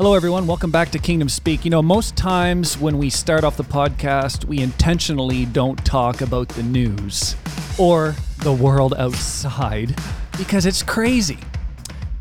Hello, 0.00 0.14
everyone. 0.14 0.46
Welcome 0.46 0.70
back 0.70 0.88
to 0.92 0.98
Kingdom 0.98 1.28
Speak. 1.28 1.62
You 1.62 1.70
know, 1.70 1.82
most 1.82 2.16
times 2.16 2.78
when 2.78 2.96
we 2.96 3.10
start 3.10 3.44
off 3.44 3.58
the 3.58 3.64
podcast, 3.64 4.46
we 4.46 4.60
intentionally 4.60 5.44
don't 5.44 5.76
talk 5.84 6.22
about 6.22 6.48
the 6.48 6.62
news 6.62 7.36
or 7.76 8.16
the 8.38 8.50
world 8.50 8.94
outside 8.94 9.94
because 10.38 10.64
it's 10.64 10.82
crazy. 10.82 11.36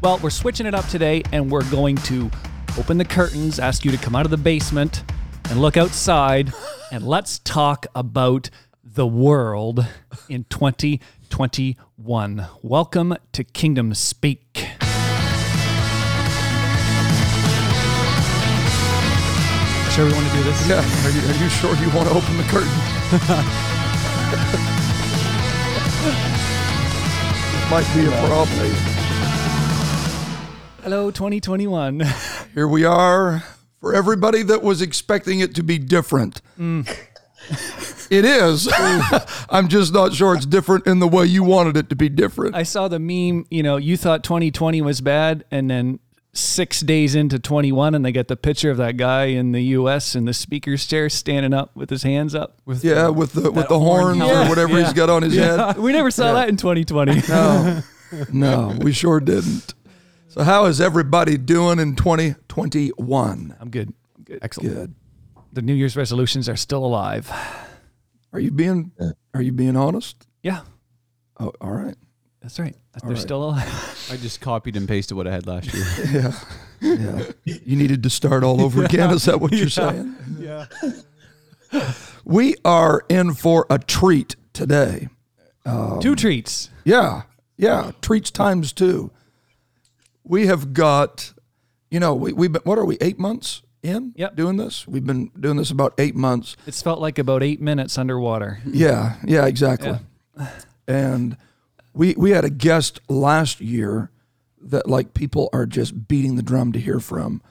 Well, 0.01 0.19
we're 0.21 0.29
switching 0.29 0.65
it 0.65 0.75
up 0.75 0.89
today 0.89 1.23
and 1.31 1.49
we're 1.49 1.63
going 1.71 1.95
to 1.95 2.29
open 2.77 2.97
the 2.97 3.05
curtains, 3.05 3.59
ask 3.59 3.85
you 3.85 3.91
to 3.91 3.97
come 3.97 4.13
out 4.13 4.25
of 4.25 4.31
the 4.31 4.35
basement 4.35 5.05
and 5.49 5.61
look 5.61 5.77
outside, 5.77 6.51
and 6.91 7.07
let's 7.07 7.39
talk 7.39 7.85
about 7.95 8.49
the 8.83 9.07
world 9.07 9.87
in 10.27 10.43
2021. 10.49 12.45
Welcome 12.61 13.15
to 13.31 13.43
Kingdom 13.45 13.93
Speak. 13.93 14.68
Sure, 19.99 20.07
we 20.07 20.13
want 20.13 20.27
to 20.27 20.33
do 20.37 20.43
this? 20.43 20.69
Yeah. 20.69 20.77
Are 20.77 21.11
you, 21.11 21.19
are 21.27 21.33
you 21.43 21.49
sure 21.49 21.75
you 21.75 21.89
want 21.93 22.07
to 22.07 22.15
open 22.15 22.37
the 22.37 22.43
curtain? 22.43 22.69
Might 27.69 27.85
be 27.93 28.05
a 28.05 28.11
problem. 28.25 28.69
Hello, 30.83 31.11
2021. 31.11 32.01
Here 32.53 32.65
we 32.65 32.85
are 32.85 33.43
for 33.81 33.93
everybody 33.93 34.41
that 34.43 34.63
was 34.63 34.81
expecting 34.81 35.41
it 35.41 35.53
to 35.55 35.63
be 35.63 35.77
different. 35.77 36.41
Mm. 36.57 36.87
It 38.09 38.25
is. 38.25 38.67
I'm 39.51 39.67
just 39.67 39.93
not 39.93 40.15
sure 40.15 40.33
it's 40.33 40.47
different 40.47 40.87
in 40.87 40.97
the 40.97 41.07
way 41.07 41.25
you 41.25 41.43
wanted 41.43 41.77
it 41.77 41.89
to 41.89 41.95
be 41.95 42.09
different. 42.09 42.55
I 42.55 42.63
saw 42.63 42.87
the 42.87 42.97
meme, 42.97 43.45
you 43.51 43.61
know, 43.61 43.77
you 43.77 43.97
thought 43.97 44.23
2020 44.23 44.81
was 44.81 44.99
bad, 44.99 45.45
and 45.51 45.69
then 45.69 45.99
six 46.39 46.81
days 46.81 47.15
into 47.15 47.37
21, 47.39 47.93
and 47.95 48.03
they 48.05 48.11
get 48.11 48.27
the 48.27 48.35
picture 48.37 48.71
of 48.71 48.77
that 48.77 48.97
guy 48.97 49.25
in 49.25 49.51
the 49.51 49.61
US 49.77 50.15
in 50.15 50.25
the 50.25 50.33
speaker's 50.33 50.85
chair 50.85 51.09
standing 51.09 51.53
up 51.53 51.75
with 51.75 51.89
his 51.89 52.03
hands 52.03 52.33
up. 52.35 52.59
With 52.65 52.83
yeah, 52.83 53.09
with 53.09 53.33
the 53.33 53.51
with 53.51 53.67
the 53.67 53.79
horn 53.79 54.19
horns 54.19 54.21
or 54.21 54.49
whatever 54.49 54.77
Yeah. 54.79 54.85
he's 54.85 54.93
got 54.93 55.09
on 55.09 55.23
his 55.23 55.35
head. 55.35 55.77
We 55.77 55.91
never 55.91 56.11
saw 56.11 56.33
that 56.33 56.49
in 56.49 56.57
2020. 56.57 57.21
No, 57.29 57.81
no, 58.33 58.77
we 58.81 58.91
sure 58.91 59.19
didn't. 59.19 59.73
So, 60.29 60.43
how 60.43 60.65
is 60.65 60.79
everybody 60.79 61.37
doing 61.37 61.79
in 61.79 61.95
2021? 61.95 63.55
I'm 63.59 63.69
good. 63.69 63.93
I'm 64.17 64.23
good. 64.23 64.39
Excellent. 64.41 64.73
Good. 64.75 64.95
The 65.53 65.61
New 65.63 65.73
Year's 65.73 65.95
resolutions 65.95 66.47
are 66.47 66.55
still 66.55 66.85
alive. 66.85 67.31
Are 68.33 68.39
you 68.39 68.51
being 68.51 68.91
Are 69.33 69.41
you 69.41 69.51
being 69.51 69.75
honest? 69.75 70.27
Yeah, 70.43 70.61
Oh, 71.39 71.51
all 71.61 71.71
right. 71.71 71.95
That's 72.41 72.59
right. 72.59 72.75
They're 73.01 73.11
right. 73.11 73.19
still 73.19 73.43
alive. 73.43 74.07
I 74.11 74.17
just 74.17 74.41
copied 74.41 74.75
and 74.75 74.87
pasted 74.87 75.15
what 75.17 75.27
I 75.27 75.31
had 75.31 75.47
last 75.47 75.73
year. 75.73 76.33
Yeah, 76.81 76.93
yeah. 76.95 77.23
You 77.43 77.75
needed 77.75 78.03
to 78.03 78.09
start 78.09 78.41
all 78.43 78.61
over 78.61 78.85
again. 78.85 79.09
Is 79.11 79.25
that 79.25 79.41
what 79.41 79.51
you're 79.51 79.67
saying? 79.67 80.15
Yeah. 80.39 80.65
We 82.23 82.55
are 82.63 83.03
in 83.09 83.33
for 83.33 83.65
a 83.69 83.77
treat 83.79 84.37
today. 84.53 85.09
Um, 85.65 85.99
two 85.99 86.15
treats. 86.15 86.69
Yeah, 86.85 87.23
yeah. 87.57 87.91
Treats 88.01 88.31
times 88.31 88.71
two. 88.71 89.11
We 90.23 90.47
have 90.47 90.73
got, 90.73 91.33
you 91.91 91.99
know, 91.99 92.15
we, 92.15 92.31
we've 92.33 92.51
been, 92.51 92.61
what 92.63 92.77
are 92.77 92.85
we, 92.85 92.97
eight 93.01 93.19
months 93.19 93.61
in 93.83 94.13
Yep. 94.15 94.35
doing 94.35 94.57
this? 94.57 94.87
We've 94.87 95.05
been 95.05 95.31
doing 95.39 95.57
this 95.57 95.71
about 95.71 95.93
eight 95.97 96.15
months. 96.15 96.55
It's 96.65 96.81
felt 96.81 96.99
like 96.99 97.19
about 97.19 97.43
eight 97.43 97.59
minutes 97.61 97.97
underwater. 97.97 98.59
Yeah, 98.65 99.15
yeah, 99.25 99.45
exactly. 99.47 99.97
And 100.87 101.35
we 101.93 102.13
we 102.17 102.31
had 102.31 102.45
a 102.45 102.49
guest 102.49 102.99
last 103.09 103.61
year 103.61 104.11
that 104.61 104.87
like 104.87 105.13
people 105.13 105.49
are 105.53 105.65
just 105.65 106.07
beating 106.07 106.35
the 106.35 106.43
drum 106.43 106.71
to 106.73 106.79
hear 106.79 106.99
from. 106.99 107.41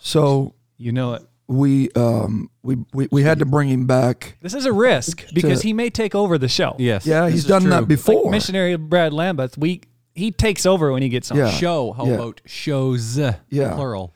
So 0.00 0.54
You 0.76 0.92
know 0.92 1.14
it. 1.14 1.22
we 1.46 1.90
um 1.92 2.50
we, 2.62 2.76
we, 2.92 3.08
we 3.10 3.22
had 3.22 3.38
to 3.40 3.46
bring 3.46 3.68
him 3.68 3.86
back. 3.86 4.36
This 4.42 4.54
is 4.54 4.66
a 4.66 4.72
risk 4.72 5.24
because 5.34 5.62
he 5.62 5.72
may 5.72 5.90
take 5.90 6.14
over 6.14 6.38
the 6.38 6.48
show. 6.48 6.76
Yes. 6.78 7.06
Yeah, 7.06 7.24
this 7.26 7.34
he's 7.34 7.44
done 7.46 7.62
true. 7.62 7.70
that 7.70 7.88
before. 7.88 8.30
Missionary 8.30 8.76
Brad 8.76 9.12
Lambeth, 9.12 9.56
we 9.58 9.82
he 10.14 10.30
takes 10.30 10.64
over 10.66 10.92
when 10.92 11.02
he 11.02 11.08
gets 11.08 11.30
on. 11.30 11.38
Yeah. 11.38 11.50
Show. 11.50 11.92
How 11.92 12.06
Yeah. 12.06 12.12
about 12.14 12.40
shows? 12.46 13.18
Yeah. 13.18 13.74
Plural. 13.74 14.12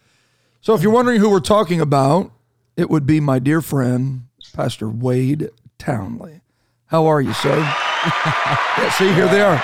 So 0.60 0.74
if 0.74 0.82
you're 0.82 0.92
wondering 0.92 1.20
who 1.20 1.30
we're 1.30 1.40
talking 1.40 1.80
about, 1.80 2.30
it 2.76 2.90
would 2.90 3.06
be 3.06 3.20
my 3.20 3.38
dear 3.38 3.60
friend, 3.62 4.26
Pastor 4.52 4.88
Wade 4.88 5.48
Townley. 5.78 6.40
How 6.86 7.06
are 7.06 7.20
you, 7.20 7.32
sir? 7.32 7.74
Yeah, 8.04 8.90
see, 8.92 9.12
here 9.12 9.28
they 9.28 9.40
are. 9.40 9.62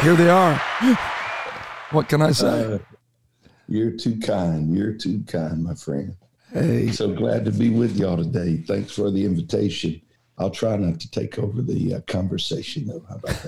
Here 0.00 0.14
they 0.14 0.28
are. 0.28 0.54
What 1.92 2.08
can 2.08 2.22
I 2.22 2.32
say? 2.32 2.74
Uh, 2.74 2.78
you're 3.68 3.92
too 3.92 4.18
kind. 4.18 4.74
You're 4.74 4.92
too 4.92 5.22
kind, 5.26 5.62
my 5.64 5.74
friend. 5.74 6.16
hey, 6.52 6.90
So 6.90 7.12
glad 7.14 7.44
to 7.44 7.52
be 7.52 7.70
with 7.70 7.96
y'all 7.96 8.16
today. 8.16 8.58
Thanks 8.66 8.92
for 8.92 9.10
the 9.10 9.24
invitation. 9.24 10.00
I'll 10.38 10.50
try 10.50 10.76
not 10.76 11.00
to 11.00 11.10
take 11.10 11.38
over 11.38 11.62
the 11.62 11.94
uh, 11.94 12.00
conversation, 12.02 12.86
though. 12.88 13.04
How 13.08 13.16
about 13.16 13.42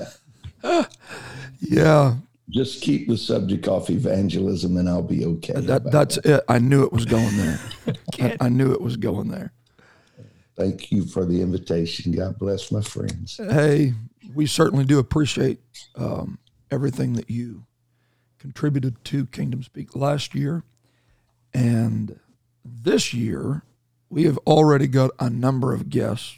that? 0.62 0.90
yeah, 1.60 2.14
Just 2.50 2.80
keep 2.82 3.08
the 3.08 3.16
subject 3.16 3.68
off 3.68 3.90
evangelism, 3.90 4.76
and 4.76 4.88
I'll 4.88 5.02
be 5.02 5.24
okay. 5.26 5.52
That, 5.54 5.90
that's 5.90 6.16
that? 6.16 6.26
it. 6.26 6.44
I 6.48 6.58
knew 6.58 6.82
it 6.84 6.92
was 6.92 7.04
going 7.04 7.36
there. 7.36 7.60
I, 8.20 8.36
I 8.40 8.48
knew 8.48 8.72
it 8.72 8.80
was 8.80 8.96
going 8.96 9.28
there. 9.28 9.52
Thank 10.58 10.90
you 10.90 11.06
for 11.06 11.24
the 11.24 11.40
invitation. 11.40 12.12
God 12.12 12.36
bless 12.38 12.72
my 12.72 12.80
friends. 12.80 13.36
Hey, 13.36 13.94
we 14.34 14.46
certainly 14.46 14.84
do 14.84 14.98
appreciate 14.98 15.60
um, 15.94 16.38
everything 16.70 17.12
that 17.12 17.30
you 17.30 17.64
contributed 18.38 19.04
to 19.04 19.26
Kingdom 19.26 19.62
Speak 19.62 19.94
last 19.94 20.34
year. 20.34 20.64
And 21.54 22.18
this 22.64 23.14
year, 23.14 23.62
we 24.10 24.24
have 24.24 24.38
already 24.38 24.88
got 24.88 25.12
a 25.20 25.30
number 25.30 25.72
of 25.72 25.88
guests 25.88 26.36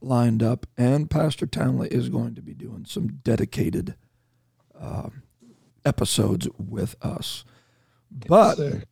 lined 0.00 0.42
up, 0.42 0.66
and 0.76 1.08
Pastor 1.08 1.46
Townley 1.46 1.88
is 1.88 2.08
going 2.08 2.34
to 2.34 2.42
be 2.42 2.54
doing 2.54 2.84
some 2.88 3.20
dedicated 3.22 3.94
uh, 4.78 5.10
episodes 5.84 6.48
with 6.58 6.96
us. 7.02 7.44
But 8.10 8.56
sir. 8.56 8.82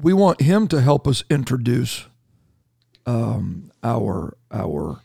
we 0.00 0.12
want 0.12 0.42
him 0.42 0.68
to 0.68 0.82
help 0.82 1.08
us 1.08 1.24
introduce 1.30 2.06
um, 3.10 3.70
our 3.82 4.36
our 4.52 5.00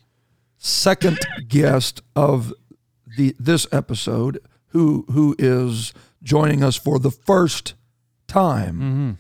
second 0.58 1.20
guest 1.48 2.02
of 2.16 2.54
the 3.18 3.36
this 3.40 3.68
episode, 3.72 4.40
who 4.68 5.06
who 5.12 5.36
is 5.40 5.94
joining 6.24 6.64
us 6.64 6.76
for 6.76 7.00
the 7.00 7.12
first 7.12 7.74
time, 8.28 9.18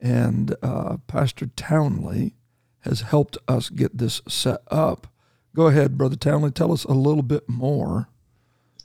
and 0.00 0.54
uh, 0.62 0.96
Pastor 1.06 1.46
Townley 1.56 2.34
has 2.80 3.02
helped 3.02 3.36
us 3.46 3.68
get 3.70 3.98
this 3.98 4.22
set 4.28 4.60
up. 4.70 5.06
Go 5.54 5.66
ahead, 5.66 5.98
Brother 5.98 6.16
Townley. 6.16 6.50
Tell 6.50 6.72
us 6.72 6.84
a 6.84 6.92
little 6.92 7.22
bit 7.22 7.48
more 7.48 8.08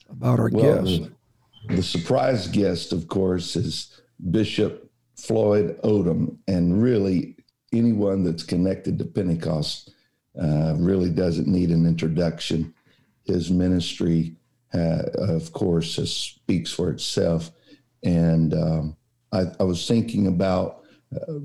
about 0.09 0.40
our 0.40 0.50
Well, 0.52 0.84
guest. 0.84 1.09
the, 1.69 1.75
the 1.78 1.84
surprise 1.84 2.47
guest, 2.47 2.91
of 2.91 3.07
course, 3.07 3.56
is 3.56 4.02
Bishop 4.31 4.91
Floyd 5.16 5.79
Odom. 5.84 6.38
And 6.47 6.81
really, 6.84 7.34
anyone 7.77 8.23
that's 8.23 8.43
connected 8.43 8.97
to 8.97 9.05
Pentecost 9.05 9.91
uh, 10.41 10.75
really 10.77 11.09
doesn't 11.09 11.47
need 11.47 11.69
an 11.69 11.85
introduction. 11.85 12.73
His 13.23 13.49
ministry, 13.51 14.35
uh, 14.73 15.03
of 15.17 15.51
course, 15.53 15.95
speaks 16.09 16.71
for 16.73 16.89
itself. 16.89 17.51
And 18.03 18.53
um, 18.53 18.97
I, 19.31 19.45
I 19.59 19.63
was 19.63 19.87
thinking 19.87 20.27
about 20.27 20.83
uh, 21.15 21.39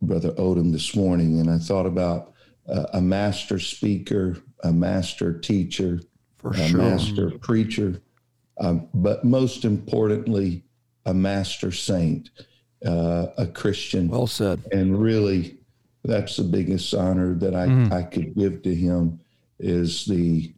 Brother 0.00 0.32
Odom 0.32 0.72
this 0.72 0.94
morning, 0.94 1.40
and 1.40 1.50
I 1.50 1.58
thought 1.58 1.86
about 1.86 2.32
uh, 2.68 2.86
a 2.94 3.00
master 3.00 3.58
speaker, 3.58 4.38
a 4.62 4.72
master 4.72 5.38
teacher, 5.38 6.00
For 6.36 6.50
a 6.50 6.68
sure. 6.68 6.78
master 6.78 7.30
preacher, 7.38 8.00
um, 8.60 8.88
but 8.94 9.24
most 9.24 9.64
importantly, 9.64 10.64
a 11.06 11.14
master 11.14 11.72
saint, 11.72 12.30
uh, 12.84 13.26
a 13.36 13.46
Christian. 13.46 14.08
Well 14.08 14.26
said. 14.26 14.62
and 14.72 15.00
really, 15.00 15.58
that's 16.04 16.36
the 16.36 16.44
biggest 16.44 16.94
honor 16.94 17.34
that 17.34 17.54
I, 17.54 17.66
Mm-hmm. 17.66 17.92
I 17.92 18.02
could 18.04 18.34
give 18.34 18.62
to 18.62 18.74
him 18.74 19.20
is 19.58 20.04
the 20.06 20.52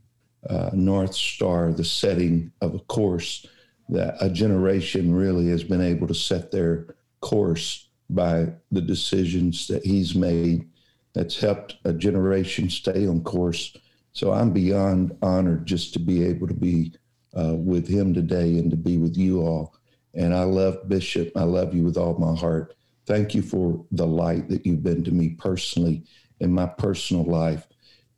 uh, 0.49 0.71
North 0.73 1.15
Star, 1.15 1.73
the 1.73 1.85
setting 1.85 2.53
of 2.61 2.75
a 2.75 2.79
course 2.81 3.47
that 3.89 4.17
a 4.21 4.31
generation 4.31 5.15
really 5.15 5.49
has 5.49 5.65
been 5.65 5.81
able 5.81 6.07
to 6.07 6.15
set 6.15 6.51
their 6.51 6.95
course 7.21 7.89
by 8.09 8.53
the 8.71 8.81
decisions 8.81 9.67
that 9.67 9.85
he's 9.85 10.15
made 10.15 10.69
that's 11.15 11.41
helped 11.41 11.77
a 11.85 11.93
generation 11.93 12.71
stay 12.71 13.07
on 13.07 13.23
course. 13.23 13.77
So 14.13 14.33
I'm 14.33 14.53
beyond 14.53 15.17
honored 15.23 15.67
just 15.67 15.93
to 15.95 15.99
be 15.99 16.25
able 16.25 16.47
to 16.49 16.55
be 16.55 16.93
uh, 17.37 17.55
with 17.57 17.89
him 17.89 18.15
today 18.15 18.59
and 18.59 18.71
to 18.71 18.77
be 18.77 18.99
with 18.99 19.17
you 19.17 19.41
all. 19.43 19.75
And 20.15 20.35
I 20.35 20.43
love 20.45 20.89
Bishop. 20.89 21.33
I 21.37 21.45
love 21.45 21.75
you 21.75 21.85
with 21.85 21.97
all 21.97 22.15
my 22.19 22.35
heart. 22.39 22.75
Thank 23.07 23.35
you 23.35 23.43
for 23.43 23.85
the 23.93 24.07
light 24.07 24.49
that 24.49 24.67
you've 24.67 24.83
been 24.83 25.05
to 25.05 25.11
me 25.13 25.31
personally 25.31 26.03
in 26.41 26.53
my 26.53 26.67
personal 26.67 27.25
life. 27.25 27.67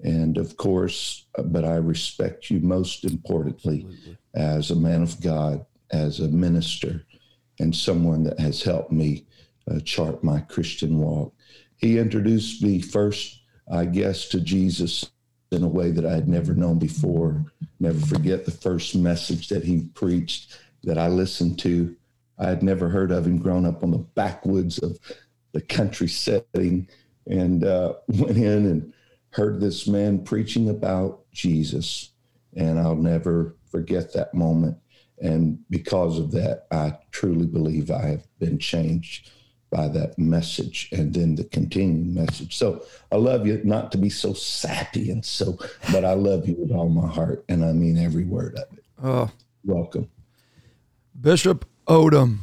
And 0.05 0.37
of 0.39 0.56
course, 0.56 1.27
uh, 1.39 1.43
but 1.43 1.65
I 1.65 1.77
respect 1.77 2.50
you 2.50 2.61
most 2.61 3.05
importantly 3.05 3.87
as 4.35 4.71
a 4.71 4.77
man 4.77 5.03
of 5.03 5.21
God, 5.21 5.65
as 5.91 6.21
a 6.21 6.29
minister. 6.29 7.05
and 7.61 7.75
someone 7.75 8.25
that 8.25 8.38
has 8.41 8.62
helped 8.62 8.93
me 8.93 9.25
uh, 9.71 9.79
chart 9.81 10.25
my 10.25 10.41
Christian 10.41 10.99
walk. 10.99 11.33
He 11.77 11.99
introduced 11.99 12.62
me 12.62 12.81
first, 12.81 13.41
I 13.71 13.85
guess, 13.85 14.29
to 14.29 14.41
Jesus 14.41 15.11
in 15.50 15.62
a 15.62 15.69
way 15.69 15.91
that 15.91 16.06
I 16.06 16.12
had 16.15 16.29
never 16.29 16.55
known 16.55 16.79
before. 16.79 17.45
Never 17.79 18.00
forget 18.06 18.45
the 18.45 18.50
first 18.50 18.97
message 18.97 19.49
that 19.49 19.65
he 19.65 19.83
preached 19.95 20.59
that 20.84 20.99
I 20.99 21.08
listened 21.08 21.58
to. 21.61 21.94
I 22.38 22.49
had 22.49 22.62
never 22.62 22.88
heard 22.88 23.11
of 23.11 23.26
him 23.26 23.38
growing 23.38 23.67
up 23.67 23.82
on 23.82 23.90
the 23.90 23.99
backwoods 23.99 24.79
of 24.79 24.99
the 25.52 25.61
country 25.61 26.08
setting 26.08 26.88
and 27.26 27.64
uh, 27.64 27.94
went 28.08 28.37
in 28.37 28.67
and 28.67 28.93
heard 29.31 29.61
this 29.61 29.87
man 29.87 30.25
preaching 30.25 30.69
about 30.69 31.31
Jesus. 31.32 32.11
And 32.56 32.79
I'll 32.79 32.96
never 32.96 33.56
forget 33.70 34.12
that 34.12 34.34
moment. 34.34 34.76
And 35.20 35.58
because 35.70 36.19
of 36.19 36.32
that, 36.32 36.67
I 36.70 36.99
truly 37.12 37.46
believe 37.46 37.90
I 37.90 38.06
have 38.06 38.26
been 38.38 38.58
changed 38.58 39.31
by 39.70 39.88
that 39.88 40.19
message 40.19 40.90
and 40.93 41.14
then 41.14 41.35
the 41.35 41.44
continuing 41.44 42.12
message. 42.12 42.58
So 42.58 42.85
I 43.11 43.17
love 43.17 43.46
you, 43.46 43.61
not 43.64 43.90
to 43.93 43.99
be 43.99 44.11
so 44.11 44.35
sappy 44.35 45.11
and 45.11 45.25
so, 45.25 45.58
but 45.90 46.05
I 46.05 46.12
love 46.12 46.46
you 46.46 46.56
with 46.58 46.73
all 46.73 46.90
my 46.90 47.08
heart. 47.08 47.44
And 47.49 47.64
I 47.64 47.73
mean 47.73 47.96
every 47.96 48.25
word 48.25 48.56
of 48.56 48.76
it. 48.76 48.85
Oh, 49.02 49.31
Welcome. 49.64 50.11
Bishop 51.23 51.65
Odom. 51.87 52.39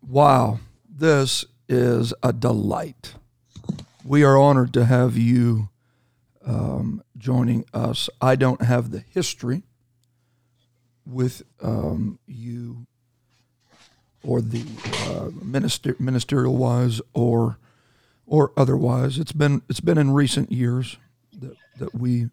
Wow, 0.00 0.60
this 0.88 1.44
is 1.68 2.14
a 2.22 2.32
delight. 2.32 3.14
We 4.04 4.22
are 4.22 4.38
honored 4.38 4.72
to 4.74 4.84
have 4.84 5.16
you 5.16 5.70
um, 6.46 7.02
joining 7.18 7.64
us. 7.74 8.08
I 8.20 8.36
don't 8.36 8.62
have 8.62 8.92
the 8.92 9.00
history 9.00 9.64
with 11.04 11.42
um, 11.60 12.20
you 12.28 12.86
or 14.22 14.40
the 14.40 14.64
uh, 15.08 15.30
minister, 15.42 15.96
ministerial 15.98 16.56
wise 16.56 17.00
or 17.12 17.58
or 18.24 18.52
otherwise. 18.56 19.18
It's 19.18 19.32
been 19.32 19.62
it's 19.68 19.80
been 19.80 19.98
in 19.98 20.12
recent 20.12 20.52
years 20.52 20.96
that 21.36 21.56
that 21.80 21.92
we 21.92 22.30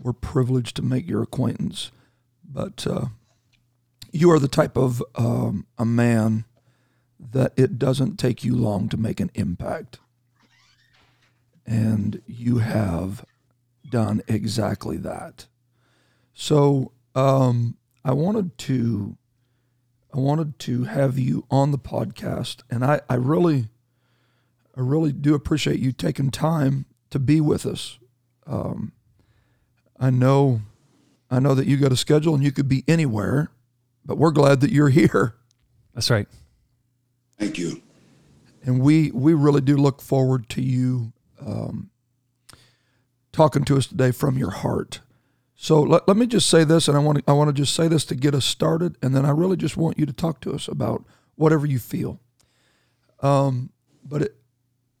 were 0.00 0.12
privileged 0.12 0.76
to 0.76 0.82
make 0.82 1.08
your 1.08 1.24
acquaintance, 1.24 1.90
but 2.48 2.86
uh, 2.86 3.06
you 4.12 4.30
are 4.30 4.38
the 4.38 4.48
type 4.48 4.76
of 4.76 5.02
um, 5.14 5.66
a 5.78 5.84
man 5.84 6.44
that 7.18 7.52
it 7.56 7.78
doesn't 7.78 8.18
take 8.18 8.44
you 8.44 8.56
long 8.56 8.88
to 8.88 8.96
make 8.96 9.20
an 9.20 9.30
impact, 9.34 9.98
and 11.66 12.22
you 12.26 12.58
have 12.58 13.24
done 13.88 14.22
exactly 14.28 14.96
that. 14.96 15.46
So 16.32 16.92
um, 17.14 17.76
I 18.04 18.12
wanted 18.12 18.56
to 18.58 19.16
I 20.12 20.18
wanted 20.18 20.58
to 20.60 20.84
have 20.84 21.18
you 21.18 21.46
on 21.50 21.70
the 21.70 21.78
podcast, 21.78 22.62
and 22.70 22.84
I, 22.84 23.00
I 23.08 23.14
really 23.14 23.68
I 24.76 24.80
really 24.80 25.12
do 25.12 25.34
appreciate 25.34 25.80
you 25.80 25.92
taking 25.92 26.30
time 26.30 26.86
to 27.10 27.18
be 27.18 27.40
with 27.40 27.66
us. 27.66 27.98
Um, 28.46 28.92
I 29.98 30.10
know 30.10 30.62
I 31.30 31.38
know 31.38 31.54
that 31.54 31.66
you 31.66 31.76
got 31.76 31.92
a 31.92 31.96
schedule 31.96 32.34
and 32.34 32.42
you 32.42 32.50
could 32.50 32.68
be 32.68 32.84
anywhere, 32.88 33.50
but 34.04 34.18
we're 34.18 34.30
glad 34.30 34.60
that 34.60 34.70
you're 34.72 34.88
here. 34.88 35.34
That's 35.94 36.10
right. 36.10 36.28
Thank 37.38 37.58
you. 37.58 37.82
and 38.64 38.80
we 38.80 39.10
we 39.12 39.32
really 39.34 39.60
do 39.62 39.76
look 39.76 40.00
forward 40.02 40.48
to 40.50 40.62
you 40.62 41.12
um, 41.44 41.90
talking 43.32 43.64
to 43.64 43.76
us 43.76 43.86
today 43.86 44.10
from 44.10 44.36
your 44.36 44.50
heart. 44.50 45.00
So 45.54 45.80
let, 45.80 46.08
let 46.08 46.16
me 46.16 46.26
just 46.26 46.48
say 46.48 46.64
this, 46.64 46.88
and 46.88 46.96
I 46.96 47.00
want 47.00 47.18
to 47.18 47.24
I 47.26 47.32
want 47.32 47.48
to 47.48 47.54
just 47.54 47.74
say 47.74 47.88
this 47.88 48.04
to 48.06 48.14
get 48.14 48.34
us 48.34 48.44
started, 48.44 48.96
and 49.02 49.14
then 49.14 49.24
I 49.24 49.30
really 49.30 49.56
just 49.56 49.76
want 49.76 49.98
you 49.98 50.06
to 50.06 50.12
talk 50.12 50.40
to 50.42 50.52
us 50.52 50.68
about 50.68 51.04
whatever 51.36 51.66
you 51.66 51.78
feel. 51.78 52.20
Um, 53.20 53.70
but 54.04 54.22
it, 54.22 54.36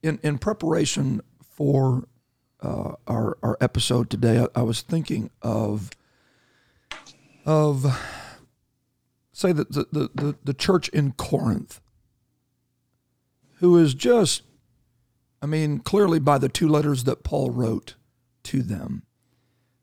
in 0.02 0.18
in 0.22 0.38
preparation 0.38 1.20
for 1.42 2.04
uh, 2.62 2.92
our 3.06 3.38
our 3.42 3.56
episode 3.60 4.10
today, 4.10 4.40
I, 4.40 4.60
I 4.60 4.62
was 4.62 4.80
thinking 4.82 5.30
of 5.42 5.90
of 7.46 7.84
say 9.40 9.52
that 9.52 9.72
the, 9.72 9.86
the, 9.90 10.10
the, 10.14 10.36
the 10.44 10.54
church 10.54 10.88
in 10.90 11.12
Corinth 11.12 11.80
who 13.60 13.76
is 13.76 13.94
just, 13.94 14.42
I 15.42 15.46
mean, 15.46 15.80
clearly 15.80 16.18
by 16.18 16.38
the 16.38 16.48
two 16.48 16.68
letters 16.68 17.04
that 17.04 17.22
Paul 17.22 17.50
wrote 17.50 17.94
to 18.44 18.62
them, 18.62 19.02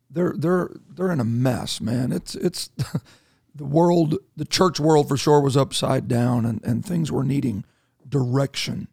they're 0.09 0.33
they're 0.35 0.69
they're 0.89 1.11
in 1.11 1.19
a 1.19 1.25
mess, 1.25 1.79
man. 1.79 2.11
It's 2.11 2.33
it's 2.33 2.69
the 3.55 3.65
world, 3.65 4.17
the 4.35 4.45
church 4.45 4.79
world 4.79 5.07
for 5.07 5.17
sure 5.17 5.41
was 5.41 5.55
upside 5.55 6.07
down, 6.07 6.45
and 6.45 6.63
and 6.63 6.83
things 6.83 7.11
were 7.11 7.23
needing 7.23 7.65
direction. 8.07 8.87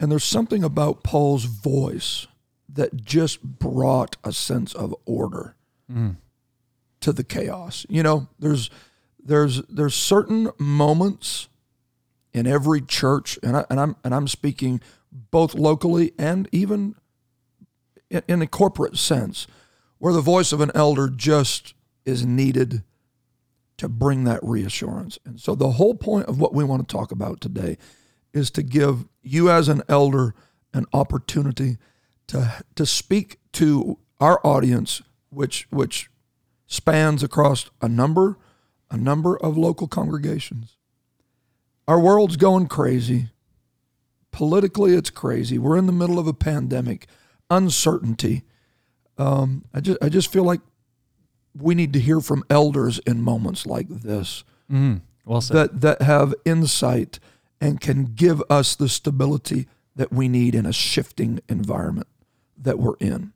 And 0.00 0.10
there's 0.10 0.24
something 0.24 0.64
about 0.64 1.02
Paul's 1.02 1.44
voice 1.44 2.26
that 2.68 3.04
just 3.04 3.42
brought 3.42 4.16
a 4.24 4.32
sense 4.32 4.74
of 4.74 4.94
order 5.04 5.56
mm. 5.92 6.16
to 7.00 7.12
the 7.12 7.22
chaos. 7.22 7.84
You 7.88 8.02
know, 8.02 8.28
there's 8.38 8.70
there's 9.24 9.62
there's 9.62 9.94
certain 9.94 10.50
moments 10.58 11.48
in 12.32 12.46
every 12.46 12.80
church, 12.80 13.38
and, 13.42 13.56
I, 13.56 13.64
and 13.70 13.78
I'm 13.78 13.96
and 14.04 14.14
I'm 14.14 14.28
speaking 14.28 14.80
both 15.30 15.54
locally 15.54 16.12
and 16.18 16.48
even 16.52 16.94
in, 18.28 18.42
a 18.42 18.46
corporate 18.46 18.96
sense, 18.96 19.46
where 19.98 20.12
the 20.12 20.20
voice 20.20 20.52
of 20.52 20.60
an 20.60 20.70
elder 20.74 21.08
just 21.08 21.74
is 22.04 22.26
needed 22.26 22.82
to 23.78 23.88
bring 23.88 24.24
that 24.24 24.40
reassurance. 24.42 25.18
And 25.24 25.40
so 25.40 25.54
the 25.54 25.72
whole 25.72 25.94
point 25.94 26.26
of 26.26 26.38
what 26.38 26.54
we 26.54 26.64
want 26.64 26.86
to 26.86 26.92
talk 26.92 27.10
about 27.10 27.40
today 27.40 27.78
is 28.32 28.50
to 28.52 28.62
give 28.62 29.06
you 29.22 29.50
as 29.50 29.68
an 29.68 29.82
elder 29.88 30.34
an 30.74 30.86
opportunity 30.92 31.78
to 32.28 32.64
to 32.74 32.86
speak 32.86 33.38
to 33.52 33.98
our 34.20 34.40
audience, 34.44 35.02
which 35.30 35.66
which 35.70 36.08
spans 36.66 37.22
across 37.22 37.70
a 37.82 37.88
number 37.88 38.38
a 38.92 38.96
number 38.96 39.36
of 39.38 39.56
local 39.56 39.88
congregations. 39.88 40.76
Our 41.88 41.98
world's 41.98 42.36
going 42.36 42.68
crazy. 42.68 43.30
Politically, 44.30 44.94
it's 44.94 45.10
crazy. 45.10 45.58
We're 45.58 45.76
in 45.78 45.86
the 45.86 45.92
middle 45.92 46.18
of 46.18 46.26
a 46.26 46.32
pandemic, 46.34 47.06
uncertainty. 47.50 48.42
Um, 49.18 49.64
I 49.74 49.80
just, 49.80 49.98
I 50.02 50.08
just 50.08 50.30
feel 50.30 50.44
like 50.44 50.60
we 51.58 51.74
need 51.74 51.92
to 51.94 51.98
hear 52.00 52.20
from 52.20 52.44
elders 52.48 52.98
in 53.00 53.20
moments 53.22 53.66
like 53.66 53.88
this 53.88 54.44
Well 55.24 55.40
said. 55.40 55.56
that 55.56 55.80
that 55.80 56.02
have 56.02 56.34
insight 56.44 57.18
and 57.60 57.80
can 57.80 58.04
give 58.14 58.42
us 58.48 58.74
the 58.74 58.88
stability 58.88 59.66
that 59.96 60.12
we 60.12 60.28
need 60.28 60.54
in 60.54 60.64
a 60.66 60.72
shifting 60.72 61.40
environment 61.48 62.08
that 62.56 62.78
we're 62.78 62.96
in. 63.00 63.32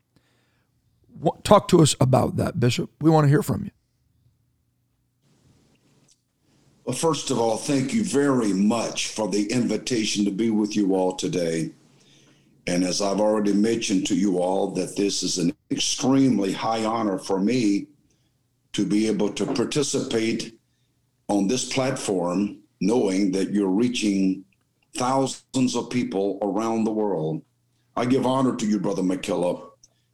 Talk 1.44 1.68
to 1.68 1.80
us 1.82 1.94
about 2.00 2.36
that, 2.36 2.58
Bishop. 2.60 2.90
We 3.00 3.10
want 3.10 3.24
to 3.24 3.28
hear 3.28 3.42
from 3.42 3.64
you. 3.64 3.70
Well, 6.86 6.94
first 6.96 7.32
of 7.32 7.40
all, 7.40 7.56
thank 7.56 7.92
you 7.92 8.04
very 8.04 8.52
much 8.52 9.08
for 9.08 9.28
the 9.28 9.50
invitation 9.50 10.24
to 10.24 10.30
be 10.30 10.50
with 10.50 10.76
you 10.76 10.94
all 10.94 11.16
today. 11.16 11.72
And 12.68 12.84
as 12.84 13.02
I've 13.02 13.18
already 13.18 13.52
mentioned 13.52 14.06
to 14.06 14.14
you 14.14 14.38
all, 14.38 14.70
that 14.74 14.94
this 14.96 15.24
is 15.24 15.38
an 15.38 15.52
extremely 15.72 16.52
high 16.52 16.84
honor 16.84 17.18
for 17.18 17.40
me 17.40 17.88
to 18.74 18.86
be 18.86 19.08
able 19.08 19.30
to 19.30 19.46
participate 19.46 20.56
on 21.28 21.48
this 21.48 21.72
platform, 21.72 22.58
knowing 22.80 23.32
that 23.32 23.50
you're 23.52 23.66
reaching 23.66 24.44
thousands 24.94 25.74
of 25.74 25.90
people 25.90 26.38
around 26.40 26.84
the 26.84 26.92
world. 26.92 27.42
I 27.96 28.04
give 28.04 28.26
honor 28.26 28.54
to 28.54 28.66
you, 28.66 28.78
Brother 28.78 29.02
McKillop. 29.02 29.70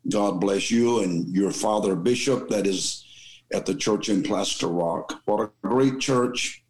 God 0.08 0.40
bless 0.40 0.70
you 0.70 1.02
and 1.02 1.28
your 1.28 1.50
father, 1.50 1.94
Bishop, 1.94 2.48
that 2.48 2.66
is 2.66 3.04
at 3.52 3.66
the 3.66 3.74
church 3.74 4.08
in 4.08 4.22
Plaster 4.22 4.68
Rock. 4.68 5.20
What 5.26 5.40
a 5.42 5.50
great 5.62 6.00
church. 6.00 6.60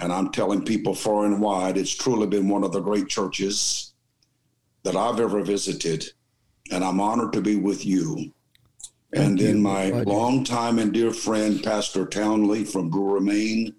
And 0.00 0.12
I'm 0.12 0.30
telling 0.32 0.64
people 0.64 0.94
far 0.94 1.26
and 1.26 1.40
wide, 1.40 1.76
it's 1.76 1.94
truly 1.94 2.26
been 2.26 2.48
one 2.48 2.64
of 2.64 2.72
the 2.72 2.80
great 2.80 3.08
churches 3.08 3.92
that 4.82 4.96
I've 4.96 5.20
ever 5.20 5.42
visited. 5.42 6.06
And 6.72 6.82
I'm 6.82 7.00
honored 7.00 7.34
to 7.34 7.42
be 7.42 7.56
with 7.56 7.84
you. 7.84 8.32
and 9.12 9.40
you. 9.40 9.46
then 9.46 9.60
my 9.60 9.90
Glad 9.90 10.06
you- 10.08 10.78
and 10.78 10.92
dear 10.92 11.10
friend, 11.12 11.62
Pastor 11.62 12.06
Townley 12.06 12.64
from 12.64 12.90
Brewer, 12.90 13.20
Maine. 13.20 13.74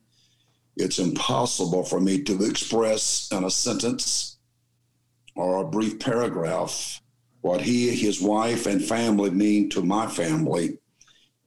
It's 0.75 0.99
impossible 0.99 1.83
for 1.85 1.99
me 2.01 2.21
to 2.23 2.43
express 2.43 3.29
in 3.31 3.43
a 3.45 3.49
sentence 3.49 4.37
or 5.35 5.61
a 5.61 5.67
brief 5.67 5.99
paragraph 5.99 7.01
what 7.41 7.61
he, 7.61 7.89
his 7.95 8.21
wife, 8.21 8.67
and 8.67 8.83
family 8.83 9.31
mean 9.31 9.69
to 9.69 9.81
my 9.81 10.05
family. 10.05 10.77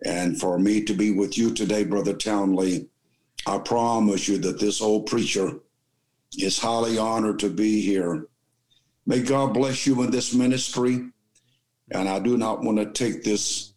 And 0.04 0.40
for 0.40 0.58
me 0.58 0.82
to 0.84 0.94
be 0.94 1.10
with 1.12 1.36
you 1.38 1.52
today, 1.52 1.84
Brother 1.84 2.14
Townley, 2.14 2.88
I 3.46 3.58
promise 3.58 4.28
you 4.28 4.38
that 4.38 4.58
this 4.58 4.80
old 4.80 5.06
preacher 5.06 5.60
is 6.38 6.58
highly 6.58 6.98
honored 6.98 7.38
to 7.40 7.50
be 7.50 7.80
here. 7.80 8.28
May 9.06 9.22
God 9.22 9.52
bless 9.52 9.86
you 9.86 10.02
in 10.02 10.10
this 10.10 10.34
ministry. 10.34 11.10
And 11.90 12.08
I 12.08 12.18
do 12.18 12.38
not 12.38 12.62
want 12.62 12.78
to 12.78 12.92
take 12.92 13.22
this 13.22 13.74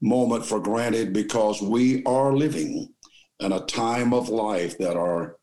moment 0.00 0.46
for 0.46 0.60
granted 0.60 1.12
because 1.12 1.60
we 1.60 2.04
are 2.04 2.32
living 2.32 2.94
in 3.40 3.52
a 3.52 3.66
time 3.66 4.14
of 4.14 4.28
life 4.28 4.78
that 4.78 4.96
are 4.96 5.36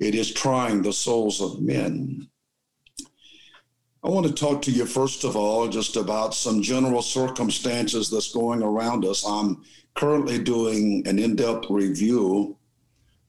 it 0.00 0.16
is 0.16 0.32
trying 0.32 0.82
the 0.82 0.92
souls 0.92 1.40
of 1.40 1.60
men. 1.60 2.28
I 4.02 4.08
want 4.08 4.26
to 4.26 4.32
talk 4.32 4.60
to 4.62 4.72
you 4.72 4.84
first 4.84 5.22
of 5.22 5.36
all 5.36 5.68
just 5.68 5.96
about 5.96 6.34
some 6.34 6.60
general 6.60 7.00
circumstances 7.00 8.10
that's 8.10 8.32
going 8.32 8.62
around 8.62 9.04
us. 9.04 9.24
I'm 9.24 9.62
currently 9.94 10.42
doing 10.42 11.06
an 11.06 11.20
in-depth 11.20 11.70
review 11.70 12.56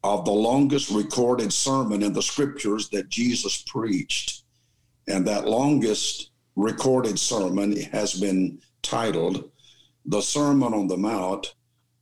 of 0.05 0.23
the 0.23 0.31
longest 0.31 0.91
recorded 0.91 1.51
sermon 1.51 2.03
in 2.03 2.13
the 2.13 2.21
scriptures 2.21 2.89
that 2.89 3.09
Jesus 3.09 3.63
preached. 3.65 4.43
And 5.07 5.25
that 5.25 5.47
longest 5.47 6.29
recorded 6.55 7.17
sermon 7.17 7.75
has 7.91 8.13
been 8.13 8.59
titled 8.83 9.49
The 10.05 10.21
Sermon 10.21 10.75
on 10.75 10.87
the 10.87 10.97
Mount, 10.97 11.55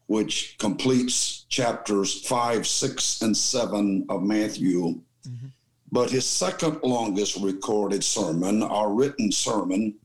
which 0.08 0.58
completes 0.60 1.46
chapters 1.48 2.26
5, 2.28 2.68
6, 2.68 3.22
and 3.22 3.38
7 3.38 4.06
of 4.10 4.22
Matthew. 4.22 5.02
Mm-hmm. 5.26 5.48
But 5.90 6.12
his 6.12 6.26
second 6.26 6.82
longest 6.84 7.38
recorded 7.38 8.04
sermon, 8.04 8.64
our 8.64 8.92
written 8.92 9.32
sermon, 9.32 9.96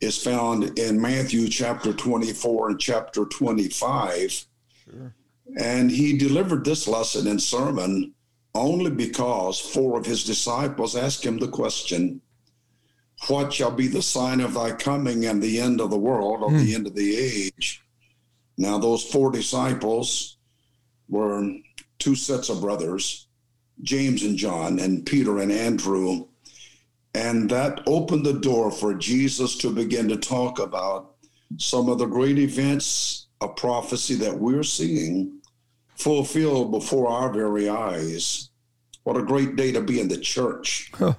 is 0.00 0.16
found 0.16 0.78
in 0.78 1.00
Matthew 1.00 1.48
chapter 1.48 1.92
24 1.92 2.70
and 2.70 2.80
chapter 2.80 3.24
25. 3.24 4.46
Sure. 4.84 5.14
And 5.58 5.90
he 5.90 6.16
delivered 6.16 6.64
this 6.64 6.88
lesson 6.88 7.26
in 7.26 7.38
sermon 7.38 8.14
only 8.54 8.90
because 8.90 9.58
four 9.58 9.98
of 9.98 10.06
his 10.06 10.24
disciples 10.24 10.96
asked 10.96 11.24
him 11.24 11.38
the 11.38 11.48
question, 11.48 12.20
What 13.28 13.52
shall 13.52 13.70
be 13.70 13.86
the 13.86 14.02
sign 14.02 14.40
of 14.40 14.54
thy 14.54 14.72
coming 14.72 15.24
and 15.26 15.42
the 15.42 15.60
end 15.60 15.80
of 15.80 15.90
the 15.90 15.98
world 15.98 16.42
or 16.42 16.50
mm. 16.50 16.64
the 16.64 16.74
end 16.74 16.86
of 16.86 16.94
the 16.94 17.16
age? 17.16 17.82
Now, 18.58 18.78
those 18.78 19.04
four 19.04 19.30
disciples 19.30 20.36
were 21.08 21.50
two 21.98 22.14
sets 22.14 22.48
of 22.48 22.60
brothers, 22.60 23.26
James 23.82 24.22
and 24.22 24.36
John, 24.36 24.78
and 24.78 25.04
Peter 25.06 25.38
and 25.38 25.50
Andrew. 25.50 26.26
And 27.14 27.48
that 27.50 27.82
opened 27.86 28.24
the 28.24 28.34
door 28.34 28.70
for 28.70 28.94
Jesus 28.94 29.56
to 29.58 29.70
begin 29.70 30.08
to 30.08 30.16
talk 30.16 30.58
about 30.58 31.14
some 31.58 31.88
of 31.88 31.98
the 31.98 32.06
great 32.06 32.38
events 32.38 33.26
of 33.40 33.56
prophecy 33.56 34.14
that 34.16 34.38
we're 34.38 34.62
seeing 34.62 35.41
fulfilled 36.02 36.70
before 36.70 37.08
our 37.08 37.32
very 37.32 37.68
eyes. 37.68 38.50
What 39.04 39.16
a 39.16 39.22
great 39.22 39.56
day 39.56 39.72
to 39.72 39.80
be 39.80 40.00
in 40.00 40.08
the 40.08 40.18
church. 40.18 40.90
Huh. 40.94 41.14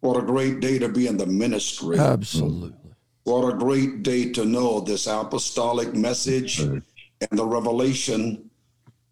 What 0.00 0.16
a 0.16 0.22
great 0.22 0.60
day 0.60 0.78
to 0.78 0.88
be 0.88 1.06
in 1.06 1.16
the 1.16 1.26
ministry. 1.26 1.98
Absolutely. 1.98 2.92
What 3.24 3.48
a 3.48 3.56
great 3.56 4.02
day 4.02 4.30
to 4.32 4.44
know 4.44 4.80
this 4.80 5.06
apostolic 5.06 5.94
message 5.94 6.60
and 6.60 6.82
the 7.30 7.46
revelation 7.46 8.50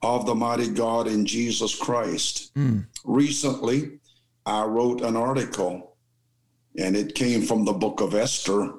of 0.03 0.27
the 0.27 0.35
mighty 0.35 0.69
God 0.69 1.07
in 1.07 1.25
Jesus 1.25 1.75
Christ. 1.75 2.55
Mm. 2.55 2.87
Recently, 3.05 4.01
I 4.45 4.65
wrote 4.65 5.01
an 5.01 5.17
article, 5.17 5.97
and 6.77 6.97
it 6.97 7.15
came 7.15 7.43
from 7.43 7.65
the 7.65 7.73
book 7.73 8.01
of 8.01 8.15
Esther. 8.15 8.75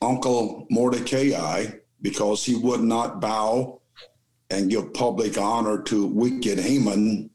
Uncle 0.00 0.66
Mordecai, 0.70 1.66
because 2.00 2.44
he 2.44 2.54
would 2.54 2.80
not 2.80 3.20
bow 3.20 3.79
and 4.50 4.70
give 4.70 4.92
public 4.92 5.38
honor 5.38 5.80
to 5.82 6.06
wicked 6.06 6.58
Haman, 6.58 7.30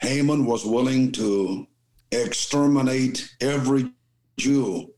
Haman 0.00 0.46
was 0.46 0.64
willing 0.64 1.12
to 1.12 1.66
exterminate 2.10 3.28
every 3.40 3.90
Jew 4.38 4.92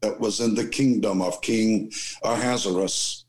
that 0.00 0.18
was 0.20 0.40
in 0.40 0.54
the 0.54 0.66
kingdom 0.66 1.22
of 1.22 1.40
King 1.40 1.90
Ahasuerus. 2.22 3.24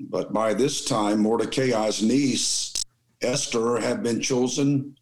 But 0.00 0.32
by 0.32 0.54
this 0.54 0.84
time, 0.84 1.20
Mordecai's 1.20 2.02
niece, 2.02 2.72
Esther, 3.20 3.78
had 3.78 4.02
been 4.02 4.20
chosen 4.20 4.96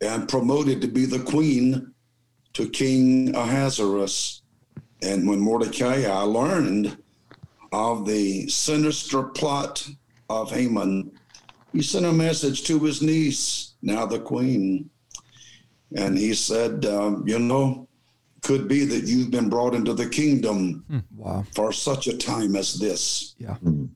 and 0.00 0.28
promoted 0.28 0.80
to 0.80 0.88
be 0.88 1.04
the 1.04 1.18
queen 1.18 1.92
to 2.54 2.68
King 2.70 3.34
Ahasuerus. 3.34 4.42
And 5.02 5.28
when 5.28 5.40
Mordecai 5.40 6.10
learned 6.22 6.96
of 7.72 8.06
the 8.06 8.48
sinister 8.48 9.22
plot 9.22 9.88
of 10.28 10.50
Haman, 10.50 11.12
he 11.72 11.82
sent 11.82 12.06
a 12.06 12.12
message 12.12 12.64
to 12.64 12.78
his 12.80 13.02
niece, 13.02 13.74
now 13.82 14.06
the 14.06 14.18
queen. 14.18 14.90
And 15.96 16.18
he 16.18 16.34
said, 16.34 16.84
um, 16.86 17.24
You 17.26 17.38
know, 17.38 17.88
could 18.42 18.68
be 18.68 18.84
that 18.84 19.04
you've 19.04 19.30
been 19.30 19.48
brought 19.48 19.74
into 19.74 19.94
the 19.94 20.08
kingdom 20.08 20.84
hmm. 20.88 20.98
wow. 21.14 21.44
for 21.54 21.72
such 21.72 22.06
a 22.06 22.16
time 22.16 22.56
as 22.56 22.78
this. 22.78 23.34
Yeah. 23.38 23.56
Mm-hmm. 23.64 23.86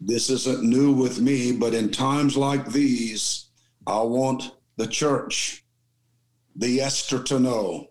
This 0.00 0.30
isn't 0.30 0.64
new 0.64 0.92
with 0.92 1.20
me, 1.20 1.52
but 1.52 1.74
in 1.74 1.90
times 1.90 2.36
like 2.36 2.66
these, 2.66 3.46
I 3.86 4.00
want 4.02 4.52
the 4.76 4.86
church, 4.86 5.64
the 6.56 6.80
Esther, 6.80 7.22
to 7.22 7.38
know 7.38 7.88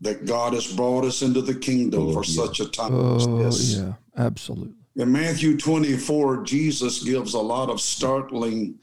that 0.00 0.26
God 0.26 0.52
has 0.52 0.72
brought 0.72 1.04
us 1.04 1.22
into 1.22 1.40
the 1.40 1.54
kingdom 1.54 2.08
oh, 2.08 2.12
for 2.12 2.24
yeah. 2.24 2.44
such 2.44 2.60
a 2.60 2.68
time 2.68 2.94
oh, 2.94 3.16
as 3.16 3.26
this. 3.26 3.76
Yeah, 3.78 3.92
absolutely. 4.16 4.83
In 4.96 5.10
Matthew 5.10 5.56
24, 5.56 6.44
Jesus 6.44 7.02
gives 7.02 7.34
a 7.34 7.40
lot 7.40 7.68
of 7.68 7.80
startling 7.80 8.78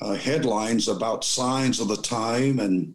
uh, 0.00 0.14
headlines 0.14 0.88
about 0.88 1.24
signs 1.24 1.80
of 1.80 1.88
the 1.88 1.96
time 1.96 2.60
and 2.60 2.94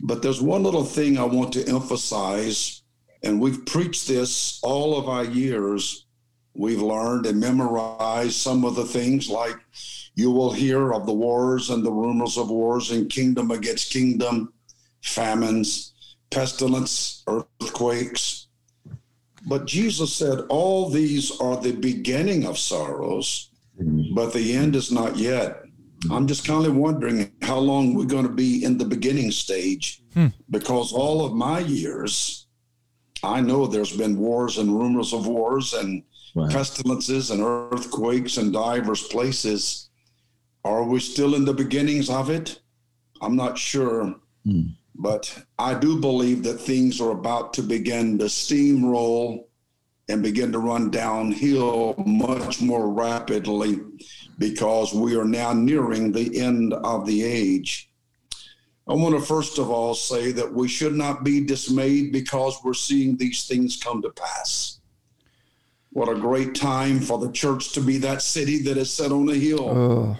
but 0.00 0.22
there's 0.22 0.42
one 0.42 0.62
little 0.62 0.84
thing 0.84 1.18
I 1.18 1.24
want 1.24 1.52
to 1.54 1.66
emphasize, 1.66 2.82
and 3.22 3.40
we've 3.40 3.64
preached 3.64 4.06
this 4.06 4.60
all 4.62 4.98
of 4.98 5.08
our 5.08 5.24
years. 5.24 6.06
We've 6.54 6.82
learned 6.82 7.26
and 7.26 7.40
memorized 7.40 8.36
some 8.36 8.64
of 8.64 8.76
the 8.76 8.84
things 8.84 9.28
like 9.28 9.56
you 10.14 10.30
will 10.30 10.52
hear 10.52 10.92
of 10.92 11.06
the 11.06 11.12
wars 11.12 11.70
and 11.70 11.84
the 11.84 11.92
rumors 11.92 12.38
of 12.38 12.50
wars 12.50 12.90
and 12.90 13.10
kingdom 13.10 13.50
against 13.50 13.92
kingdom, 13.92 14.52
famines, 15.02 15.94
pestilence, 16.30 17.22
earthquakes. 17.26 18.45
But 19.46 19.66
Jesus 19.66 20.12
said, 20.12 20.40
All 20.48 20.90
these 20.90 21.40
are 21.40 21.56
the 21.56 21.72
beginning 21.72 22.44
of 22.46 22.58
sorrows, 22.58 23.50
but 24.14 24.32
the 24.32 24.52
end 24.54 24.74
is 24.74 24.90
not 24.90 25.16
yet. 25.16 25.62
I'm 26.10 26.26
just 26.26 26.46
kind 26.46 26.66
of 26.66 26.76
wondering 26.76 27.32
how 27.42 27.58
long 27.58 27.94
we're 27.94 28.04
going 28.06 28.26
to 28.26 28.32
be 28.32 28.64
in 28.64 28.76
the 28.76 28.84
beginning 28.84 29.30
stage 29.30 30.02
hmm. 30.14 30.26
because 30.50 30.92
all 30.92 31.24
of 31.24 31.32
my 31.32 31.60
years, 31.60 32.46
I 33.22 33.40
know 33.40 33.66
there's 33.66 33.96
been 33.96 34.18
wars 34.18 34.58
and 34.58 34.78
rumors 34.78 35.12
of 35.12 35.26
wars 35.26 35.72
and 35.74 36.02
wow. 36.34 36.48
pestilences 36.48 37.30
and 37.30 37.42
earthquakes 37.42 38.36
in 38.36 38.52
diverse 38.52 39.08
places. 39.08 39.90
Are 40.64 40.84
we 40.84 41.00
still 41.00 41.34
in 41.34 41.44
the 41.44 41.54
beginnings 41.54 42.10
of 42.10 42.30
it? 42.30 42.60
I'm 43.20 43.36
not 43.36 43.56
sure. 43.58 44.14
Hmm. 44.44 44.62
But 44.98 45.44
I 45.58 45.74
do 45.74 46.00
believe 46.00 46.42
that 46.44 46.54
things 46.54 47.00
are 47.00 47.10
about 47.10 47.52
to 47.54 47.62
begin 47.62 48.18
to 48.18 48.26
steamroll 48.26 49.44
and 50.08 50.22
begin 50.22 50.52
to 50.52 50.58
run 50.58 50.90
downhill 50.90 51.94
much 52.06 52.62
more 52.62 52.88
rapidly 52.88 53.80
because 54.38 54.94
we 54.94 55.16
are 55.16 55.24
now 55.24 55.52
nearing 55.52 56.12
the 56.12 56.38
end 56.40 56.72
of 56.72 57.06
the 57.06 57.22
age. 57.22 57.90
I 58.88 58.94
want 58.94 59.16
to 59.16 59.20
first 59.20 59.58
of 59.58 59.68
all 59.68 59.94
say 59.94 60.32
that 60.32 60.52
we 60.52 60.68
should 60.68 60.94
not 60.94 61.24
be 61.24 61.44
dismayed 61.44 62.12
because 62.12 62.58
we're 62.64 62.74
seeing 62.74 63.16
these 63.16 63.44
things 63.46 63.76
come 63.76 64.00
to 64.02 64.10
pass. 64.10 64.80
What 65.90 66.08
a 66.08 66.14
great 66.14 66.54
time 66.54 67.00
for 67.00 67.18
the 67.18 67.32
church 67.32 67.72
to 67.72 67.80
be 67.80 67.98
that 67.98 68.22
city 68.22 68.62
that 68.62 68.76
is 68.76 68.92
set 68.92 69.12
on 69.12 69.28
a 69.28 69.34
hill 69.34 69.68
oh, 69.68 70.16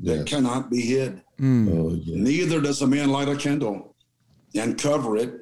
that 0.00 0.16
yes. 0.16 0.24
cannot 0.24 0.70
be 0.70 0.82
hid. 0.82 1.22
Mm. 1.40 1.72
Oh, 1.72 1.94
yes. 1.94 2.16
Neither 2.16 2.60
does 2.60 2.82
a 2.82 2.86
man 2.86 3.08
light 3.08 3.28
a 3.28 3.36
candle 3.36 3.91
and 4.54 4.78
cover 4.78 5.16
it 5.16 5.34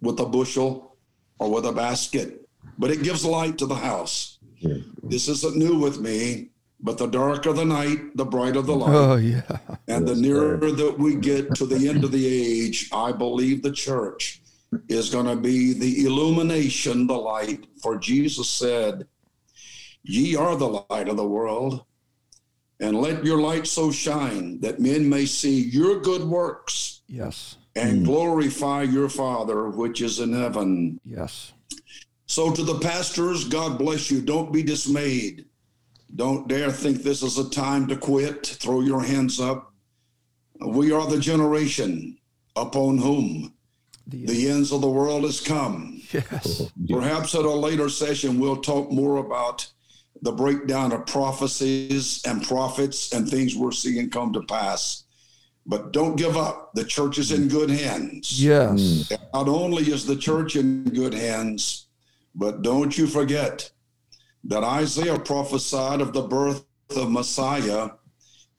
with 0.00 0.20
a 0.20 0.26
bushel 0.26 0.96
or 1.38 1.50
with 1.50 1.66
a 1.66 1.72
basket, 1.72 2.48
but 2.78 2.90
it 2.90 3.02
gives 3.02 3.24
light 3.24 3.58
to 3.58 3.66
the 3.66 3.74
house. 3.74 4.38
Yeah. 4.58 4.78
This 5.02 5.28
isn't 5.28 5.56
new 5.56 5.78
with 5.78 6.00
me. 6.00 6.50
But 6.80 6.98
the 6.98 7.06
darker 7.06 7.54
the 7.54 7.64
night, 7.64 8.14
the 8.14 8.26
brighter 8.26 8.60
the 8.60 8.74
light. 8.74 8.94
Oh, 8.94 9.16
yeah. 9.16 9.40
And 9.88 10.06
the 10.06 10.14
nearer 10.14 10.70
that 10.70 10.98
we 10.98 11.14
get 11.14 11.54
to 11.54 11.64
the 11.64 11.88
end 11.88 12.04
of 12.04 12.12
the 12.12 12.26
age, 12.26 12.90
I 12.92 13.10
believe 13.10 13.62
the 13.62 13.72
church 13.72 14.42
is 14.88 15.08
going 15.08 15.24
to 15.24 15.36
be 15.36 15.72
the 15.72 16.04
illumination, 16.04 17.06
the 17.06 17.14
light. 17.14 17.64
For 17.80 17.96
Jesus 17.96 18.50
said, 18.50 19.06
Ye 20.02 20.36
are 20.36 20.56
the 20.56 20.84
light 20.90 21.08
of 21.08 21.16
the 21.16 21.26
world, 21.26 21.84
and 22.80 23.00
let 23.00 23.24
your 23.24 23.40
light 23.40 23.66
so 23.66 23.90
shine 23.90 24.60
that 24.60 24.78
men 24.78 25.08
may 25.08 25.24
see 25.24 25.62
your 25.62 26.00
good 26.00 26.24
works. 26.24 27.00
Yes. 27.06 27.56
And 27.76 28.02
mm. 28.02 28.04
glorify 28.04 28.82
your 28.82 29.08
Father 29.08 29.68
which 29.68 30.00
is 30.00 30.20
in 30.20 30.32
heaven. 30.32 31.00
Yes. 31.04 31.52
So 32.26 32.52
to 32.52 32.62
the 32.62 32.78
pastors, 32.78 33.44
God 33.44 33.78
bless 33.78 34.10
you. 34.10 34.20
Don't 34.20 34.52
be 34.52 34.62
dismayed. 34.62 35.46
Don't 36.14 36.48
dare 36.48 36.70
think 36.70 37.02
this 37.02 37.22
is 37.22 37.38
a 37.38 37.50
time 37.50 37.88
to 37.88 37.96
quit. 37.96 38.46
Throw 38.46 38.80
your 38.80 39.02
hands 39.02 39.40
up. 39.40 39.72
We 40.60 40.92
are 40.92 41.08
the 41.08 41.18
generation 41.18 42.18
upon 42.56 42.98
whom 42.98 43.52
the, 44.06 44.26
the 44.26 44.48
ends 44.48 44.72
of 44.72 44.80
the 44.80 44.88
world 44.88 45.24
has 45.24 45.40
come. 45.40 46.02
Yes. 46.12 46.70
Perhaps 46.88 47.34
at 47.34 47.44
a 47.44 47.50
later 47.50 47.88
session, 47.88 48.38
we'll 48.38 48.58
talk 48.58 48.90
more 48.90 49.16
about 49.16 49.66
the 50.22 50.32
breakdown 50.32 50.92
of 50.92 51.06
prophecies 51.06 52.22
and 52.24 52.46
prophets 52.46 53.12
and 53.12 53.28
things 53.28 53.56
we're 53.56 53.72
seeing 53.72 54.10
come 54.10 54.32
to 54.32 54.42
pass. 54.42 55.03
But 55.66 55.92
don't 55.92 56.16
give 56.16 56.36
up. 56.36 56.74
The 56.74 56.84
church 56.84 57.18
is 57.18 57.32
in 57.32 57.48
mm. 57.48 57.50
good 57.50 57.70
hands. 57.70 58.42
Yes. 58.42 58.80
Mm. 58.80 59.18
Not 59.32 59.48
only 59.48 59.84
is 59.84 60.04
the 60.04 60.16
church 60.16 60.56
in 60.56 60.84
good 60.84 61.14
hands, 61.14 61.86
but 62.34 62.62
don't 62.62 62.96
you 62.98 63.06
forget 63.06 63.70
that 64.44 64.62
Isaiah 64.62 65.18
prophesied 65.18 66.00
of 66.00 66.12
the 66.12 66.22
birth 66.22 66.64
of 66.96 67.10
Messiah, 67.10 67.90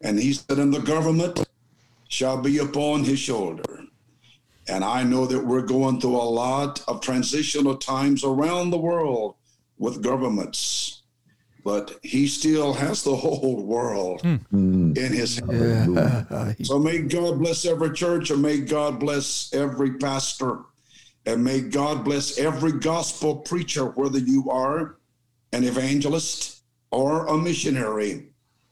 and 0.01 0.19
he 0.19 0.33
said, 0.33 0.57
And 0.57 0.74
the 0.74 0.79
government 0.79 1.47
shall 2.07 2.41
be 2.41 2.57
upon 2.57 3.03
his 3.03 3.19
shoulder. 3.19 3.83
And 4.67 4.83
I 4.83 5.03
know 5.03 5.27
that 5.27 5.45
we're 5.45 5.62
going 5.62 6.00
through 6.00 6.15
a 6.15 6.33
lot 6.41 6.83
of 6.88 7.01
transitional 7.01 7.77
times 7.77 8.24
around 8.24 8.71
the 8.71 8.79
world 8.79 9.35
with 9.77 10.01
governments, 10.01 11.03
but 11.65 11.98
he 12.03 12.27
still 12.27 12.74
has 12.74 13.01
the 13.01 13.15
whole 13.15 13.65
world 13.65 14.22
hmm. 14.22 14.36
Hmm. 14.51 14.93
in 14.95 15.12
his 15.12 15.39
hand. 15.39 15.95
Yeah. 15.95 16.53
So 16.62 16.77
may 16.77 17.00
God 17.00 17.39
bless 17.39 17.65
every 17.65 17.91
church 17.91 18.29
and 18.29 18.39
may 18.39 18.60
God 18.60 19.00
bless 19.00 19.51
every 19.51 19.98
pastor 19.98 20.60
and 21.25 21.43
may 21.43 21.62
God 21.62 22.05
bless 22.05 22.38
every 22.38 22.74
gospel 22.74 23.38
preacher, 23.38 23.86
whether 23.86 24.19
you 24.19 24.48
are 24.51 24.98
an 25.53 25.63
evangelist 25.63 26.62
or 26.91 27.25
a 27.25 27.36
missionary. 27.36 28.27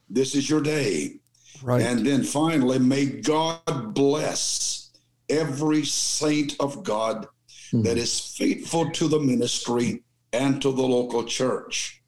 This 0.08 0.36
is 0.36 0.48
your 0.48 0.60
day. 0.60 1.16
Right. 1.64 1.82
And 1.82 2.06
then 2.06 2.22
finally, 2.22 2.78
may 2.78 3.06
God 3.06 3.92
bless 3.92 4.92
every 5.28 5.84
saint 5.84 6.54
of 6.60 6.84
God 6.84 7.26
hmm. 7.72 7.82
that 7.82 7.98
is 7.98 8.20
faithful 8.20 8.92
to 8.92 9.08
the 9.08 9.18
ministry 9.18 10.04
and 10.32 10.62
to 10.62 10.70
the 10.70 10.82
local 10.82 11.24
church. 11.24 12.03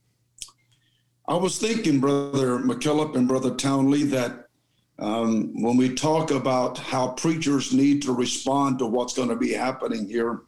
I 1.29 1.35
was 1.35 1.59
thinking, 1.59 1.99
Brother 1.99 2.59
McKillop 2.59 3.17
and 3.17 3.27
Brother 3.27 3.55
Townley, 3.55 4.05
that 4.05 4.47
um, 4.99 5.61
when 5.61 5.77
we 5.77 5.95
talk 5.95 6.31
about 6.31 6.79
how 6.79 7.09
preachers 7.09 7.73
need 7.73 8.03
to 8.03 8.13
respond 8.13 8.79
to 8.79 8.87
what's 8.87 9.15
going 9.15 9.29
to 9.29 9.37
be 9.37 9.53
happening 9.53 10.09
here, 10.09 10.43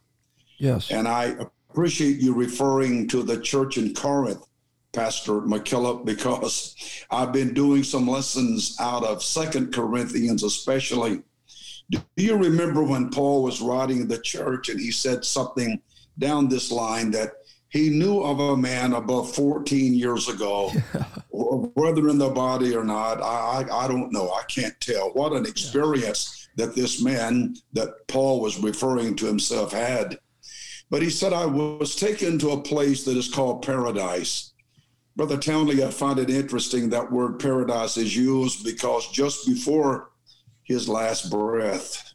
yes. 0.57 0.89
and 0.89 1.07
I 1.07 1.35
appreciate 1.69 2.19
you 2.19 2.33
referring 2.33 3.07
to 3.09 3.23
the 3.23 3.39
church 3.41 3.77
in 3.77 3.93
Corinth, 3.93 4.45
Pastor 4.93 5.41
McKillop, 5.41 6.05
because 6.05 6.75
I've 7.11 7.33
been 7.33 7.53
doing 7.53 7.83
some 7.83 8.07
lessons 8.07 8.77
out 8.79 9.03
of 9.03 9.21
Second 9.21 9.73
Corinthians, 9.73 10.43
especially. 10.43 11.21
Do 11.91 12.01
you 12.15 12.37
remember 12.37 12.83
when 12.83 13.09
Paul 13.09 13.43
was 13.43 13.61
writing 13.61 14.07
the 14.07 14.19
church 14.19 14.69
and 14.69 14.79
he 14.79 14.91
said 14.91 15.25
something 15.25 15.81
down 16.19 16.47
this 16.47 16.71
line 16.71 17.11
that 17.11 17.31
he 17.69 17.89
knew 17.89 18.21
of 18.21 18.39
a 18.39 18.57
man 18.57 18.93
above 18.93 19.33
14 19.35 19.93
years 19.93 20.27
ago, 20.27 20.71
whether 21.31 22.09
in 22.09 22.17
the 22.17 22.29
body 22.29 22.75
or 22.75 22.83
not, 22.83 23.21
I, 23.21 23.63
I, 23.69 23.85
I 23.85 23.87
don't 23.87 24.11
know. 24.11 24.31
I 24.31 24.43
can't 24.43 24.79
tell. 24.81 25.11
What 25.11 25.33
an 25.33 25.45
experience 25.45 26.49
that 26.55 26.75
this 26.75 27.01
man 27.01 27.55
that 27.73 27.89
Paul 28.07 28.41
was 28.41 28.61
referring 28.61 29.15
to 29.17 29.25
himself 29.25 29.71
had. 29.71 30.19
But 30.89 31.03
he 31.03 31.11
said, 31.11 31.31
I 31.31 31.45
was 31.45 31.95
taken 31.95 32.39
to 32.39 32.51
a 32.51 32.61
place 32.61 33.03
that 33.05 33.17
is 33.17 33.31
called 33.31 33.61
paradise. 33.61 34.53
Brother 35.15 35.37
Townley, 35.37 35.83
I 35.83 35.91
find 35.91 36.17
it 36.17 36.29
interesting 36.29 36.89
that 36.89 37.11
word 37.11 37.39
paradise 37.39 37.97
is 37.97 38.15
used 38.15 38.63
because 38.63 39.11
just 39.11 39.45
before 39.45 40.09
his 40.63 40.89
last 40.89 41.29
breath, 41.29 42.08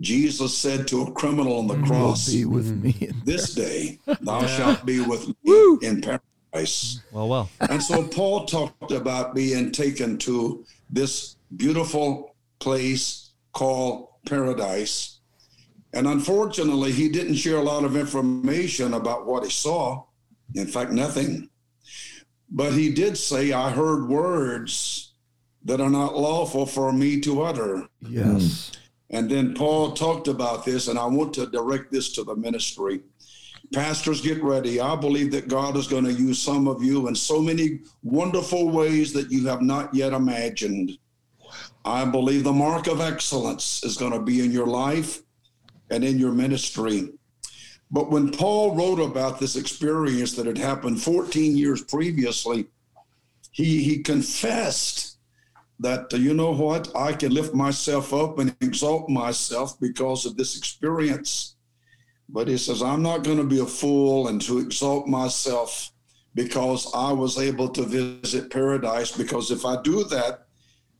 Jesus 0.00 0.56
said 0.56 0.88
to 0.88 1.02
a 1.02 1.12
criminal 1.12 1.58
on 1.58 1.66
the 1.66 1.74
mm. 1.74 1.86
cross, 1.86 2.30
Be 2.30 2.44
with 2.44 2.82
me. 2.82 2.92
Mm. 2.92 3.24
This 3.24 3.54
day 3.54 3.98
thou 4.20 4.46
shalt 4.46 4.84
be 4.84 5.00
with 5.00 5.28
me 5.44 5.78
in 5.82 6.00
paradise. 6.00 7.00
Well, 7.12 7.28
well. 7.28 7.50
And 7.60 7.82
so 7.82 8.06
Paul 8.08 8.46
talked 8.46 8.92
about 8.92 9.34
being 9.34 9.72
taken 9.72 10.18
to 10.18 10.64
this 10.90 11.36
beautiful 11.56 12.34
place 12.58 13.30
called 13.52 14.08
paradise. 14.26 15.18
And 15.94 16.06
unfortunately, 16.06 16.92
he 16.92 17.08
didn't 17.08 17.34
share 17.34 17.58
a 17.58 17.62
lot 17.62 17.84
of 17.84 17.96
information 17.96 18.94
about 18.94 19.26
what 19.26 19.44
he 19.44 19.50
saw. 19.50 20.04
In 20.54 20.66
fact, 20.66 20.90
nothing. 20.90 21.50
But 22.50 22.72
he 22.72 22.92
did 22.92 23.16
say, 23.16 23.52
I 23.52 23.70
heard 23.70 24.08
words 24.08 25.12
that 25.64 25.80
are 25.80 25.90
not 25.90 26.16
lawful 26.16 26.66
for 26.66 26.92
me 26.92 27.20
to 27.20 27.42
utter. 27.42 27.88
Yes. 28.00 28.26
Mm. 28.42 28.78
And 29.12 29.30
then 29.30 29.54
Paul 29.54 29.92
talked 29.92 30.28
about 30.28 30.64
this, 30.64 30.88
and 30.88 30.98
I 30.98 31.06
want 31.06 31.34
to 31.34 31.46
direct 31.46 31.92
this 31.92 32.12
to 32.12 32.24
the 32.24 32.34
ministry. 32.34 33.00
Pastors, 33.74 34.20
get 34.20 34.42
ready. 34.42 34.80
I 34.80 34.96
believe 34.96 35.30
that 35.32 35.48
God 35.48 35.76
is 35.76 35.86
going 35.86 36.04
to 36.04 36.12
use 36.12 36.40
some 36.40 36.66
of 36.66 36.82
you 36.82 37.08
in 37.08 37.14
so 37.14 37.40
many 37.40 37.80
wonderful 38.02 38.70
ways 38.70 39.12
that 39.12 39.30
you 39.30 39.46
have 39.46 39.62
not 39.62 39.94
yet 39.94 40.12
imagined. 40.12 40.98
I 41.84 42.04
believe 42.04 42.44
the 42.44 42.52
mark 42.52 42.86
of 42.86 43.00
excellence 43.00 43.82
is 43.84 43.96
going 43.96 44.12
to 44.12 44.20
be 44.20 44.44
in 44.44 44.50
your 44.50 44.66
life 44.66 45.22
and 45.90 46.04
in 46.04 46.18
your 46.18 46.32
ministry. 46.32 47.10
But 47.90 48.10
when 48.10 48.30
Paul 48.30 48.74
wrote 48.74 49.00
about 49.00 49.38
this 49.38 49.56
experience 49.56 50.32
that 50.34 50.46
had 50.46 50.58
happened 50.58 51.02
14 51.02 51.56
years 51.56 51.82
previously, 51.82 52.66
he, 53.50 53.82
he 53.82 54.02
confessed 54.02 55.11
that, 55.82 56.12
uh, 56.14 56.16
you 56.16 56.32
know 56.34 56.52
what, 56.52 56.94
I 56.96 57.12
can 57.12 57.32
lift 57.34 57.54
myself 57.54 58.12
up 58.14 58.38
and 58.38 58.54
exalt 58.60 59.08
myself 59.08 59.78
because 59.80 60.24
of 60.26 60.36
this 60.36 60.56
experience. 60.56 61.56
But 62.28 62.48
he 62.48 62.56
says, 62.56 62.82
I'm 62.82 63.02
not 63.02 63.24
going 63.24 63.36
to 63.38 63.44
be 63.44 63.60
a 63.60 63.66
fool 63.66 64.28
and 64.28 64.40
to 64.42 64.58
exalt 64.58 65.06
myself 65.06 65.92
because 66.34 66.90
I 66.94 67.12
was 67.12 67.36
able 67.38 67.68
to 67.70 67.82
visit 67.82 68.50
paradise. 68.50 69.10
Because 69.12 69.50
if 69.50 69.66
I 69.66 69.82
do 69.82 70.04
that, 70.04 70.46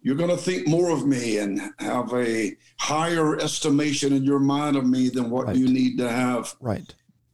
you're 0.02 0.16
going 0.16 0.30
to 0.30 0.36
think 0.36 0.66
more 0.66 0.90
of 0.90 1.06
me 1.06 1.38
and 1.38 1.60
have 1.78 2.12
a 2.12 2.56
higher 2.78 3.38
estimation 3.38 4.12
in 4.12 4.24
your 4.24 4.40
mind 4.40 4.76
of 4.76 4.84
me 4.84 5.08
than 5.08 5.30
what 5.30 5.46
Right. 5.46 5.56
you 5.56 5.68
need 5.68 5.96
to 5.98 6.08
have. 6.10 6.54
Right. 6.60 6.92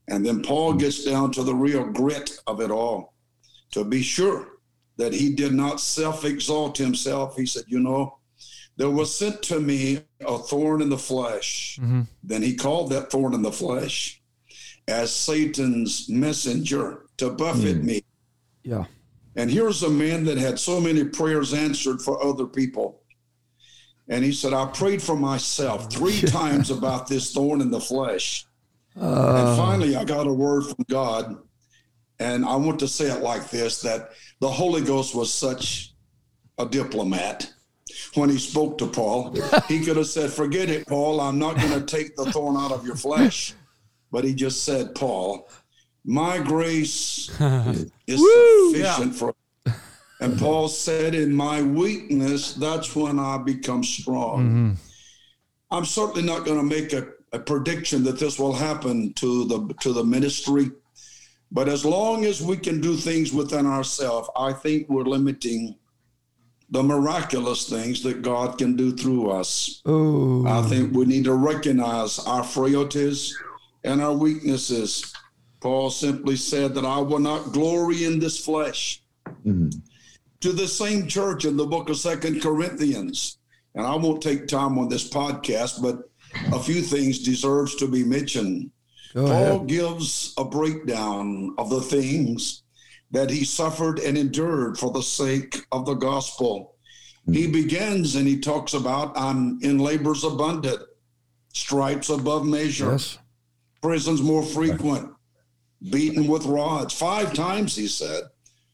And 0.09 0.25
then 0.25 0.43
Paul 0.43 0.75
gets 0.75 1.03
down 1.05 1.33
to 1.33 1.43
the 1.43 1.55
real 1.55 1.85
grit 1.85 2.39
of 2.47 2.61
it 2.61 2.71
all 2.71 3.15
to 3.73 3.85
be 3.85 4.03
sure 4.03 4.58
that 4.99 5.15
he 5.15 5.33
did 5.33 5.55
not 5.55 5.81
self 5.81 6.25
exalt 6.25 6.77
himself. 6.77 7.37
He 7.37 7.47
said, 7.47 7.65
You 7.67 7.81
know, 7.81 8.19
there 8.77 8.91
was 8.91 9.17
sent 9.17 9.43
to 9.45 9.61
me 9.61 10.01
a 10.21 10.39
thorn 10.39 10.83
in 10.83 10.89
the 10.89 10.99
flesh. 10.99 11.79
Mm-hmm. 11.81 12.03
Then 12.23 12.43
he 12.43 12.55
called 12.55 12.91
that 12.91 13.11
thorn 13.11 13.35
in 13.35 13.43
the 13.43 13.53
flesh 13.53 14.21
as 14.87 15.15
Satan's 15.15 16.09
messenger 16.09 17.07
to 17.19 17.31
buffet 17.31 17.75
mm. 17.75 17.85
me. 17.85 18.05
Yeah. 18.63 18.85
And 19.37 19.51
here's 19.51 19.83
a 19.83 19.91
man 19.91 20.25
that 20.25 20.39
had 20.39 20.59
so 20.59 20.81
many 20.81 21.05
prayers 21.05 21.55
answered 21.55 22.01
for 22.01 22.23
other 22.25 22.47
people. 22.47 23.03
And 24.09 24.25
he 24.25 24.33
said, 24.33 24.53
I 24.53 24.67
prayed 24.67 25.03
for 25.03 25.15
myself 25.15 25.87
oh, 25.87 25.89
three 25.91 26.21
times 26.23 26.71
about 26.71 27.07
this 27.07 27.33
thorn 27.33 27.61
in 27.61 27.71
the 27.71 27.81
flesh. 27.81 28.45
Uh. 29.01 29.37
and 29.37 29.57
finally, 29.57 29.95
I 29.95 30.03
got 30.03 30.27
a 30.27 30.33
word 30.33 30.65
from 30.65 30.85
God. 30.89 31.37
And 32.21 32.45
I 32.45 32.57
want 32.57 32.79
to 32.81 32.89
say 32.89 33.11
it 33.11 33.23
like 33.23 33.51
this 33.51 33.81
that 33.83 34.11
the 34.41 34.49
Holy 34.49 34.83
Ghost 34.83 35.15
was 35.15 35.33
such 35.33 35.95
a 36.59 36.67
diplomat. 36.67 37.53
When 38.15 38.29
he 38.29 38.39
spoke 38.39 38.79
to 38.79 38.87
Paul, 38.87 39.35
he 39.69 39.85
could 39.85 39.97
have 39.97 40.07
said, 40.07 40.31
Forget 40.31 40.69
it, 40.69 40.87
Paul. 40.87 41.21
I'm 41.21 41.39
not 41.39 41.57
going 41.57 41.73
to 41.73 41.85
take 41.85 42.17
the 42.17 42.31
thorn 42.33 42.57
out 42.57 42.73
of 42.73 42.85
your 42.85 42.97
flesh. 42.97 43.55
But 44.11 44.25
he 44.25 44.35
just 44.35 44.65
said, 44.65 44.95
Paul, 44.95 45.51
my 46.05 46.39
grace 46.39 47.29
is 48.07 48.73
sufficient 48.73 49.15
for 49.15 49.35
and 50.21 50.39
Paul 50.39 50.69
said, 50.69 51.15
In 51.15 51.35
my 51.35 51.63
weakness, 51.63 52.55
that's 52.55 52.95
when 52.97 53.19
I 53.19 53.39
become 53.39 53.85
strong. 53.85 54.41
Mm-hmm. 54.41 54.73
I'm 55.71 55.85
certainly 55.85 56.23
not 56.23 56.45
going 56.45 56.59
to 56.59 56.65
make 56.65 56.93
a, 56.93 57.09
a 57.33 57.39
prediction 57.39 58.03
that 58.05 58.19
this 58.19 58.39
will 58.39 58.55
happen 58.55 59.13
to 59.15 59.45
the 59.45 59.75
to 59.81 59.93
the 59.93 60.05
ministry. 60.05 60.71
But 61.51 61.69
as 61.69 61.85
long 61.85 62.25
as 62.25 62.43
we 62.43 62.57
can 62.57 62.81
do 62.81 62.97
things 62.97 63.33
within 63.33 63.67
ourselves, 63.67 64.29
I 64.37 64.53
think 64.53 64.89
we're 64.89 65.05
limiting 65.05 65.77
the 66.71 66.83
miraculous 66.83 67.69
things 67.69 68.03
that 68.03 68.23
God 68.23 68.59
can 68.59 68.77
do 68.77 68.95
through 68.95 69.31
us. 69.31 69.81
Oh. 69.87 70.47
I 70.47 70.63
think 70.69 70.93
we 70.93 71.07
need 71.07 71.25
to 71.25 71.35
recognize 71.35 72.19
our 72.21 72.45
frailties 72.45 73.35
and 73.85 74.03
our 74.03 74.13
weaknesses. 74.13 75.15
Paul 75.61 75.91
simply 75.91 76.37
said 76.37 76.75
that 76.75 76.85
I 76.85 76.99
will 76.99 77.19
not 77.19 77.53
glory 77.53 78.05
in 78.05 78.19
this 78.19 78.39
flesh. 78.45 79.03
Mm-hmm. 79.27 79.71
To 80.43 80.53
the 80.53 80.69
same 80.69 81.09
church 81.09 81.47
in 81.47 81.57
the 81.57 81.67
book 81.67 81.89
of 81.89 81.97
Second 81.97 82.43
Corinthians, 82.43 83.39
and 83.75 83.87
I 83.87 83.97
won't 83.97 84.23
take 84.23 84.47
time 84.47 84.79
on 84.79 84.89
this 84.89 85.09
podcast, 85.09 85.83
but 85.83 86.11
a 86.53 86.63
few 86.63 86.83
things 86.83 87.19
deserves 87.19 87.75
to 87.77 87.89
be 87.89 88.05
mentioned. 88.05 88.71
Go 89.15 89.27
Paul 89.27 89.57
ahead. 89.57 89.67
gives 89.69 90.35
a 90.37 90.45
breakdown 90.45 91.55
of 91.59 91.71
the 91.71 91.81
things 91.81 92.63
that 93.11 93.31
he 93.31 93.45
suffered 93.45 93.99
and 93.99 94.19
endured 94.19 94.79
for 94.79 94.93
the 94.93 95.03
sake 95.03 95.57
of 95.73 95.87
the 95.87 95.95
gospel. 95.95 96.75
Hmm. 97.25 97.33
He 97.33 97.47
begins 97.47 98.15
and 98.17 98.27
he 98.27 98.39
talks 98.41 98.75
about 98.75 99.17
I'm 99.17 99.59
in 99.63 99.79
labors 99.79 100.25
abundant, 100.25 100.81
stripes 101.55 102.11
above 102.11 102.45
measure, 102.47 102.93
Yes. 102.93 103.19
prisons 103.81 104.21
more 104.21 104.43
frequent, 104.43 105.11
beaten 105.91 106.27
with 106.27 106.45
rods. 106.45 106.93
Five 106.93 107.33
times, 107.33 107.75
he 107.75 107.89
said, 107.89 108.25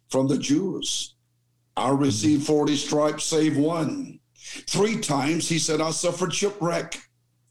from 0.08 0.26
the 0.26 0.38
Jews. 0.38 1.14
I 1.76 1.90
hmm. 1.90 1.96
received 2.02 2.46
40 2.46 2.76
stripes, 2.76 3.24
save 3.24 3.56
one. 3.56 4.18
Three 4.68 5.00
times 5.00 5.48
he 5.48 5.58
said, 5.58 5.80
I 5.80 5.90
suffered 5.90 6.34
shipwreck, 6.34 6.98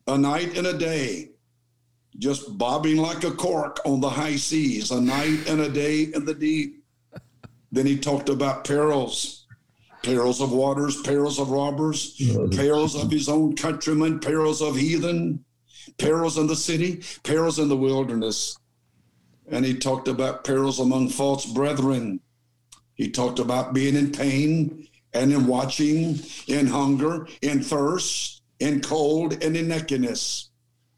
a 0.07 0.17
night 0.17 0.57
and 0.57 0.67
a 0.67 0.77
day, 0.77 1.32
just 2.17 2.57
bobbing 2.57 2.97
like 2.97 3.23
a 3.23 3.31
cork 3.31 3.79
on 3.85 3.99
the 3.99 4.09
high 4.09 4.35
seas, 4.35 4.91
a 4.91 5.01
night 5.01 5.47
and 5.47 5.61
a 5.61 5.69
day 5.69 6.03
in 6.13 6.25
the 6.25 6.33
deep. 6.33 6.83
Then 7.71 7.85
he 7.85 7.97
talked 7.97 8.29
about 8.29 8.65
perils, 8.65 9.47
perils 10.03 10.41
of 10.41 10.51
waters, 10.51 11.01
perils 11.01 11.39
of 11.39 11.49
robbers, 11.49 12.21
perils 12.51 12.95
of 12.95 13.09
his 13.09 13.27
own 13.27 13.55
countrymen, 13.55 14.19
perils 14.19 14.61
of 14.61 14.75
heathen, 14.75 15.43
perils 15.97 16.37
in 16.37 16.47
the 16.47 16.55
city, 16.55 17.03
perils 17.23 17.57
in 17.57 17.67
the 17.67 17.77
wilderness. 17.77 18.57
And 19.47 19.65
he 19.65 19.73
talked 19.73 20.07
about 20.07 20.43
perils 20.43 20.79
among 20.79 21.09
false 21.09 21.45
brethren. 21.45 22.19
He 22.93 23.09
talked 23.09 23.39
about 23.39 23.73
being 23.73 23.95
in 23.95 24.11
pain 24.11 24.87
and 25.13 25.33
in 25.33 25.47
watching, 25.47 26.19
in 26.47 26.67
hunger, 26.67 27.27
in 27.41 27.63
thirst, 27.63 28.41
in 28.59 28.81
cold, 28.81 29.43
and 29.43 29.57
in 29.57 29.67
nakedness. 29.67 30.51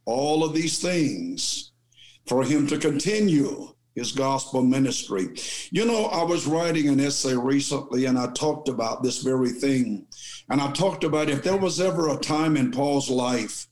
All 0.05 0.43
of 0.43 0.53
these 0.53 0.79
things 0.79 1.71
for 2.27 2.43
him 2.43 2.67
to 2.67 2.77
continue 2.77 3.75
his 3.95 4.11
gospel 4.11 4.61
ministry. 4.61 5.29
You 5.71 5.85
know, 5.85 6.05
I 6.05 6.23
was 6.23 6.45
writing 6.45 6.89
an 6.89 6.99
essay 6.99 7.35
recently 7.35 8.05
and 8.05 8.19
I 8.19 8.31
talked 8.33 8.67
about 8.67 9.03
this 9.03 9.23
very 9.23 9.51
thing. 9.51 10.05
And 10.49 10.61
I 10.61 10.71
talked 10.71 11.03
about 11.03 11.29
if 11.29 11.43
there 11.43 11.57
was 11.57 11.79
ever 11.79 12.09
a 12.09 12.17
time 12.17 12.57
in 12.57 12.71
Paul's 12.71 13.09
life 13.09 13.67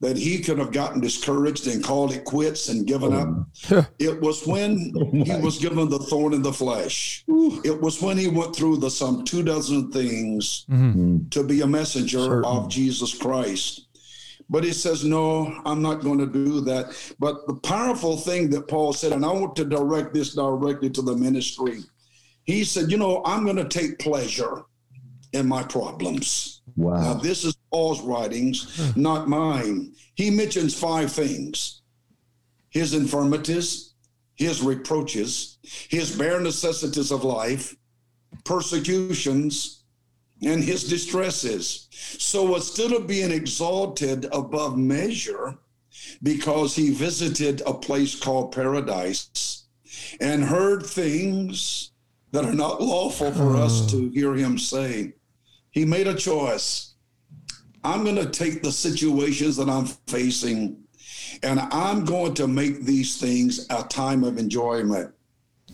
that 0.00 0.16
he 0.16 0.40
could 0.40 0.58
have 0.58 0.72
gotten 0.72 1.00
discouraged 1.00 1.68
and 1.68 1.82
called 1.82 2.12
it 2.12 2.24
quits 2.24 2.68
and 2.68 2.88
given 2.88 3.12
up. 3.12 3.28
Oh, 3.70 3.86
it 4.00 4.20
was 4.20 4.44
when 4.44 4.92
oh, 4.96 5.10
he 5.22 5.40
was 5.40 5.58
given 5.58 5.88
the 5.88 6.00
thorn 6.00 6.34
in 6.34 6.42
the 6.42 6.52
flesh. 6.52 7.24
It 7.28 7.80
was 7.80 8.02
when 8.02 8.18
he 8.18 8.26
went 8.26 8.56
through 8.56 8.78
the 8.78 8.90
some 8.90 9.24
two 9.24 9.44
dozen 9.44 9.92
things 9.92 10.66
mm-hmm. 10.68 11.28
to 11.28 11.44
be 11.44 11.60
a 11.60 11.68
messenger 11.68 12.18
Certain. 12.18 12.44
of 12.44 12.68
Jesus 12.68 13.16
Christ. 13.16 13.86
But 14.52 14.64
he 14.64 14.72
says, 14.74 15.02
No, 15.02 15.62
I'm 15.64 15.80
not 15.80 16.02
going 16.02 16.18
to 16.18 16.26
do 16.26 16.60
that. 16.60 16.94
But 17.18 17.46
the 17.46 17.54
powerful 17.54 18.18
thing 18.18 18.50
that 18.50 18.68
Paul 18.68 18.92
said, 18.92 19.12
and 19.12 19.24
I 19.24 19.32
want 19.32 19.56
to 19.56 19.64
direct 19.64 20.12
this 20.12 20.34
directly 20.34 20.90
to 20.90 21.00
the 21.00 21.16
ministry. 21.16 21.80
He 22.44 22.62
said, 22.62 22.90
You 22.90 22.98
know, 22.98 23.22
I'm 23.24 23.44
going 23.44 23.56
to 23.56 23.68
take 23.68 23.98
pleasure 23.98 24.64
in 25.32 25.48
my 25.48 25.62
problems. 25.62 26.60
Now, 26.76 26.84
Wow. 26.84 27.14
this 27.14 27.44
is 27.44 27.56
Paul's 27.72 28.02
writings, 28.02 28.76
hmm. 28.76 29.00
not 29.00 29.26
mine. 29.26 29.94
He 30.14 30.30
mentions 30.30 30.78
five 30.78 31.10
things 31.10 31.80
his 32.68 32.94
infirmities, 32.94 33.94
his 34.34 34.62
reproaches, 34.62 35.58
his 35.62 36.16
bare 36.16 36.40
necessities 36.40 37.10
of 37.10 37.24
life, 37.24 37.74
persecutions, 38.44 39.84
and 40.42 40.62
his 40.62 40.84
distresses. 40.88 41.88
So 42.18 42.54
instead 42.54 42.92
of 42.92 43.06
being 43.06 43.30
exalted 43.30 44.26
above 44.32 44.76
measure, 44.76 45.58
because 46.22 46.74
he 46.74 46.90
visited 46.90 47.62
a 47.66 47.74
place 47.74 48.18
called 48.18 48.52
paradise 48.52 49.64
and 50.20 50.44
heard 50.44 50.84
things 50.84 51.90
that 52.32 52.44
are 52.44 52.54
not 52.54 52.80
lawful 52.80 53.30
for 53.32 53.50
hmm. 53.50 53.56
us 53.56 53.90
to 53.90 54.08
hear 54.10 54.34
him 54.34 54.58
say, 54.58 55.14
he 55.70 55.84
made 55.84 56.06
a 56.06 56.14
choice. 56.14 56.94
I'm 57.84 58.04
going 58.04 58.16
to 58.16 58.30
take 58.30 58.62
the 58.62 58.72
situations 58.72 59.56
that 59.56 59.68
I'm 59.68 59.86
facing 60.06 60.82
and 61.42 61.60
I'm 61.60 62.04
going 62.04 62.34
to 62.34 62.46
make 62.46 62.84
these 62.84 63.18
things 63.18 63.66
a 63.70 63.82
time 63.84 64.22
of 64.22 64.38
enjoyment. 64.38 65.12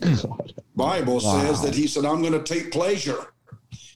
Bible 0.75 1.19
says 1.19 1.61
that 1.61 1.75
he 1.75 1.85
said, 1.87 2.05
I'm 2.05 2.21
going 2.21 2.33
to 2.33 2.43
take 2.43 2.71
pleasure. 2.71 3.33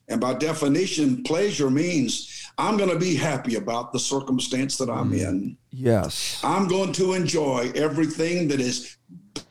And 0.10 0.20
by 0.20 0.34
definition, 0.34 1.24
pleasure 1.24 1.70
means 1.70 2.50
I'm 2.58 2.78
going 2.78 2.89
to 2.89 3.00
be 3.00 3.16
happy 3.16 3.56
about 3.56 3.94
the 3.94 4.00
circumstance 4.00 4.78
that 4.78 4.89
I'm 4.89 5.13
in. 5.13 5.58
Yes. 5.72 6.39
I'm 6.44 6.68
going 6.68 6.92
to 6.94 7.13
enjoy 7.13 7.72
everything 7.76 8.48
that 8.50 8.60
is 8.60 8.98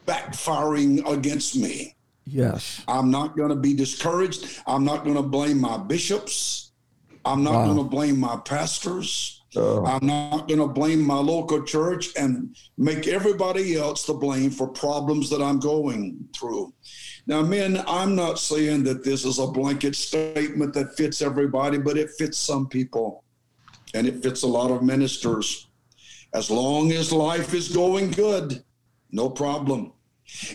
backfiring 0.07 1.07
against 1.11 1.57
me. 1.57 1.97
Yes. 2.25 2.83
I'm 2.87 3.11
not 3.11 3.37
going 3.37 3.49
to 3.49 3.57
be 3.57 3.75
discouraged. 3.75 4.61
I'm 4.67 4.85
not 4.85 5.05
going 5.05 5.17
to 5.17 5.23
blame 5.23 5.61
my 5.61 5.79
bishops. 5.79 6.73
I'm 7.25 7.43
not 7.43 7.55
Wow. 7.55 7.65
going 7.67 7.77
to 7.79 7.85
blame 7.85 8.19
my 8.21 8.37
pastors. 8.37 9.41
Oh, 9.55 9.85
I'm 9.85 10.07
not 10.07 10.49
going 10.49 10.61
to 10.61 10.67
blame 10.67 11.03
my 11.03 11.19
local 11.19 11.63
church 11.63 12.11
and 12.17 12.57
make 12.79 13.07
everybody 13.07 13.77
else 13.77 14.07
the 14.07 14.15
blame 14.15 14.51
for 14.51 14.67
problems 14.67 15.29
that 15.31 15.43
I'm 15.43 15.61
going 15.61 16.27
through. 16.35 16.73
Now, 17.27 17.43
men, 17.43 17.83
I'm 17.87 18.17
not 18.17 18.39
saying 18.39 18.85
that 18.85 19.05
this 19.05 19.25
is 19.25 19.39
a 19.39 19.47
blanket 19.47 19.95
statement 19.95 20.75
that 20.75 20.97
fits 20.97 21.23
everybody, 21.23 21.79
but 21.79 21.97
it 21.97 22.11
fits 22.19 22.37
some 22.37 22.69
people 22.69 23.23
and 23.95 24.07
it 24.07 24.23
fits 24.23 24.43
a 24.43 24.47
lot 24.47 24.71
of 24.71 24.83
ministers. 24.83 25.69
As 26.35 26.51
long 26.51 26.91
as 26.93 27.13
life 27.13 27.55
is 27.55 27.69
going 27.69 28.11
good, 28.11 28.65
no 29.11 29.29
problem. 29.29 29.93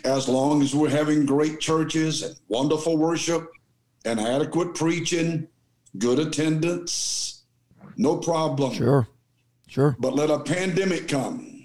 As 0.03 0.27
long 0.27 0.61
as 0.61 0.73
we're 0.73 0.89
having 0.89 1.25
great 1.25 1.59
churches 1.59 2.23
and 2.23 2.35
wonderful 2.47 2.97
worship 2.97 3.49
and 4.05 4.19
adequate 4.19 4.73
preaching, 4.73 5.47
good 5.97 6.19
attendance, 6.19 7.43
no 7.95 8.17
problem. 8.17 8.73
Sure. 8.73 9.07
Sure. 9.67 9.95
But 9.99 10.15
let 10.15 10.29
a 10.29 10.39
pandemic 10.39 11.07
come. 11.07 11.56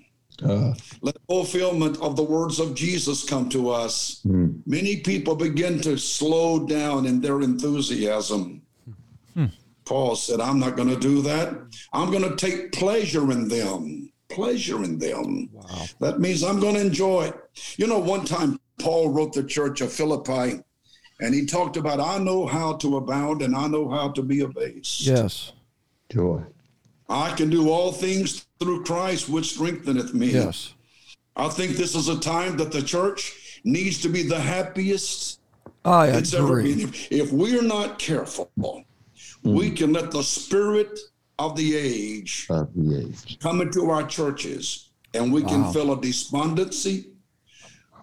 Uh, 0.45 0.75
Let 1.01 1.17
fulfillment 1.29 1.99
of 2.01 2.17
the 2.17 2.23
words 2.23 2.61
of 2.61 2.75
Jesus 2.75 3.25
come 3.25 3.49
to 3.51 3.71
us. 3.71 4.21
Hmm. 4.23 4.61
Many 4.67 5.01
people 5.01 5.35
begin 5.35 5.81
to 5.83 5.97
slow 5.97 6.67
down 6.67 7.07
in 7.07 7.21
their 7.21 7.43
enthusiasm. 7.43 8.63
Paul 9.85 10.17
said, 10.17 10.41
I'm 10.41 10.59
not 10.59 10.77
going 10.77 10.89
to 10.89 10.99
do 10.99 11.23
that. 11.23 11.55
I'm 11.93 12.11
going 12.11 12.29
to 12.29 12.37
take 12.37 12.73
pleasure 12.73 13.31
in 13.33 13.49
them. 13.49 14.13
Pleasure 14.29 14.83
in 14.85 14.99
them. 14.99 15.51
Wow. 15.53 15.85
That 16.01 16.21
means 16.21 16.43
I'm 16.43 16.61
going 16.61 16.75
to 16.77 16.81
enjoy 16.81 17.25
it. 17.25 17.35
You 17.77 17.87
know, 17.87 17.99
one 17.99 18.25
time 18.25 18.59
Paul 18.81 19.11
wrote 19.11 19.33
the 19.33 19.45
church 19.45 19.81
of 19.81 19.93
Philippi 19.93 20.63
and 21.21 21.35
he 21.35 21.47
talked 21.47 21.77
about, 21.77 22.01
I 22.01 22.19
know 22.19 22.47
how 22.47 22.75
to 22.75 22.97
abound 22.97 23.43
and 23.43 23.55
I 23.55 23.67
know 23.67 23.91
how 23.91 24.11
to 24.13 24.23
be 24.23 24.41
abased. 24.41 25.03
Yes. 25.03 25.53
joy. 26.11 26.43
I 27.13 27.35
can 27.35 27.51
do 27.51 27.69
all 27.71 27.93
things 27.93 28.47
through 28.59 28.85
Christ, 28.85 29.29
which 29.29 29.53
strengtheneth 29.53 30.15
me. 30.15 30.29
Yes. 30.31 30.75
I 31.37 31.49
think 31.49 31.77
this 31.77 31.95
is 31.95 32.09
a 32.09 32.19
time 32.19 32.57
that 32.57 32.73
the 32.73 32.83
church 32.83 33.61
needs 33.65 34.01
to 34.03 34.09
be 34.09 34.23
the 34.23 34.41
happiest 34.41 35.41
I 35.85 36.07
it's 36.09 36.35
ever 36.35 36.63
been. 36.63 36.81
If, 36.81 37.13
if 37.13 37.33
we're 37.33 37.63
not 37.63 37.99
careful, 37.99 38.51
hmm. 38.57 38.83
we 39.43 39.71
can 39.71 39.93
let 39.93 40.11
the 40.11 40.23
spirit 40.23 40.99
of 41.39 41.57
the 41.57 41.77
age 41.77 42.47
Of 42.51 42.73
the 42.75 43.07
age. 43.07 43.39
come 43.41 43.61
into 43.61 43.91
our 43.91 44.07
churches 44.07 44.91
and 45.15 45.33
we 45.33 45.43
can 45.43 45.63
Wow. 45.65 45.73
feel 45.73 45.93
a 45.93 46.01
despondency. 46.01 47.09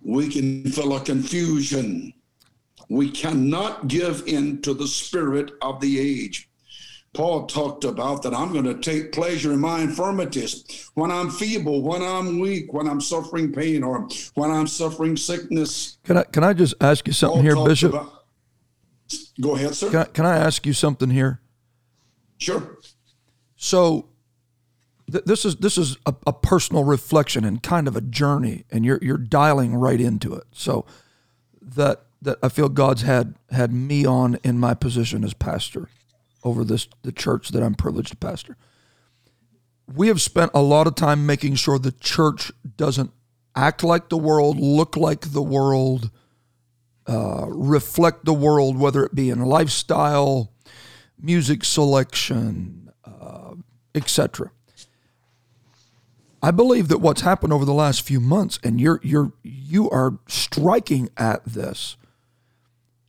We 0.04 0.30
can 0.30 0.70
feel 0.72 0.96
a 0.96 1.00
confusion. 1.00 2.14
We 2.90 3.10
cannot 3.12 3.88
give 3.88 4.24
in 4.28 4.62
to 4.64 4.74
the 4.74 4.88
spirit 4.88 5.52
of 5.62 5.80
the 5.80 6.00
age. 6.00 6.49
Paul 7.14 7.48
talked 7.48 7.84
about 7.86 8.22
that 8.24 8.34
I'm 8.34 8.54
going 8.54 8.66
to 8.66 8.76
take 8.76 9.12
pleasure 9.12 9.52
in 9.52 9.60
my 9.60 9.82
infirmities 9.82 10.90
when 10.94 11.12
I'm 11.12 11.30
feeble, 11.32 11.82
when 11.82 12.04
I'm 12.04 12.40
weak, 12.40 12.72
when 12.72 12.88
I'm 12.88 13.02
suffering 13.02 13.52
pain, 13.52 13.84
or 13.84 14.08
when 14.36 14.52
I'm 14.52 14.68
suffering 14.68 15.18
sickness. 15.18 15.98
Can 16.04 16.18
I 16.18 16.24
can 16.24 16.44
I 16.44 16.54
just 16.54 16.76
ask 16.80 17.08
you 17.08 17.14
something 17.14 17.42
Paul 17.44 17.62
here, 17.62 17.68
Bishop? 17.68 17.94
about- 17.94 18.14
Go 19.42 19.56
ahead, 19.56 19.74
sir. 19.74 19.90
Can 19.90 20.00
I, 20.00 20.04
can 20.06 20.26
I 20.28 20.38
ask 20.38 20.68
you 20.68 20.74
something 20.74 21.10
here? 21.10 21.42
Sure. 22.38 22.78
So 23.56 24.06
th- 25.12 25.24
this 25.26 25.46
is 25.46 25.56
this 25.56 25.80
is 25.80 25.98
a, 26.06 26.14
a 26.28 26.34
personal 26.34 26.84
reflection 26.84 27.44
and 27.44 27.64
kind 27.64 27.88
of 27.88 27.96
a 27.96 28.02
journey, 28.02 28.66
and 28.70 28.86
you're 28.86 29.00
you're 29.02 29.18
dialing 29.18 29.74
right 29.76 30.00
into 30.00 30.36
it. 30.36 30.44
So 30.52 30.86
that 31.60 32.04
that 32.22 32.38
I 32.44 32.50
feel 32.50 32.70
God's 32.70 33.02
had 33.02 33.34
had 33.50 33.74
me 33.74 34.06
on 34.06 34.38
in 34.44 34.60
my 34.60 34.76
position 34.76 35.24
as 35.24 35.34
pastor 35.34 35.90
over 36.44 36.64
this 36.64 36.88
the 37.02 37.12
church 37.12 37.50
that 37.50 37.64
I'm 37.64 37.76
privileged 37.76 38.10
to 38.10 38.18
pastor. 38.18 38.58
We 39.94 40.08
have 40.08 40.22
spent 40.22 40.52
a 40.54 40.62
lot 40.62 40.88
of 40.88 40.96
time 40.96 41.26
making 41.26 41.56
sure 41.56 41.80
the 41.80 41.92
church 41.92 42.52
doesn't 42.78 43.12
act 43.56 43.84
like 43.84 44.10
the 44.10 44.18
world, 44.18 44.60
look 44.60 44.96
like 44.96 45.32
the 45.32 45.42
world, 45.42 46.12
uh, 47.08 47.48
reflect 47.50 48.26
the 48.26 48.34
world, 48.34 48.78
whether 48.78 49.04
it 49.04 49.16
be 49.16 49.30
in 49.30 49.40
lifestyle, 49.42 50.52
music 51.20 51.66
selection, 51.66 52.92
uh, 53.04 53.56
etc. 53.96 54.52
I 56.42 56.52
believe 56.52 56.88
that 56.88 57.00
what's 57.00 57.22
happened 57.22 57.52
over 57.52 57.66
the 57.66 57.74
last 57.74 58.02
few 58.02 58.20
months, 58.20 58.60
and 58.64 58.80
you're 58.80 59.00
you're 59.04 59.34
you 59.44 59.90
are 59.90 60.20
striking 60.28 61.10
at 61.18 61.44
this, 61.46 61.98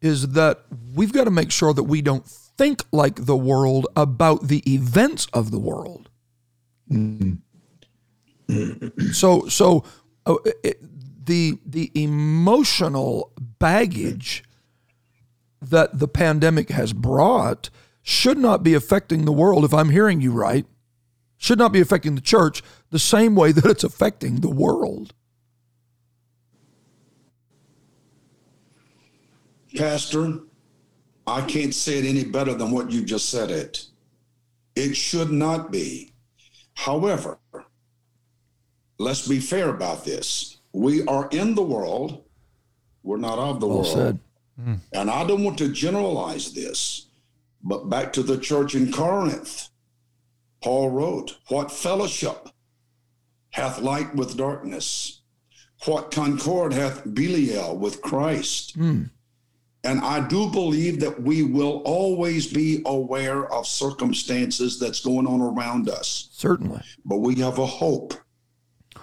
is 0.01 0.29
that 0.29 0.64
we've 0.95 1.12
got 1.12 1.25
to 1.25 1.31
make 1.31 1.53
sure 1.53 1.73
that 1.73 1.85
we 1.85 2.03
don't 2.03 2.27
think 2.61 2.85
like 2.92 3.25
the 3.25 3.37
world 3.37 3.87
about 3.96 4.49
the 4.49 4.62
events 4.70 5.27
of 5.33 5.51
the 5.51 5.59
world. 5.59 6.11
So 9.12 9.49
so 9.49 9.83
uh, 10.27 10.37
it, 10.62 10.79
the 11.25 11.59
the 11.64 11.90
emotional 11.94 13.33
baggage 13.59 14.44
that 15.62 15.99
the 15.99 16.09
pandemic 16.09 16.68
has 16.68 16.92
brought 16.92 17.70
should 18.03 18.37
not 18.37 18.62
be 18.62 18.75
affecting 18.75 19.25
the 19.25 19.33
world, 19.33 19.64
if 19.64 19.73
I'm 19.73 19.88
hearing 19.88 20.20
you 20.20 20.33
right, 20.33 20.66
should 21.38 21.59
not 21.59 21.73
be 21.73 21.81
affecting 21.81 22.14
the 22.14 22.20
church 22.20 22.62
the 22.90 22.99
same 22.99 23.35
way 23.35 23.53
that 23.53 23.64
it's 23.64 23.85
affecting 23.85 24.40
the 24.40 24.51
world. 24.51 25.14
Pastor, 29.75 30.40
I 31.31 31.43
can't 31.43 31.75
say 31.75 31.99
it 31.99 32.05
any 32.05 32.25
better 32.25 32.55
than 32.55 32.71
what 32.73 32.90
you 32.90 33.05
just 33.05 33.29
said 33.29 33.51
it. 33.51 33.87
It 34.75 34.97
should 34.97 35.31
not 35.31 35.71
be. 35.71 36.12
However, 36.75 37.38
let's 38.99 39.27
be 39.29 39.38
fair 39.38 39.69
about 39.69 40.05
this. 40.05 40.59
We 40.73 41.05
are 41.07 41.29
in 41.31 41.55
the 41.55 41.62
world, 41.62 42.25
we're 43.03 43.16
not 43.16 43.38
of 43.38 43.61
the 43.61 43.66
Well 43.66 43.79
world. 43.79 43.88
said. 43.88 44.19
Hmm. 44.62 44.75
And 44.93 45.11
I 45.11 45.25
don't 45.25 45.45
want 45.45 45.59
to 45.59 45.69
generalize 45.73 46.53
this, 46.53 47.07
but 47.62 47.88
back 47.88 48.12
to 48.14 48.23
the 48.23 48.38
church 48.38 48.75
in 48.75 48.93
Corinth, 48.93 49.69
Paul 50.62 50.90
wrote, 50.90 51.38
What 51.49 51.73
fellowship 51.73 52.49
hath 53.51 53.81
light 53.81 54.14
with 54.14 54.37
darkness? 54.37 55.21
What 55.87 56.11
concord 56.11 56.75
hath 56.75 57.14
Belial 57.14 57.79
with 57.79 58.03
Christ? 58.03 58.75
Hmm. 58.75 59.05
And 59.83 60.01
I 60.01 60.27
do 60.29 60.51
believe 60.51 61.01
that 61.01 61.23
we 61.23 61.43
will 61.43 61.83
always 61.87 62.47
be 62.53 62.83
aware 62.85 63.51
of 63.53 63.66
circumstances 63.66 64.79
that's 64.79 65.01
going 65.01 65.27
on 65.27 65.40
around 65.40 65.88
us, 65.88 66.29
Certainly. 66.33 66.83
but 67.05 67.19
we 67.19 67.35
have 67.37 67.59
a 67.59 67.66
hope. 67.66 68.12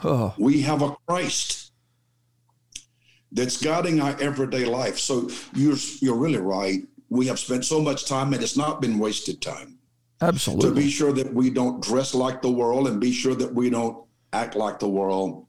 Oh, 0.03 0.35
We 0.37 0.61
have 0.61 0.83
a 0.83 0.95
Christ 1.07 1.71
that's 3.31 3.61
guiding 3.61 3.99
our 3.99 4.15
everyday 4.21 4.65
life. 4.65 4.99
So 4.99 5.29
you're 5.55 5.77
you're 5.99 6.15
really 6.17 6.37
right. 6.39 6.81
We 7.09 7.25
have 7.27 7.39
spent 7.39 7.65
so 7.65 7.81
much 7.81 8.05
time, 8.05 8.33
and 8.33 8.43
it's 8.43 8.57
not 8.57 8.79
been 8.81 8.99
wasted 8.99 9.41
time. 9.41 9.79
Absolutely. 10.21 10.69
To 10.69 10.75
be 10.75 10.89
sure 10.89 11.13
that 11.13 11.33
we 11.33 11.49
don't 11.49 11.81
dress 11.81 12.13
like 12.13 12.41
the 12.43 12.51
world, 12.51 12.87
and 12.87 12.99
be 13.01 13.11
sure 13.11 13.35
that 13.35 13.53
we 13.53 13.69
don't 13.71 14.05
act 14.33 14.55
like 14.55 14.77
the 14.77 14.89
world. 14.89 15.47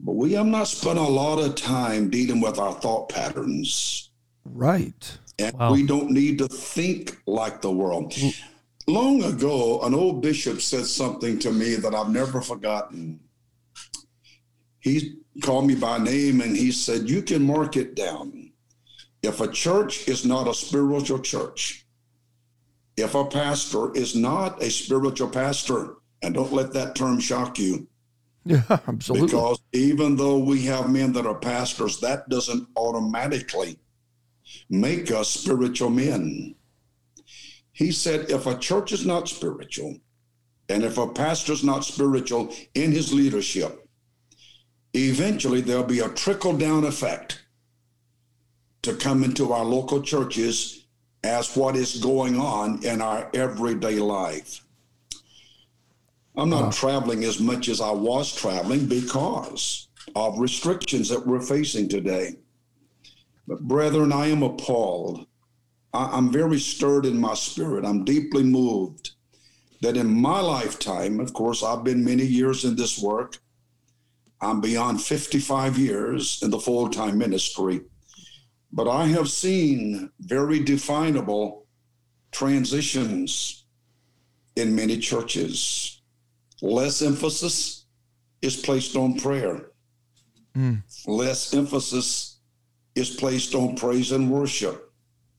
But 0.00 0.16
we 0.16 0.32
have 0.32 0.46
not 0.46 0.68
spent 0.68 0.98
a 0.98 1.02
lot 1.02 1.38
of 1.38 1.54
time 1.54 2.10
dealing 2.10 2.40
with 2.40 2.58
our 2.58 2.72
thought 2.74 3.08
patterns, 3.08 4.10
right. 4.44 5.18
and 5.38 5.56
Wow. 5.58 5.72
we 5.72 5.84
don't 5.86 6.10
need 6.10 6.38
to 6.38 6.48
think 6.48 7.18
like 7.26 7.60
the 7.62 7.70
world. 7.72 8.14
Long 8.86 9.22
ago, 9.22 9.80
an 9.82 9.94
old 9.94 10.22
bishop 10.22 10.60
said 10.60 10.86
something 10.86 11.38
to 11.40 11.52
me 11.52 11.74
that 11.76 11.94
I've 11.94 12.10
never 12.10 12.40
forgotten. 12.40 13.20
He 14.80 15.18
called 15.42 15.66
me 15.66 15.74
by 15.76 15.98
name 15.98 16.40
and 16.40 16.56
he 16.56 16.72
said, 16.72 17.08
You 17.08 17.22
can 17.22 17.46
mark 17.46 17.76
it 17.76 17.94
down. 17.94 18.52
If 19.22 19.40
a 19.40 19.46
church 19.48 20.08
is 20.08 20.24
not 20.26 20.48
a 20.48 20.54
spiritual 20.54 21.20
church, 21.20 21.86
if 22.96 23.14
a 23.14 23.24
pastor 23.24 23.94
is 23.94 24.16
not 24.16 24.60
a 24.62 24.68
spiritual 24.70 25.28
pastor, 25.28 25.94
and 26.22 26.34
don't 26.34 26.52
let 26.52 26.72
that 26.72 26.94
term 26.96 27.18
shock 27.20 27.58
you, 27.58 27.86
Yeah, 28.44 28.62
absolutely. 28.88 29.28
because 29.28 29.60
even 29.72 30.16
though 30.16 30.38
we 30.38 30.62
have 30.66 30.90
men 30.90 31.12
that 31.12 31.26
are 31.26 31.36
pastors, 31.36 32.00
that 32.00 32.28
doesn't 32.28 32.66
automatically 32.76 33.78
make 34.72 35.10
us 35.10 35.28
spiritual 35.28 35.90
men. 35.90 36.54
He 37.72 37.92
said, 37.92 38.30
if 38.30 38.46
a 38.46 38.58
church 38.58 38.90
is 38.90 39.04
not 39.04 39.28
spiritual, 39.28 39.98
and 40.70 40.82
if 40.82 40.96
a 40.96 41.06
pastor's 41.06 41.62
not 41.62 41.84
spiritual 41.84 42.54
in 42.74 42.90
his 42.90 43.12
leadership, 43.12 43.86
eventually 44.94 45.60
there'll 45.60 45.84
be 45.84 46.00
a 46.00 46.08
trickle 46.08 46.56
down 46.56 46.84
effect 46.84 47.44
to 48.80 48.94
come 48.94 49.22
into 49.22 49.52
our 49.52 49.64
local 49.64 50.00
churches 50.00 50.86
as 51.22 51.54
what 51.54 51.76
is 51.76 52.02
going 52.02 52.38
on 52.38 52.82
in 52.82 53.02
our 53.02 53.30
everyday 53.34 53.98
life. 53.98 54.64
I'm 56.34 56.48
not 56.48 56.72
traveling 56.72 57.24
as 57.24 57.38
much 57.38 57.68
as 57.68 57.82
I 57.82 57.90
was 57.90 58.34
traveling 58.34 58.86
because 58.86 59.88
of 60.16 60.38
restrictions 60.38 61.10
that 61.10 61.26
we're 61.26 61.42
facing 61.42 61.90
today. 61.90 62.36
But, 63.52 63.68
brethren, 63.68 64.12
I 64.14 64.28
am 64.28 64.42
appalled. 64.42 65.26
I- 65.92 66.16
I'm 66.16 66.32
very 66.32 66.58
stirred 66.58 67.04
in 67.04 67.20
my 67.20 67.34
spirit. 67.34 67.84
I'm 67.84 68.02
deeply 68.02 68.42
moved 68.42 69.10
that 69.82 69.94
in 69.94 70.08
my 70.08 70.40
lifetime, 70.40 71.20
of 71.20 71.34
course, 71.34 71.62
I've 71.62 71.84
been 71.84 72.02
many 72.02 72.24
years 72.24 72.64
in 72.64 72.76
this 72.76 72.98
work. 72.98 73.38
I'm 74.40 74.62
beyond 74.62 75.02
55 75.02 75.78
years 75.78 76.40
in 76.42 76.50
the 76.50 76.58
full 76.58 76.88
time 76.88 77.18
ministry. 77.18 77.82
But 78.72 78.88
I 78.88 79.08
have 79.08 79.28
seen 79.28 80.10
very 80.20 80.60
definable 80.60 81.66
transitions 82.30 83.66
in 84.56 84.74
many 84.74 84.96
churches. 84.96 86.00
Less 86.62 87.02
emphasis 87.02 87.84
is 88.40 88.56
placed 88.56 88.96
on 88.96 89.18
prayer. 89.18 89.72
Hmm. 90.54 90.76
Less 91.06 91.52
emphasis 91.52 92.31
is 92.94 93.10
placed 93.10 93.54
on 93.54 93.76
praise 93.76 94.12
and 94.12 94.30
worship. 94.30 94.92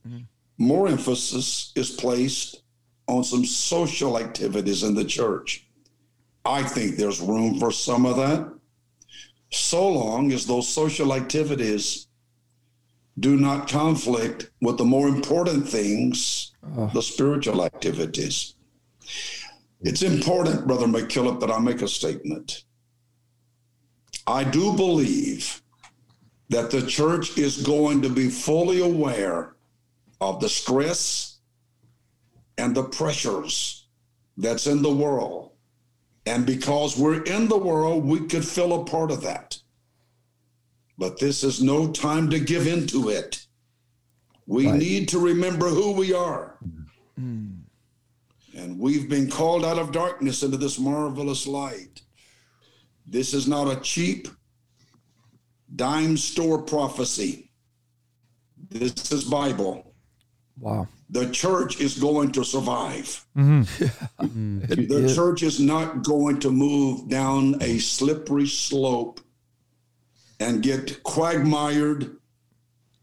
Mm-hmm. 0.08 0.24
More 0.58 0.88
emphasis 0.88 1.72
is 1.76 1.92
placed 1.92 2.64
on 3.08 3.24
some 3.24 3.46
social 3.46 4.18
activities 4.18 4.84
in 4.84 4.96
the 4.96 5.06
church. 5.06 5.68
I 6.46 6.64
think 6.64 6.96
there's 6.96 7.22
room 7.22 7.60
for 7.60 7.72
some 7.72 8.06
of 8.06 8.18
that, 8.18 8.52
so 9.52 9.88
long 9.88 10.32
as 10.32 10.46
those 10.46 10.68
social 10.68 11.14
activities 11.14 12.08
do 13.20 13.38
not 13.38 13.70
conflict 13.70 14.52
with 14.62 14.78
the 14.78 14.86
more 14.86 15.08
important 15.08 15.68
things, 15.68 16.52
uh. 16.78 16.88
the 16.88 17.02
spiritual 17.02 17.64
activities. 17.64 18.56
It's 19.82 20.02
important, 20.02 20.66
Brother 20.66 20.88
McKillop, 20.88 21.40
that 21.42 21.52
I 21.52 21.60
make 21.60 21.82
a 21.82 21.88
statement. 21.88 22.64
I 24.26 24.44
do 24.44 24.74
believe 24.76 25.62
that 26.54 26.70
the 26.70 26.86
church 26.86 27.36
is 27.36 27.64
going 27.64 28.00
to 28.00 28.10
be 28.10 28.30
fully 28.30 28.80
aware 28.80 29.56
of 30.22 30.40
the 30.40 30.48
stress 30.48 31.40
and 32.60 32.76
the 32.76 32.84
pressures 32.84 33.88
that's 34.38 34.68
in 34.68 34.84
the 34.84 34.94
world. 34.94 35.54
And 36.28 36.46
because 36.46 36.96
we're 36.96 37.24
in 37.24 37.48
the 37.48 37.58
world, 37.58 38.06
we 38.06 38.28
could 38.28 38.46
feel 38.46 38.80
a 38.80 38.86
part 38.86 39.10
of 39.10 39.24
that. 39.24 39.58
But 40.96 41.20
this 41.20 41.44
is 41.44 41.60
no 41.60 41.92
time 41.92 42.30
to 42.30 42.40
give 42.40 42.68
into 42.68 43.10
it. 43.10 43.48
We 44.46 44.68
Right. 44.68 44.78
need 44.78 45.10
to 45.10 45.18
remember 45.18 45.70
who 45.70 45.94
we 45.94 46.14
are. 46.14 46.60
Mm. 47.20 47.62
And 48.56 48.78
we've 48.78 49.10
been 49.10 49.28
called 49.28 49.66
out 49.66 49.80
of 49.80 49.92
darkness 49.92 50.44
into 50.44 50.58
this 50.58 50.78
marvelous 50.78 51.48
light. 51.48 52.04
This 53.08 53.34
is 53.34 53.48
not 53.48 53.76
a 53.76 53.82
cheap 53.82 54.28
dime 55.76 56.18
store 56.18 56.62
prophecy. 56.62 57.52
This 58.70 59.12
is 59.12 59.24
Bible. 59.24 59.94
Wow. 60.60 60.88
The 61.10 61.30
church 61.30 61.80
is 61.80 61.98
going 62.00 62.32
to 62.34 62.44
survive. 62.44 63.26
Mm-hmm. 63.38 64.62
It 64.72 64.90
The 64.90 65.06
is- 65.06 65.16
church 65.16 65.44
is 65.44 65.60
not 65.60 66.04
going 66.04 66.40
to 66.42 66.52
move 66.52 67.10
down 67.10 67.62
a 67.62 67.78
slippery 67.80 68.48
slope 68.48 69.20
and 70.40 70.62
get 70.64 71.04
quagmired 71.04 72.18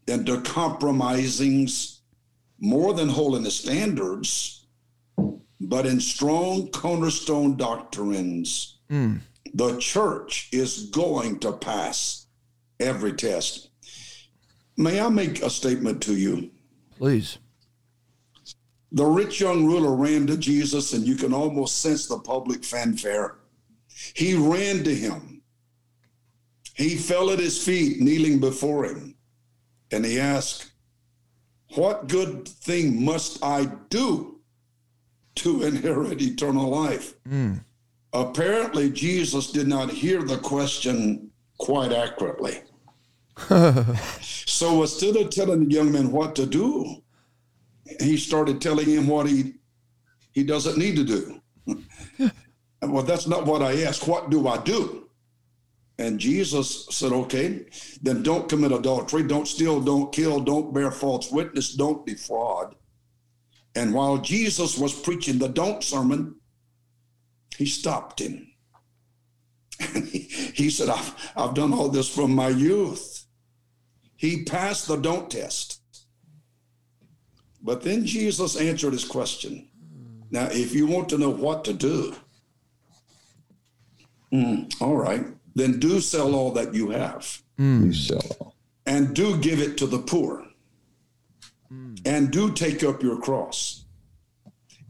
into 0.07 0.41
compromisings 0.41 1.99
more 2.59 2.93
than 2.93 3.09
holiness 3.09 3.55
standards, 3.55 4.65
but 5.59 5.85
in 5.85 5.99
strong 5.99 6.67
cornerstone 6.69 7.55
doctrines. 7.57 8.77
Mm. 8.89 9.21
The 9.53 9.77
church 9.79 10.49
is 10.51 10.89
going 10.91 11.39
to 11.39 11.53
pass 11.53 12.20
every 12.81 13.13
test. 13.13 13.69
May 14.77 14.99
I 14.99 15.09
make 15.09 15.41
a 15.41 15.49
statement 15.49 16.01
to 16.03 16.15
you? 16.15 16.51
Please. 16.97 17.37
The 18.91 19.05
rich 19.05 19.39
young 19.39 19.65
ruler 19.65 19.95
ran 19.95 20.27
to 20.27 20.37
Jesus, 20.37 20.93
and 20.93 21.07
you 21.07 21.15
can 21.15 21.33
almost 21.33 21.81
sense 21.81 22.07
the 22.07 22.19
public 22.19 22.63
fanfare. 22.63 23.37
He 24.13 24.35
ran 24.35 24.83
to 24.83 24.93
him. 24.93 25.41
He 26.75 26.95
fell 26.95 27.29
at 27.29 27.39
his 27.39 27.63
feet, 27.63 28.01
kneeling 28.01 28.39
before 28.39 28.85
him, 28.85 29.15
and 29.91 30.05
he 30.05 30.19
asked, 30.19 30.71
What 31.75 32.07
good 32.07 32.47
thing 32.47 33.03
must 33.03 33.43
I 33.43 33.71
do 33.89 34.39
to 35.35 35.63
inherit 35.63 36.21
eternal 36.21 36.69
life? 36.69 37.13
Hmm. 37.27 37.55
Apparently, 38.13 38.89
Jesus 38.89 39.51
did 39.51 39.67
not 39.67 39.89
hear 39.89 40.21
the 40.21 40.37
question 40.37 41.29
quite 41.57 41.93
accurately. 41.93 42.61
so 44.21 44.81
instead 44.81 45.15
of 45.15 45.29
telling 45.29 45.67
the 45.67 45.73
young 45.73 45.91
man 45.91 46.11
what 46.11 46.35
to 46.35 46.45
do, 46.45 47.01
he 47.99 48.17
started 48.17 48.61
telling 48.61 48.85
him 48.85 49.07
what 49.07 49.27
he 49.27 49.53
he 50.31 50.43
doesn't 50.43 50.77
need 50.77 50.95
to 50.95 51.03
do. 51.03 51.41
well, 52.81 53.03
that's 53.03 53.27
not 53.27 53.45
what 53.45 53.61
I 53.61 53.83
asked. 53.83 54.07
What 54.07 54.29
do 54.29 54.47
I 54.47 54.57
do? 54.57 55.09
And 55.97 56.19
Jesus 56.19 56.87
said, 56.89 57.11
Okay, 57.11 57.65
then 58.01 58.23
don't 58.23 58.49
commit 58.49 58.71
adultery, 58.71 59.23
don't 59.23 59.47
steal, 59.47 59.79
don't 59.81 60.11
kill, 60.11 60.39
don't 60.39 60.73
bear 60.73 60.89
false 60.89 61.31
witness, 61.31 61.75
don't 61.75 62.05
defraud, 62.05 62.75
And 63.75 63.93
while 63.93 64.17
Jesus 64.17 64.77
was 64.77 64.99
preaching 64.99 65.37
the 65.37 65.47
don't 65.47 65.83
sermon, 65.83 66.35
he 67.57 67.65
stopped 67.65 68.19
him. 68.19 68.47
He, 70.53 70.69
said, 70.69 70.89
I've, 70.89 71.15
I've 71.35 71.53
done 71.53 71.73
all 71.73 71.89
this 71.89 72.13
from 72.13 72.35
my 72.35 72.49
youth. 72.49 73.10
He 74.21 74.43
passed 74.43 74.87
the 74.87 74.97
don't 74.97 75.31
test. 75.31 75.79
But 77.63 77.81
then 77.81 78.05
Jesus 78.05 78.55
answered 78.55 78.93
his 78.93 79.03
question. 79.03 79.67
Now, 80.29 80.47
if 80.51 80.75
you 80.75 80.85
want 80.85 81.09
to 81.09 81.17
know 81.17 81.31
what 81.31 81.65
to 81.65 81.73
do, 81.73 82.15
mm, 84.31 84.71
all 84.79 84.95
right, 84.95 85.25
then 85.55 85.79
do 85.79 85.99
sell 85.99 86.35
all 86.35 86.51
that 86.51 86.71
you 86.75 86.91
have 86.91 87.41
You 87.57 87.91
sell 87.93 88.21
all. 88.39 88.55
and 88.85 89.15
do 89.15 89.37
give 89.39 89.59
it 89.59 89.75
to 89.79 89.87
the 89.87 89.97
poor 89.99 90.45
and 92.05 92.29
do 92.31 92.51
take 92.51 92.83
up 92.83 93.01
your 93.01 93.17
cross 93.19 93.85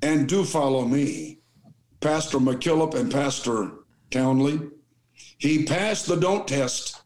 and 0.02 0.28
do 0.28 0.44
follow 0.44 0.84
me 0.86 1.40
pastor 2.00 2.40
mckillop 2.40 2.96
and 2.96 3.12
pastor 3.12 3.72
townley 4.10 4.60
he 5.38 5.64
passed 5.66 6.08
the 6.08 6.16
don't 6.16 6.48
test 6.48 7.01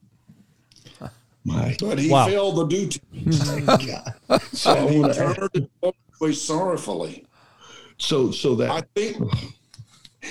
My 1.45 1.77
but 1.79 1.99
he 1.99 2.09
Wow. 2.09 2.27
failed 2.27 2.55
the 2.57 2.65
do 2.65 2.87
test 2.87 4.51
So, 4.57 4.87
he 4.87 4.99
wanna- 4.99 5.13
turned 5.13 5.69
away 6.19 6.33
sorrowfully 6.33 7.25
so, 7.97 8.31
so 8.31 8.55
that 8.55 8.71
i 8.71 8.81
think 8.95 9.17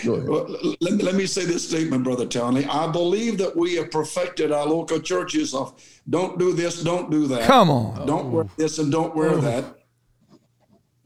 go 0.05 0.15
ahead. 0.15 0.29
well, 0.29 0.57
let, 0.81 1.03
let 1.03 1.15
me 1.15 1.27
say 1.27 1.45
this 1.45 1.67
statement, 1.69 2.05
Brother 2.05 2.27
Townley. 2.27 2.65
I 2.67 2.91
believe 2.91 3.39
that 3.39 3.55
we 3.57 3.75
have 3.77 3.91
perfected 3.91 4.51
our 4.51 4.67
local 4.67 5.01
churches 5.01 5.55
of 5.55 5.81
don't 6.09 6.39
do 6.39 6.53
this, 6.53 6.83
don't 6.83 7.11
do 7.11 7.27
that. 7.29 7.45
Come 7.45 7.71
on. 7.71 8.07
Don't 8.07 8.33
wear 8.33 8.45
oh. 8.45 8.51
this 8.57 8.79
and 8.79 8.91
don't 8.91 9.15
wear 9.15 9.31
oh. 9.31 9.41
that. 9.41 9.65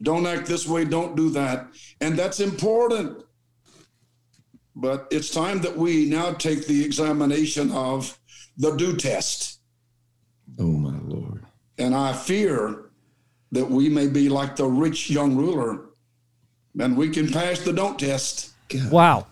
Don't 0.01 0.25
act 0.25 0.47
this 0.47 0.67
way, 0.67 0.85
don't 0.85 1.15
do 1.15 1.29
that. 1.31 1.67
And 2.01 2.17
that's 2.17 2.39
important. 2.39 3.23
But 4.75 5.07
it's 5.11 5.29
time 5.29 5.59
that 5.61 5.75
we 5.75 6.05
now 6.05 6.31
take 6.33 6.65
the 6.65 6.83
examination 6.85 7.71
of 7.71 8.17
the 8.57 8.71
do 8.75 8.95
test. 8.95 9.58
Oh 10.57 10.63
my 10.63 10.97
Lord. 11.05 11.45
And 11.77 11.93
I 11.95 12.13
fear 12.13 12.85
that 13.51 13.69
we 13.69 13.89
may 13.89 14.07
be 14.07 14.29
like 14.29 14.55
the 14.55 14.65
rich 14.65 15.09
young 15.09 15.35
ruler 15.35 15.81
and 16.79 16.95
we 16.97 17.09
can 17.09 17.27
pass 17.31 17.59
the 17.59 17.73
don't 17.73 17.97
test, 17.99 18.51
Wow. 18.91 19.27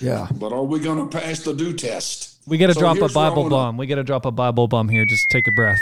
Yeah. 0.00 0.26
but 0.34 0.52
are 0.52 0.64
we 0.64 0.78
going 0.80 0.98
to 1.08 1.18
pass 1.18 1.40
the 1.40 1.52
do 1.54 1.72
test? 1.72 2.38
We 2.46 2.56
got 2.58 2.68
to 2.68 2.74
So 2.74 2.80
drop 2.80 2.96
a 2.96 3.00
here's 3.00 3.14
what 3.14 3.22
I 3.26 3.28
Bible 3.30 3.42
wanna- 3.44 3.54
bomb. 3.56 3.76
We 3.76 3.86
got 3.86 3.96
to 3.96 4.04
drop 4.04 4.24
a 4.24 4.30
Bible 4.30 4.68
bomb 4.68 4.88
here. 4.88 5.04
Just 5.04 5.28
take 5.30 5.46
a 5.48 5.52
breath. 5.52 5.80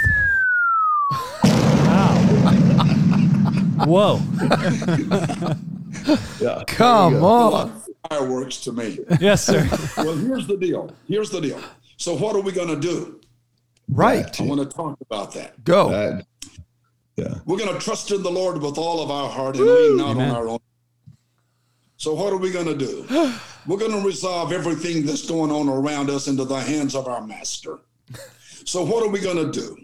Wow. 1.44 2.16
Whoa. 3.86 4.20
Yeah. 6.40 6.64
Come 6.66 7.22
on. 7.24 7.80
Fireworks 8.10 8.58
to 8.64 8.72
me. 8.72 8.98
Yes, 9.20 9.44
sir. 9.46 9.66
well, 9.96 10.14
here's 10.16 10.46
the 10.46 10.56
deal. 10.56 10.92
Here's 11.08 11.30
the 11.30 11.40
deal. 11.40 11.58
So, 11.96 12.14
what 12.16 12.36
are 12.36 12.42
we 12.42 12.52
going 12.52 12.68
to 12.68 12.78
do? 12.78 13.20
Right. 13.88 14.40
I 14.40 14.44
want 14.44 14.60
to 14.60 14.76
talk 14.76 14.98
about 15.00 15.34
that. 15.34 15.62
Go. 15.64 15.90
That, 15.90 16.26
yeah. 17.16 17.34
We're 17.44 17.58
going 17.58 17.72
to 17.72 17.80
trust 17.80 18.10
in 18.10 18.22
the 18.22 18.30
Lord 18.30 18.60
with 18.60 18.78
all 18.78 19.02
of 19.02 19.10
our 19.10 19.28
heart 19.28 19.56
and 19.56 19.66
lean 19.66 19.96
not 19.96 20.12
Amen. 20.12 20.30
on 20.30 20.36
our 20.36 20.48
own. 20.48 20.58
So, 21.96 22.12
what 22.14 22.32
are 22.32 22.38
we 22.38 22.50
going 22.50 22.66
to 22.66 22.76
do? 22.76 23.06
We're 23.66 23.78
going 23.78 23.92
to 23.92 24.06
resolve 24.06 24.52
everything 24.52 25.06
that's 25.06 25.26
going 25.26 25.50
on 25.50 25.68
around 25.68 26.10
us 26.10 26.28
into 26.28 26.44
the 26.44 26.60
hands 26.60 26.94
of 26.94 27.08
our 27.08 27.26
Master. 27.26 27.78
So, 28.64 28.82
what 28.84 29.02
are 29.02 29.08
we 29.08 29.20
going 29.20 29.36
to 29.36 29.50
do? 29.50 29.76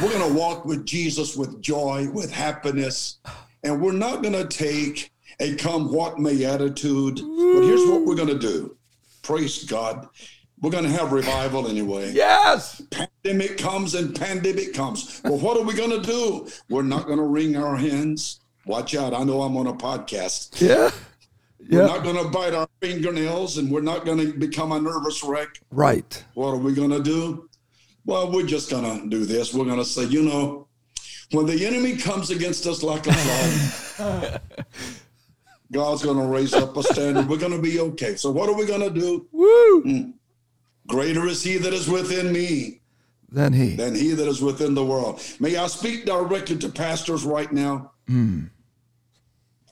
We're 0.00 0.12
going 0.12 0.32
to 0.32 0.38
walk 0.38 0.64
with 0.64 0.86
Jesus 0.86 1.36
with 1.36 1.60
joy, 1.60 2.08
with 2.10 2.32
happiness, 2.32 3.18
and 3.62 3.80
we're 3.80 3.92
not 3.92 4.22
going 4.22 4.34
to 4.34 4.46
take 4.46 5.12
a 5.40 5.54
come 5.56 5.92
what 5.92 6.18
may 6.18 6.44
attitude. 6.44 7.16
But 7.16 7.62
here's 7.62 7.84
what 7.88 8.04
we're 8.04 8.16
going 8.16 8.28
to 8.28 8.38
do 8.38 8.76
praise 9.22 9.64
God. 9.64 10.08
We're 10.62 10.70
going 10.70 10.84
to 10.84 10.90
have 10.90 11.10
revival 11.12 11.66
anyway 11.68 12.12
Yes. 12.12 12.80
pandemic 12.90 13.58
comes 13.58 13.94
and 13.94 14.14
pandemic 14.18 14.72
comes. 14.72 15.20
Well, 15.24 15.38
what 15.38 15.56
are 15.58 15.64
we 15.64 15.74
going 15.74 15.90
to 15.90 16.00
do? 16.00 16.48
We're 16.70 16.82
not 16.82 17.06
going 17.06 17.18
to 17.18 17.24
wring 17.24 17.56
our 17.56 17.76
hands. 17.76 18.40
Watch 18.64 18.94
out. 18.94 19.12
I 19.12 19.24
know 19.24 19.42
I'm 19.42 19.56
on 19.56 19.66
a 19.66 19.74
podcast. 19.74 20.60
Yeah. 20.60 20.90
We're 21.68 21.86
not 21.86 22.04
going 22.04 22.16
to 22.16 22.28
bite 22.28 22.54
our 22.54 22.68
fingernails 22.80 23.58
and 23.58 23.70
we're 23.70 23.82
not 23.82 24.04
going 24.04 24.18
to 24.18 24.32
become 24.32 24.72
a 24.72 24.80
nervous 24.80 25.22
wreck. 25.24 25.48
Right. 25.70 26.24
What 26.34 26.50
are 26.50 26.56
we 26.56 26.72
going 26.74 26.90
to 26.90 27.02
do? 27.02 27.48
Well, 28.04 28.30
we're 28.32 28.46
just 28.46 28.70
going 28.70 28.84
to 29.00 29.08
do 29.08 29.24
this. 29.24 29.54
We're 29.54 29.64
going 29.64 29.78
to 29.78 29.84
say, 29.84 30.04
you 30.04 30.22
know, 30.22 30.66
when 31.32 31.46
the 31.46 31.66
enemy 31.66 31.96
comes 31.96 32.30
against 32.30 32.66
us 32.66 32.82
like 32.82 33.06
a 33.06 33.12
flood, 33.12 34.40
God's 35.72 36.02
going 36.02 36.18
to 36.18 36.26
raise 36.26 36.52
up 36.52 36.76
a 36.76 36.82
standard. 36.82 37.28
We're 37.28 37.38
going 37.38 37.52
to 37.52 37.62
be 37.62 37.80
okay. 37.80 38.16
So, 38.16 38.30
what 38.30 38.48
are 38.48 38.54
we 38.54 38.66
going 38.66 38.82
to 38.82 38.90
do? 38.90 39.26
Woo. 39.32 39.82
Mm. 39.84 40.12
Greater 40.92 41.26
is 41.26 41.42
he 41.42 41.56
that 41.56 41.72
is 41.72 41.88
within 41.88 42.30
me 42.34 42.82
Then 43.30 43.54
he. 43.54 43.76
than 43.76 43.94
he 43.94 44.12
that 44.12 44.28
is 44.28 44.42
within 44.42 44.74
the 44.74 44.84
world. 44.84 45.22
May 45.40 45.56
I 45.56 45.66
speak 45.66 46.04
directly 46.04 46.58
to 46.58 46.68
pastors 46.68 47.24
right 47.24 47.50
now? 47.50 47.92
Hmm. 48.06 48.44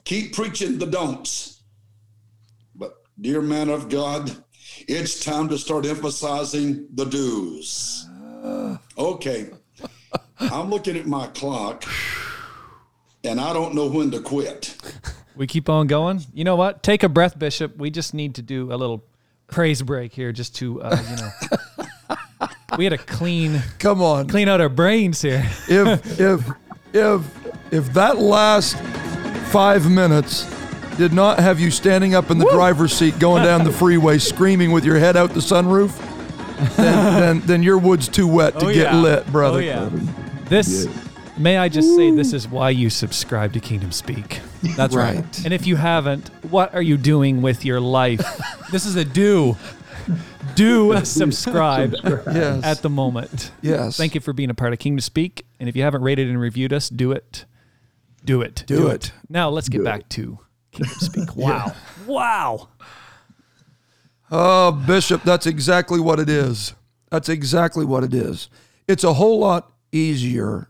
Keep 0.03 0.33
preaching 0.33 0.79
the 0.79 0.87
don'ts. 0.87 1.61
But, 2.73 2.93
dear 3.21 3.39
man 3.39 3.69
of 3.69 3.87
God, 3.87 4.35
it's 4.87 5.23
time 5.23 5.47
to 5.49 5.59
start 5.59 5.85
emphasizing 5.85 6.87
the 6.95 7.05
do's. 7.05 8.07
Ah. 8.43 8.81
Okay. 8.97 9.51
I'm 10.39 10.71
looking 10.71 10.97
at 10.97 11.05
my 11.05 11.27
clock 11.27 11.83
and 13.23 13.39
I 13.39 13.53
don't 13.53 13.75
know 13.75 13.85
when 13.87 14.09
to 14.09 14.21
quit. 14.21 14.75
We 15.35 15.45
keep 15.45 15.69
on 15.69 15.85
going. 15.85 16.21
You 16.33 16.45
know 16.45 16.55
what? 16.55 16.81
Take 16.81 17.03
a 17.03 17.09
breath, 17.09 17.37
Bishop. 17.37 17.77
We 17.77 17.91
just 17.91 18.15
need 18.15 18.33
to 18.35 18.41
do 18.41 18.73
a 18.73 18.75
little 18.75 19.03
praise 19.51 19.81
break 19.83 20.13
here, 20.13 20.31
just 20.31 20.55
to 20.57 20.81
uh, 20.81 20.97
you 21.09 21.15
know. 21.17 22.47
we 22.77 22.85
had 22.85 22.91
to 22.91 22.97
clean 22.97 23.61
Come 23.79 24.01
on. 24.01 24.27
clean 24.27 24.47
out 24.49 24.59
our 24.61 24.69
brains 24.69 25.21
here. 25.21 25.43
If 25.69 26.19
if 26.19 26.49
if 26.93 27.73
if 27.73 27.93
that 27.93 28.17
last 28.17 28.77
five 29.51 29.89
minutes 29.89 30.49
did 30.97 31.13
not 31.13 31.39
have 31.39 31.59
you 31.59 31.69
standing 31.71 32.15
up 32.15 32.31
in 32.31 32.37
the 32.37 32.49
driver's 32.49 32.93
seat 32.93 33.17
going 33.19 33.43
down 33.43 33.63
the 33.63 33.71
freeway 33.81 34.17
screaming 34.17 34.71
with 34.71 34.83
your 34.85 34.97
head 34.99 35.15
out 35.15 35.31
the 35.31 35.39
sunroof, 35.39 35.95
then 36.75 37.19
then, 37.19 37.39
then 37.41 37.63
your 37.63 37.77
wood's 37.77 38.07
too 38.07 38.27
wet 38.27 38.59
to 38.59 38.65
Oh, 38.67 38.73
get 38.73 38.93
yeah. 38.93 38.99
lit, 38.99 39.27
brother. 39.31 39.59
Oh 39.59 39.61
yeah. 39.61 39.89
This. 40.45 40.87
May 41.37 41.57
I 41.57 41.69
just 41.69 41.95
say 41.95 42.11
this 42.11 42.33
is 42.33 42.47
why 42.47 42.69
you 42.71 42.89
subscribe 42.89 43.53
to 43.53 43.59
Kingdom 43.59 43.91
Speak. 43.91 44.41
That's 44.75 44.95
right. 44.95 45.15
Right. 45.15 45.45
And 45.45 45.53
if 45.53 45.65
you 45.65 45.75
haven't, 45.75 46.27
what 46.49 46.73
are 46.75 46.81
you 46.81 46.97
doing 46.97 47.41
with 47.41 47.65
your 47.65 47.79
life? 47.79 48.21
This 48.71 48.85
is 48.85 48.95
a 48.95 49.03
do. 49.03 49.57
Do 50.55 51.03
subscribe 51.03 51.93
Yes. 52.03 52.63
at 52.63 52.81
the 52.81 52.89
moment. 52.89 53.51
yes. 53.61 53.97
Thank 53.97 54.15
you 54.15 54.21
for 54.21 54.31
being 54.33 54.49
a 54.49 54.53
part 54.53 54.71
of 54.71 54.79
Kingdom 54.79 55.01
Speak. 55.01 55.45
And 55.59 55.67
if 55.67 55.75
you 55.75 55.83
haven't 55.83 56.01
rated 56.03 56.29
and 56.29 56.39
reviewed 56.39 56.71
us, 56.71 56.87
do 56.89 57.11
it. 57.11 57.43
Do 58.23 58.41
it. 58.41 58.63
Do 58.67 58.87
it. 58.87 59.11
Now 59.29 59.49
let's 59.49 59.67
get 59.67 59.83
back 59.83 60.07
to 60.09 60.39
Kingdom 60.71 60.95
Speak. 60.99 61.35
Wow. 61.35 61.73
Wow. 62.07 62.69
Oh, 64.31 64.71
Bishop, 64.71 65.23
that's 65.23 65.45
exactly 65.45 65.99
what 65.99 66.19
it 66.19 66.29
is. 66.29 66.73
That's 67.09 67.27
exactly 67.27 67.83
what 67.83 68.03
it 68.05 68.13
is. 68.13 68.49
It's 68.87 69.03
a 69.03 69.13
whole 69.13 69.39
lot 69.39 69.71
easier. 69.91 70.69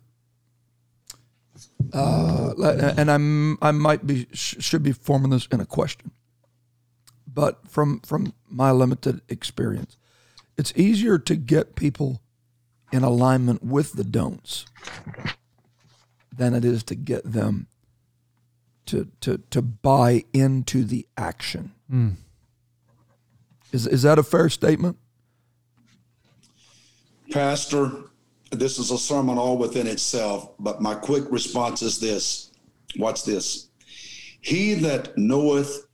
Uh, 1.94 2.54
and 2.98 3.10
I'm 3.12 3.58
I 3.62 3.72
might 3.72 4.06
be 4.06 4.28
sh- 4.34 4.56
should 4.60 4.84
be 4.84 4.92
forming 4.92 5.32
this 5.32 5.48
in 5.52 5.60
a 5.60 5.66
question, 5.66 6.12
but 7.28 7.68
from 7.70 8.00
from 8.02 8.34
my 8.50 8.72
limited 8.72 9.22
experience, 9.30 9.98
it's 10.58 10.74
easier 10.76 11.18
to 11.20 11.36
get 11.36 11.76
people 11.76 12.22
in 12.92 13.04
alignment 13.04 13.64
with 13.64 13.94
the 13.94 14.04
don'ts 14.04 14.66
than 16.36 16.54
it 16.54 16.66
is 16.66 16.84
to 16.84 16.96
get 16.96 17.24
them 17.24 17.68
to 18.86 19.08
to 19.22 19.38
to 19.50 19.62
buy 19.62 20.24
into 20.34 20.84
the 20.84 21.08
action. 21.18 21.72
Is 23.72 23.88
is 23.88 24.02
that 24.04 24.20
a 24.20 24.24
fair 24.24 24.50
statement? 24.50 24.98
Pastor, 27.32 27.92
this 28.52 28.78
is 28.78 28.92
a 28.92 28.98
sermon 28.98 29.38
all 29.38 29.58
within 29.58 29.88
itself, 29.88 30.52
but 30.60 30.82
my 30.82 30.94
quick 30.96 31.24
response 31.32 31.82
is 31.82 32.00
this. 32.00 32.52
Watch 32.98 33.24
this. 33.24 33.70
He 34.42 34.74
that 34.76 35.18
knoweth 35.18 35.88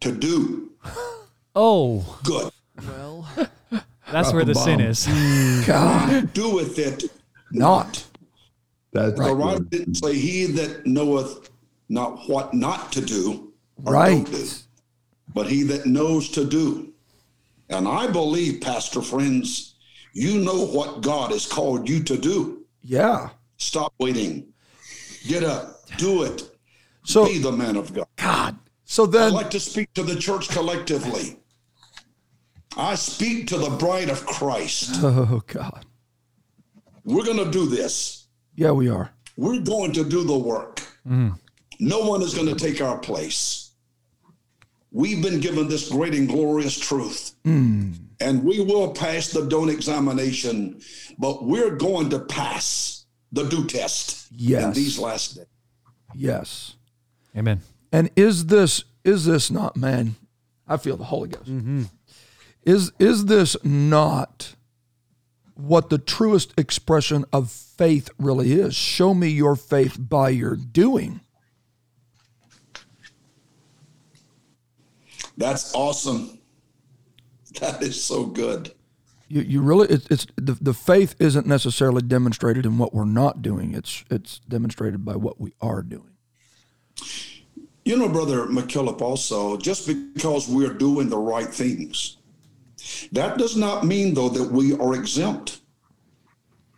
to 0.00 0.12
do 0.12 0.72
Oh, 1.54 2.18
good 2.22 2.52
Well, 2.86 3.26
that's 4.12 4.32
where 4.32 4.44
the 4.44 4.54
sin 4.54 4.80
is. 4.80 5.06
Mm. 5.66 5.66
God, 5.66 6.32
doeth 6.34 6.78
it 6.78 7.04
not. 7.50 8.04
That's 8.92 9.18
The 9.18 9.34
writer 9.34 9.64
didn't 9.64 9.94
say 9.96 10.14
he 10.14 10.46
that 10.46 10.86
knoweth 10.86 11.50
not 11.88 12.28
what 12.28 12.54
not 12.54 12.92
to 12.92 13.00
do 13.00 13.52
Right. 13.78 14.24
do, 14.24 14.48
but 15.34 15.48
he 15.48 15.62
that 15.64 15.86
knows 15.86 16.28
to 16.30 16.44
do. 16.44 16.92
And 17.68 17.88
I 17.88 18.06
believe, 18.06 18.60
Pastor 18.60 19.02
friends, 19.02 19.75
you 20.16 20.38
know 20.38 20.64
what 20.64 21.02
God 21.02 21.30
has 21.32 21.44
called 21.44 21.90
you 21.90 22.02
to 22.04 22.16
do. 22.16 22.64
Yeah. 22.82 23.28
Stop 23.58 23.92
waiting. 23.98 24.46
Get 25.28 25.44
up. 25.44 25.86
Do 25.98 26.22
it. 26.22 26.50
So 27.04 27.26
be 27.26 27.36
the 27.36 27.52
man 27.52 27.76
of 27.76 27.92
God. 27.92 28.06
God. 28.16 28.56
So 28.86 29.04
then 29.04 29.28
I'd 29.28 29.34
like 29.34 29.50
to 29.50 29.60
speak 29.60 29.92
to 29.92 30.02
the 30.02 30.16
church 30.16 30.48
collectively. 30.48 31.38
I 32.78 32.94
speak 32.94 33.46
to 33.48 33.58
the 33.58 33.68
bride 33.68 34.08
of 34.08 34.24
Christ. 34.24 34.92
oh 35.02 35.42
God. 35.46 35.84
We're 37.04 37.24
going 37.24 37.44
to 37.44 37.50
do 37.50 37.66
this. 37.66 38.26
Yeah, 38.54 38.70
we 38.70 38.88
are. 38.88 39.10
We're 39.36 39.60
going 39.60 39.92
to 39.92 40.04
do 40.04 40.24
the 40.24 40.38
work. 40.38 40.82
Mm. 41.06 41.38
No 41.78 42.00
one 42.00 42.22
is 42.22 42.32
going 42.32 42.48
to 42.48 42.54
take 42.54 42.80
our 42.80 42.98
place. 42.98 43.65
We've 44.96 45.22
been 45.22 45.40
given 45.40 45.68
this 45.68 45.90
great 45.90 46.14
and 46.14 46.26
glorious 46.26 46.78
truth. 46.78 47.34
Hmm. 47.44 47.92
And 48.18 48.42
we 48.42 48.60
will 48.60 48.94
pass 48.94 49.28
the 49.28 49.44
don't 49.46 49.68
examination, 49.68 50.80
but 51.18 51.44
we're 51.44 51.76
going 51.76 52.08
to 52.10 52.20
pass 52.20 53.04
the 53.30 53.44
do 53.44 53.66
test 53.66 54.32
in 54.32 54.72
these 54.72 54.98
last 54.98 55.36
days. 55.36 55.46
Yes. 56.14 56.76
Amen. 57.36 57.60
And 57.92 58.08
is 58.16 58.46
this 58.46 58.84
is 59.04 59.26
this 59.26 59.50
not 59.50 59.76
man? 59.76 60.16
I 60.66 60.78
feel 60.78 60.96
the 60.96 61.04
Holy 61.04 61.28
Ghost. 61.28 61.44
Mm-hmm. 61.44 61.82
Is 62.62 62.90
is 62.98 63.26
this 63.26 63.54
not 63.62 64.54
what 65.56 65.90
the 65.90 65.98
truest 65.98 66.54
expression 66.56 67.26
of 67.34 67.50
faith 67.50 68.08
really 68.18 68.52
is? 68.52 68.74
Show 68.74 69.12
me 69.12 69.28
your 69.28 69.56
faith 69.56 69.98
by 70.00 70.30
your 70.30 70.56
doing. 70.56 71.20
That's 75.36 75.74
awesome. 75.74 76.38
That 77.60 77.82
is 77.82 78.02
so 78.02 78.26
good. 78.26 78.72
You, 79.28 79.42
you 79.42 79.60
really 79.62 79.88
it's, 79.88 80.06
it's 80.08 80.26
the, 80.36 80.52
the 80.52 80.74
faith 80.74 81.14
isn't 81.18 81.46
necessarily 81.46 82.02
demonstrated 82.02 82.64
in 82.64 82.78
what 82.78 82.94
we're 82.94 83.04
not 83.04 83.42
doing. 83.42 83.74
It's 83.74 84.04
it's 84.10 84.38
demonstrated 84.40 85.04
by 85.04 85.16
what 85.16 85.40
we 85.40 85.52
are 85.60 85.82
doing. 85.82 86.10
You 87.84 87.96
know, 87.96 88.08
Brother 88.08 88.46
McKillop, 88.46 89.00
also, 89.00 89.56
just 89.56 89.86
because 89.86 90.48
we're 90.48 90.72
doing 90.72 91.08
the 91.08 91.18
right 91.18 91.46
things, 91.46 92.16
that 93.12 93.38
does 93.38 93.56
not 93.56 93.84
mean, 93.84 94.12
though, 94.12 94.28
that 94.28 94.50
we 94.50 94.74
are 94.74 94.94
exempt 94.94 95.60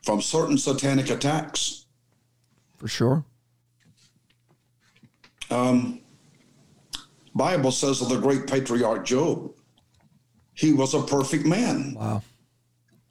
from 0.03 0.21
certain 0.21 0.59
satanic 0.59 1.09
attacks. 1.11 1.87
For 2.77 2.89
sure. 2.89 3.25
Um, 5.51 6.01
Bible 7.39 7.72
says 7.72 8.03
of 8.03 8.11
the 8.11 8.18
great 8.18 8.47
patriarch 8.47 9.07
Job, 9.07 9.55
he 10.55 10.72
was 10.72 10.93
a 10.93 11.03
perfect 11.03 11.47
man. 11.47 11.95
Wow. 11.95 12.22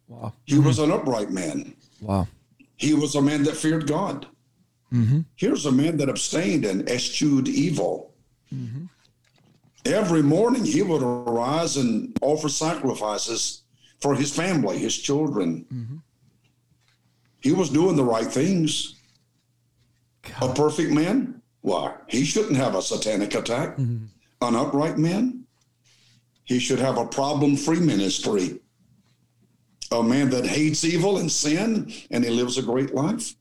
Wow. 0.08 0.34
He 0.46 0.56
mm-hmm. 0.56 0.68
was 0.68 0.80
an 0.80 0.92
upright 0.92 1.32
man. 1.32 1.74
Wow. 2.02 2.28
He 2.76 2.94
was 2.94 3.16
a 3.16 3.22
man 3.22 3.44
that 3.44 3.58
feared 3.58 3.88
God. 3.88 4.28
Mm-hmm. 4.94 5.22
Here's 5.36 5.66
a 5.66 5.72
man 5.72 5.98
that 5.98 6.10
abstained 6.10 6.66
and 6.66 6.88
eschewed 6.90 7.48
evil. 7.48 8.14
Mm-hmm. 8.54 8.86
Every 9.86 10.22
morning 10.22 10.66
he 10.66 10.82
would 10.84 11.02
arise 11.02 11.78
and 11.78 12.16
offer 12.22 12.50
sacrifices 12.50 13.64
for 14.02 14.14
his 14.14 14.36
family, 14.36 14.78
his 14.78 14.98
children. 14.98 16.02
He 17.40 17.54
was 17.54 17.70
doing 17.70 17.96
the 17.96 18.04
right 18.04 18.28
things. 18.28 18.96
A 20.42 20.54
perfect 20.54 20.92
man? 20.92 21.42
Why? 21.62 21.94
He 22.08 22.26
shouldn't 22.26 22.58
have 22.58 22.76
a 22.76 22.82
satanic 22.82 23.34
attack. 23.34 23.78
An 24.42 24.56
upright 24.56 24.98
man? 24.98 25.44
He 26.44 26.60
should 26.60 26.80
have 26.80 26.98
a 26.98 27.06
problem 27.06 27.58
free 27.58 27.80
ministry. 27.80 28.60
A 29.92 30.02
man 30.02 30.30
that 30.30 30.46
hates 30.46 30.84
evil 30.84 31.18
and 31.18 31.32
sin 31.32 31.92
and 32.12 32.24
he 32.24 32.30
lives 32.30 32.58
a 32.58 32.62
great 32.62 32.94
life. 32.94 33.36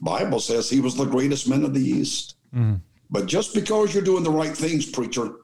Bible 0.00 0.40
says 0.40 0.68
he 0.68 0.80
was 0.80 0.94
the 0.94 1.04
greatest 1.04 1.48
man 1.48 1.64
of 1.64 1.74
the 1.74 1.80
East. 1.80 2.36
Mm. 2.54 2.80
But 3.10 3.26
just 3.26 3.54
because 3.54 3.94
you're 3.94 4.02
doing 4.02 4.24
the 4.24 4.30
right 4.30 4.56
things, 4.56 4.86
preacher, 4.86 5.36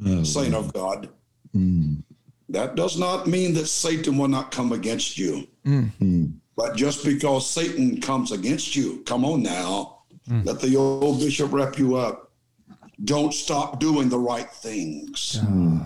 mm. 0.00 0.26
saint 0.26 0.54
of 0.54 0.72
God, 0.72 1.08
mm. 1.54 2.02
that 2.48 2.74
does 2.74 2.98
not 2.98 3.26
mean 3.26 3.54
that 3.54 3.66
Satan 3.66 4.18
will 4.18 4.28
not 4.28 4.50
come 4.50 4.72
against 4.72 5.18
you. 5.18 5.46
But 6.56 6.76
just 6.76 7.04
because 7.04 7.48
Satan 7.48 8.00
comes 8.00 8.32
against 8.32 8.76
you, 8.76 9.02
come 9.06 9.24
on 9.24 9.42
now, 9.42 10.02
let 10.44 10.60
the 10.60 10.76
old 10.76 11.20
bishop 11.20 11.52
wrap 11.52 11.78
you 11.78 11.96
up. 11.96 12.30
Don't 13.02 13.34
stop 13.34 13.80
doing 13.80 14.08
the 14.08 14.18
right 14.18 14.50
things. 14.50 15.40
Hmm. 15.40 15.80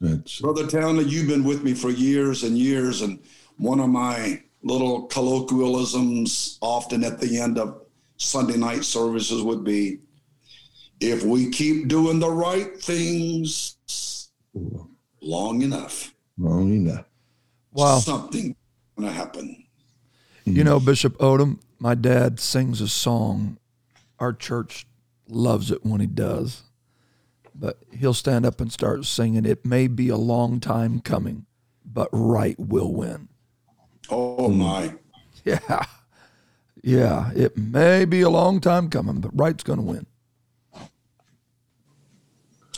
That's 0.00 0.40
Brother 0.40 0.66
Townley, 0.66 1.04
you've 1.04 1.28
been 1.28 1.44
with 1.44 1.62
me 1.62 1.74
for 1.74 1.90
years 1.90 2.44
and 2.44 2.56
years, 2.56 3.02
and 3.02 3.18
one 3.56 3.80
of 3.80 3.88
my 3.88 4.42
little 4.62 5.02
colloquialisms 5.06 6.58
often 6.60 7.04
at 7.04 7.20
the 7.20 7.38
end 7.38 7.58
of 7.58 7.82
Sunday 8.16 8.56
night 8.56 8.84
services 8.84 9.42
would 9.42 9.64
be 9.64 9.98
if 11.00 11.24
we 11.24 11.50
keep 11.50 11.88
doing 11.88 12.18
the 12.18 12.30
right 12.30 12.80
things 12.80 13.76
long 15.20 15.62
enough, 15.62 16.14
wrong 16.36 16.72
enough. 16.74 17.04
Wow. 17.72 17.98
something 17.98 18.56
gonna 18.96 19.12
happen. 19.12 19.64
You 20.44 20.64
know, 20.64 20.80
Bishop 20.80 21.16
Odom, 21.18 21.58
my 21.78 21.94
dad 21.94 22.40
sings 22.40 22.80
a 22.80 22.88
song. 22.88 23.58
Our 24.18 24.32
church 24.32 24.86
loves 25.30 25.70
it 25.70 25.84
when 25.84 26.00
he 26.00 26.06
does. 26.06 26.62
But 27.54 27.78
he'll 27.92 28.14
stand 28.14 28.46
up 28.46 28.60
and 28.60 28.72
start 28.72 29.04
singing, 29.04 29.44
It 29.44 29.64
may 29.64 29.88
be 29.88 30.08
a 30.08 30.16
long 30.16 30.60
time 30.60 31.00
coming, 31.00 31.46
but 31.84 32.08
right 32.12 32.58
will 32.58 32.92
win. 32.92 33.28
Oh 34.10 34.48
my. 34.48 34.94
Yeah. 35.44 35.86
Yeah. 36.82 37.30
It 37.34 37.56
may 37.56 38.04
be 38.04 38.20
a 38.20 38.28
long 38.28 38.60
time 38.60 38.90
coming, 38.90 39.20
but 39.20 39.30
right's 39.34 39.62
going 39.62 39.78
to 39.78 39.84
win. 39.84 40.06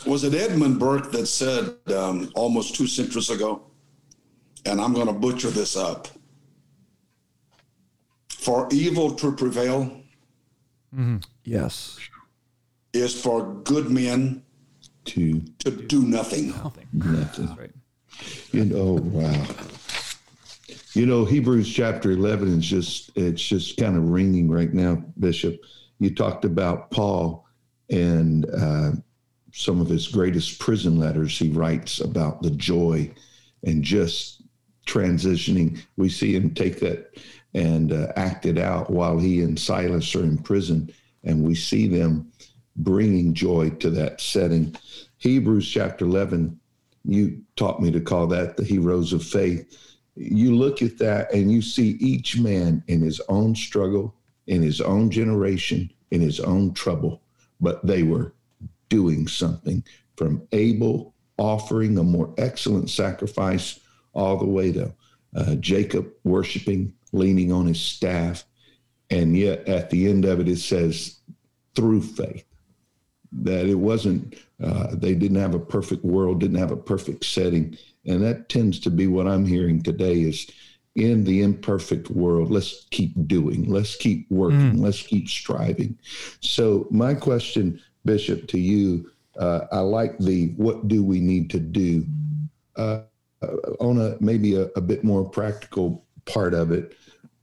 Was 0.05 0.23
it 0.23 0.33
Edmund 0.33 0.79
Burke 0.79 1.11
that 1.11 1.25
said 1.25 1.75
um, 1.93 2.31
almost 2.33 2.75
two 2.75 2.87
centuries 2.87 3.29
ago? 3.29 3.63
And 4.65 4.79
I'm 4.79 4.93
going 4.93 5.07
to 5.07 5.13
butcher 5.13 5.49
this 5.49 5.75
up. 5.75 6.07
For 8.29 8.69
evil 8.71 9.11
to 9.15 9.33
prevail 9.33 10.01
Yes. 11.43 11.97
Is 12.93 13.19
for 13.19 13.53
good 13.63 13.89
men 13.89 14.43
To 15.05 15.41
to 15.59 15.71
do 15.71 16.03
nothing. 16.03 16.49
nothing. 16.93 17.55
Right. 17.57 17.71
You 18.51 18.65
know, 18.65 18.93
wow. 19.01 19.45
You 20.93 21.05
know, 21.05 21.23
Hebrews 21.25 21.71
chapter 21.73 22.11
11 22.11 22.59
is 22.59 22.65
just, 22.65 23.11
it's 23.15 23.41
just 23.41 23.77
kind 23.77 23.95
of 23.95 24.09
ringing 24.09 24.49
right 24.49 24.73
now, 24.73 25.01
Bishop. 25.19 25.61
You 25.99 26.13
talked 26.13 26.43
about 26.43 26.91
Paul 26.91 27.47
and 27.89 28.45
uh, 28.49 28.91
some 29.53 29.79
of 29.79 29.87
his 29.87 30.07
greatest 30.09 30.59
prison 30.59 30.99
letters. 30.99 31.37
He 31.39 31.49
writes 31.49 32.01
about 32.01 32.41
the 32.41 32.51
joy 32.51 33.11
and 33.63 33.83
just 33.83 34.41
transitioning. 34.85 35.79
We 35.95 36.09
see 36.09 36.35
him 36.35 36.53
take 36.53 36.79
that 36.81 37.15
and 37.53 37.93
uh, 37.93 38.07
act 38.17 38.45
it 38.45 38.57
out 38.57 38.89
while 38.89 39.17
he 39.17 39.41
and 39.41 39.57
Silas 39.59 40.13
are 40.15 40.23
in 40.23 40.37
prison, 40.37 40.93
and 41.23 41.43
we 41.43 41.55
see 41.55 41.87
them 41.87 42.31
bringing 42.75 43.33
joy 43.33 43.69
to 43.69 43.89
that 43.91 44.21
setting. 44.21 44.75
Hebrews 45.17 45.69
chapter 45.69 46.05
11 46.05 46.59
you 47.05 47.41
taught 47.55 47.81
me 47.81 47.91
to 47.91 47.99
call 47.99 48.27
that 48.27 48.57
the 48.57 48.63
heroes 48.63 49.13
of 49.13 49.23
faith. 49.23 49.95
You 50.15 50.55
look 50.55 50.81
at 50.81 50.97
that 50.99 51.33
and 51.33 51.51
you 51.51 51.61
see 51.61 51.91
each 51.99 52.37
man 52.37 52.83
in 52.87 53.01
his 53.01 53.19
own 53.29 53.55
struggle, 53.55 54.15
in 54.47 54.61
his 54.61 54.81
own 54.81 55.09
generation, 55.09 55.91
in 56.11 56.21
his 56.21 56.39
own 56.39 56.73
trouble, 56.73 57.21
but 57.59 57.85
they 57.85 58.03
were 58.03 58.33
doing 58.89 59.27
something 59.27 59.83
from 60.17 60.47
Abel 60.51 61.13
offering 61.37 61.97
a 61.97 62.03
more 62.03 62.33
excellent 62.37 62.89
sacrifice 62.89 63.79
all 64.13 64.37
the 64.37 64.45
way 64.45 64.71
to 64.71 64.93
uh, 65.35 65.55
Jacob 65.55 66.11
worshiping, 66.23 66.93
leaning 67.13 67.51
on 67.51 67.65
his 67.65 67.79
staff. 67.79 68.43
And 69.09 69.35
yet 69.35 69.67
at 69.67 69.89
the 69.89 70.07
end 70.09 70.25
of 70.25 70.39
it, 70.39 70.47
it 70.47 70.59
says 70.59 71.19
through 71.73 72.01
faith 72.01 72.45
that 73.31 73.65
it 73.65 73.75
wasn't 73.75 74.35
uh, 74.63 74.87
they 74.93 75.15
didn't 75.15 75.39
have 75.39 75.55
a 75.55 75.59
perfect 75.59 76.03
world 76.03 76.39
didn't 76.39 76.57
have 76.57 76.71
a 76.71 76.77
perfect 76.77 77.25
setting. 77.25 77.77
And 78.05 78.21
that 78.23 78.49
tends 78.49 78.79
to 78.81 78.89
be 78.89 79.07
what 79.07 79.27
i'm 79.27 79.45
hearing 79.45 79.81
today 79.81 80.21
is 80.21 80.49
in 80.95 81.23
the 81.23 81.41
imperfect 81.41 82.09
world 82.09 82.51
let's 82.51 82.85
keep 82.91 83.13
doing 83.27 83.69
let's 83.69 83.95
keep 83.95 84.29
working 84.29 84.81
let's 84.81 85.01
keep 85.01 85.29
striving. 85.29 85.97
So 86.41 86.87
my 86.91 87.13
question 87.13 87.81
bishop 88.03 88.47
to 88.49 88.59
you 88.59 89.09
uh, 89.39 89.61
i 89.71 89.79
like 89.79 90.17
the 90.17 90.49
what 90.57 90.87
do 90.87 91.03
we 91.03 91.19
need 91.21 91.49
to 91.51 91.59
do? 91.59 92.05
Uh, 92.75 93.01
on 93.79 93.99
a 93.99 94.17
maybe 94.19 94.55
a, 94.55 94.63
a 94.75 94.81
bit 94.81 95.03
more 95.03 95.23
practical 95.27 96.05
part 96.25 96.53
of 96.53 96.71
it 96.71 96.95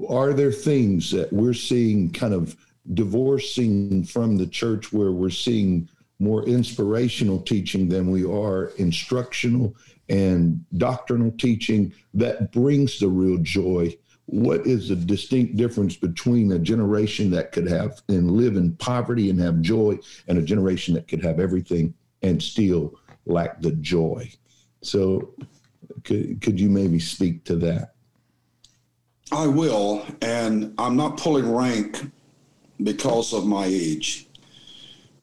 are 0.09 0.33
there 0.33 0.53
things 0.53 1.11
that 1.11 1.33
we're 1.33 1.55
seeing 1.55 2.11
kind 2.11 2.33
of 2.35 2.57
divorcing 2.95 4.05
from 4.05 4.37
the 4.37 4.47
church 4.47 4.93
where 4.93 5.13
we're 5.13 5.31
seeing 5.31 5.89
more 6.19 6.45
inspirational 6.47 7.41
teaching 7.41 7.89
than 7.89 8.11
we 8.11 8.25
are 8.25 8.73
instructional 8.79 9.75
and 10.09 10.65
doctrinal 10.79 11.31
teaching 11.33 11.93
that 12.15 12.51
brings 12.51 12.99
the 12.99 13.09
real 13.09 13.39
joy 13.39 13.95
what 14.29 14.67
is 14.67 14.91
the 14.91 14.97
distinct 14.97 15.57
difference 15.57 15.97
between 15.97 16.53
a 16.53 16.59
generation 16.59 17.31
that 17.31 17.51
could 17.51 17.67
have 17.67 18.03
and 18.11 18.31
live 18.31 18.57
in 18.57 18.77
poverty 18.77 19.31
and 19.31 19.41
have 19.41 19.63
joy 19.63 19.99
and 20.27 20.37
a 20.37 20.43
generation 20.43 20.93
that 20.93 21.09
could 21.09 21.25
have 21.25 21.41
everything 21.41 21.95
and 22.21 22.43
still 22.43 22.95
lack 23.25 23.59
the 23.63 23.73
joy? 23.73 24.31
So, 24.83 25.33
could, 26.05 26.43
could 26.43 26.61
you 26.61 26.69
maybe 26.69 26.99
speak 26.99 27.45
to 27.45 27.57
that? 27.57 27.95
I 29.33 29.47
will, 29.47 30.05
and 30.21 30.75
I'm 30.77 30.97
not 30.97 31.17
pulling 31.17 31.51
rank 31.51 32.11
because 32.83 33.33
of 33.33 33.47
my 33.47 33.67
age. 33.67 34.27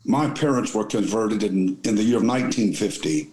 My 0.03 0.30
parents 0.30 0.74
were 0.74 0.86
converted 0.86 1.43
in, 1.43 1.80
in 1.84 1.95
the 1.95 2.03
year 2.03 2.18
of 2.18 2.24
1950. 2.24 3.32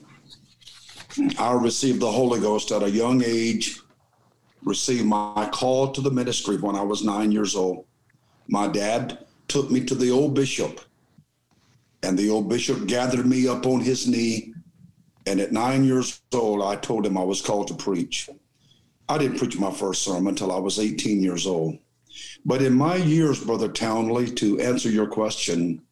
I 1.39 1.53
received 1.53 2.01
the 2.01 2.11
Holy 2.11 2.41
Ghost 2.41 2.73
at 2.73 2.83
a 2.83 2.91
young 2.91 3.23
age, 3.23 3.79
received 4.65 5.05
my 5.05 5.49
call 5.53 5.93
to 5.93 6.01
the 6.01 6.11
ministry 6.11 6.57
when 6.57 6.77
I 6.77 6.83
was 6.83 7.05
nine 7.05 7.31
years 7.31 7.55
old. 7.55 7.85
My 8.49 8.69
dad 8.69 9.19
took 9.49 9.71
me 9.71 9.85
to 9.85 9.95
the 9.95 10.11
old 10.11 10.35
bishop, 10.35 10.81
and 12.03 12.19
the 12.19 12.31
old 12.31 12.49
bishop 12.49 12.87
gathered 12.87 13.27
me 13.27 13.47
up 13.47 13.67
on 13.67 13.81
his 13.81 14.07
knee. 14.07 14.55
And 15.27 15.39
at 15.39 15.53
nine 15.53 15.85
years 15.85 16.21
old, 16.33 16.63
I 16.63 16.77
told 16.77 17.07
him 17.07 17.19
I 17.19 17.23
was 17.23 17.43
called 17.43 17.69
to 17.69 17.75
preach. 17.75 18.29
I 19.09 19.19
didn't 19.19 19.39
preach 19.39 19.59
my 19.59 19.71
first 19.71 20.03
sermon 20.03 20.29
until 20.29 20.51
I 20.51 20.59
was 20.59 20.79
18 20.79 21.23
years 21.23 21.47
old. 21.47 21.79
But 22.45 22.63
in 22.63 22.75
my 22.75 22.97
years, 22.97 23.45
Brother 23.45 23.69
Townley, 23.69 24.31
to 24.33 24.61
answer 24.61 24.91
your 24.91 25.07
question, 25.07 25.83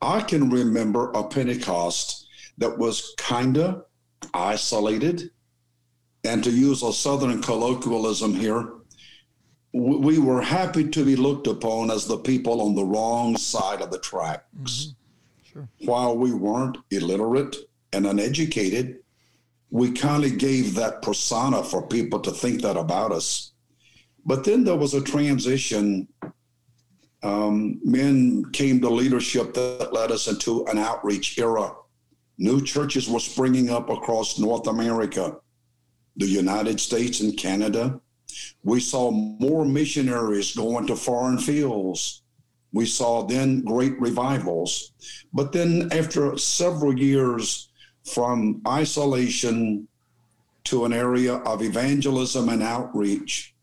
I 0.00 0.20
can 0.20 0.50
remember 0.50 1.10
a 1.10 1.24
Pentecost 1.24 2.26
that 2.58 2.78
was 2.78 3.14
kind 3.18 3.58
of 3.58 3.84
isolated. 4.32 5.30
And 6.24 6.42
to 6.44 6.50
use 6.50 6.82
a 6.82 6.92
Southern 6.92 7.42
colloquialism 7.42 8.34
here, 8.34 8.72
we 9.72 10.18
were 10.18 10.40
happy 10.40 10.88
to 10.88 11.04
be 11.04 11.16
looked 11.16 11.48
upon 11.48 11.90
as 11.90 12.06
the 12.06 12.18
people 12.18 12.62
on 12.62 12.74
the 12.74 12.84
wrong 12.84 13.36
side 13.36 13.82
of 13.82 13.90
the 13.90 13.98
tracks. 13.98 14.44
Mm-hmm. 14.56 14.90
Sure. 15.42 15.68
While 15.84 16.16
we 16.16 16.32
weren't 16.32 16.78
illiterate 16.90 17.56
and 17.92 18.06
uneducated, 18.06 19.00
we 19.70 19.90
kind 19.90 20.24
of 20.24 20.38
gave 20.38 20.74
that 20.76 21.02
persona 21.02 21.62
for 21.64 21.86
people 21.86 22.20
to 22.20 22.30
think 22.30 22.62
that 22.62 22.76
about 22.76 23.10
us. 23.10 23.52
But 24.26 24.44
then 24.44 24.64
there 24.64 24.76
was 24.76 24.94
a 24.94 25.02
transition. 25.02 26.08
Um, 27.22 27.80
men 27.84 28.44
came 28.52 28.80
to 28.80 28.88
leadership 28.88 29.54
that 29.54 29.92
led 29.92 30.10
us 30.10 30.28
into 30.28 30.66
an 30.66 30.78
outreach 30.78 31.38
era. 31.38 31.74
New 32.38 32.62
churches 32.62 33.08
were 33.08 33.20
springing 33.20 33.70
up 33.70 33.90
across 33.90 34.38
North 34.38 34.66
America, 34.66 35.36
the 36.16 36.26
United 36.26 36.80
States, 36.80 37.20
and 37.20 37.36
Canada. 37.36 38.00
We 38.64 38.80
saw 38.80 39.10
more 39.10 39.64
missionaries 39.64 40.56
going 40.56 40.86
to 40.88 40.96
foreign 40.96 41.38
fields. 41.38 42.22
We 42.72 42.86
saw 42.86 43.22
then 43.22 43.62
great 43.62 44.00
revivals. 44.00 44.92
But 45.32 45.52
then, 45.52 45.88
after 45.92 46.36
several 46.36 46.98
years 46.98 47.68
from 48.04 48.60
isolation 48.66 49.86
to 50.64 50.84
an 50.84 50.92
area 50.92 51.34
of 51.34 51.62
evangelism 51.62 52.48
and 52.48 52.62
outreach, 52.62 53.53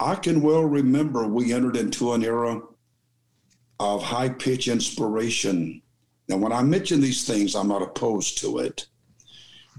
I 0.00 0.14
can 0.14 0.42
well 0.42 0.64
remember 0.64 1.26
we 1.26 1.52
entered 1.52 1.76
into 1.76 2.12
an 2.12 2.24
era 2.24 2.60
of 3.80 4.02
high 4.02 4.28
pitch 4.28 4.68
inspiration 4.68 5.82
now, 6.28 6.36
when 6.36 6.52
I 6.52 6.62
mention 6.62 7.00
these 7.00 7.26
things, 7.26 7.54
I'm 7.54 7.68
not 7.68 7.82
opposed 7.82 8.38
to 8.38 8.58
it. 8.58 8.86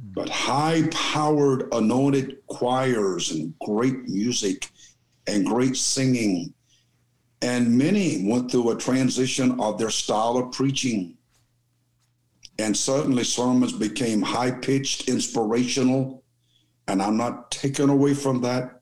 But 0.02 0.30
high 0.30 0.88
powered, 0.92 1.72
anointed 1.74 2.38
choirs 2.48 3.32
and 3.32 3.54
great 3.60 4.08
music 4.08 4.70
and 5.28 5.46
great 5.46 5.78
singing. 5.78 6.54
And 7.42 7.78
many 7.78 8.28
went 8.28 8.50
through 8.50 8.72
a 8.72 8.78
transition 8.78 9.60
of 9.62 9.78
their 9.78 9.90
style 9.92 10.38
of 10.38 10.52
preaching. 10.52 11.18
And 12.58 12.76
suddenly 12.76 13.24
sermons 13.24 13.74
became 13.74 14.22
high 14.22 14.52
pitched, 14.52 15.08
inspirational. 15.08 16.24
And 16.88 17.02
I'm 17.02 17.18
not 17.18 17.52
taken 17.52 17.90
away 17.90 18.14
from 18.16 18.42
that. 18.42 18.79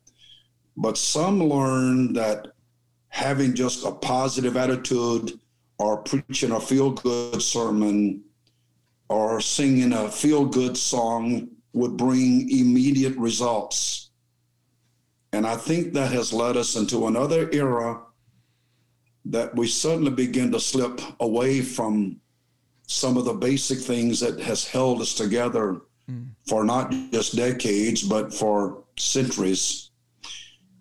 But 0.77 0.97
some 0.97 1.43
learn 1.43 2.13
that 2.13 2.53
having 3.09 3.55
just 3.55 3.85
a 3.85 3.91
positive 3.91 4.55
attitude 4.55 5.39
or 5.79 5.97
preaching 5.97 6.51
a 6.51 6.59
feel 6.59 6.91
good 6.91 7.41
sermon 7.41 8.23
or 9.09 9.41
singing 9.41 9.93
a 9.93 10.09
feel 10.09 10.45
good 10.45 10.77
song 10.77 11.49
would 11.73 11.97
bring 11.97 12.49
immediate 12.49 13.15
results. 13.17 14.11
And 15.33 15.45
I 15.45 15.55
think 15.55 15.93
that 15.93 16.11
has 16.11 16.33
led 16.33 16.57
us 16.57 16.75
into 16.75 17.07
another 17.07 17.49
era 17.51 18.01
that 19.25 19.55
we 19.55 19.67
suddenly 19.67 20.11
begin 20.11 20.51
to 20.51 20.59
slip 20.59 21.01
away 21.19 21.61
from 21.61 22.19
some 22.87 23.17
of 23.17 23.25
the 23.25 23.33
basic 23.33 23.79
things 23.79 24.19
that 24.21 24.39
has 24.39 24.65
held 24.65 25.01
us 25.01 25.13
together 25.13 25.81
mm. 26.09 26.27
for 26.47 26.63
not 26.63 26.91
just 27.11 27.35
decades, 27.35 28.01
but 28.01 28.33
for 28.33 28.83
centuries. 28.97 29.86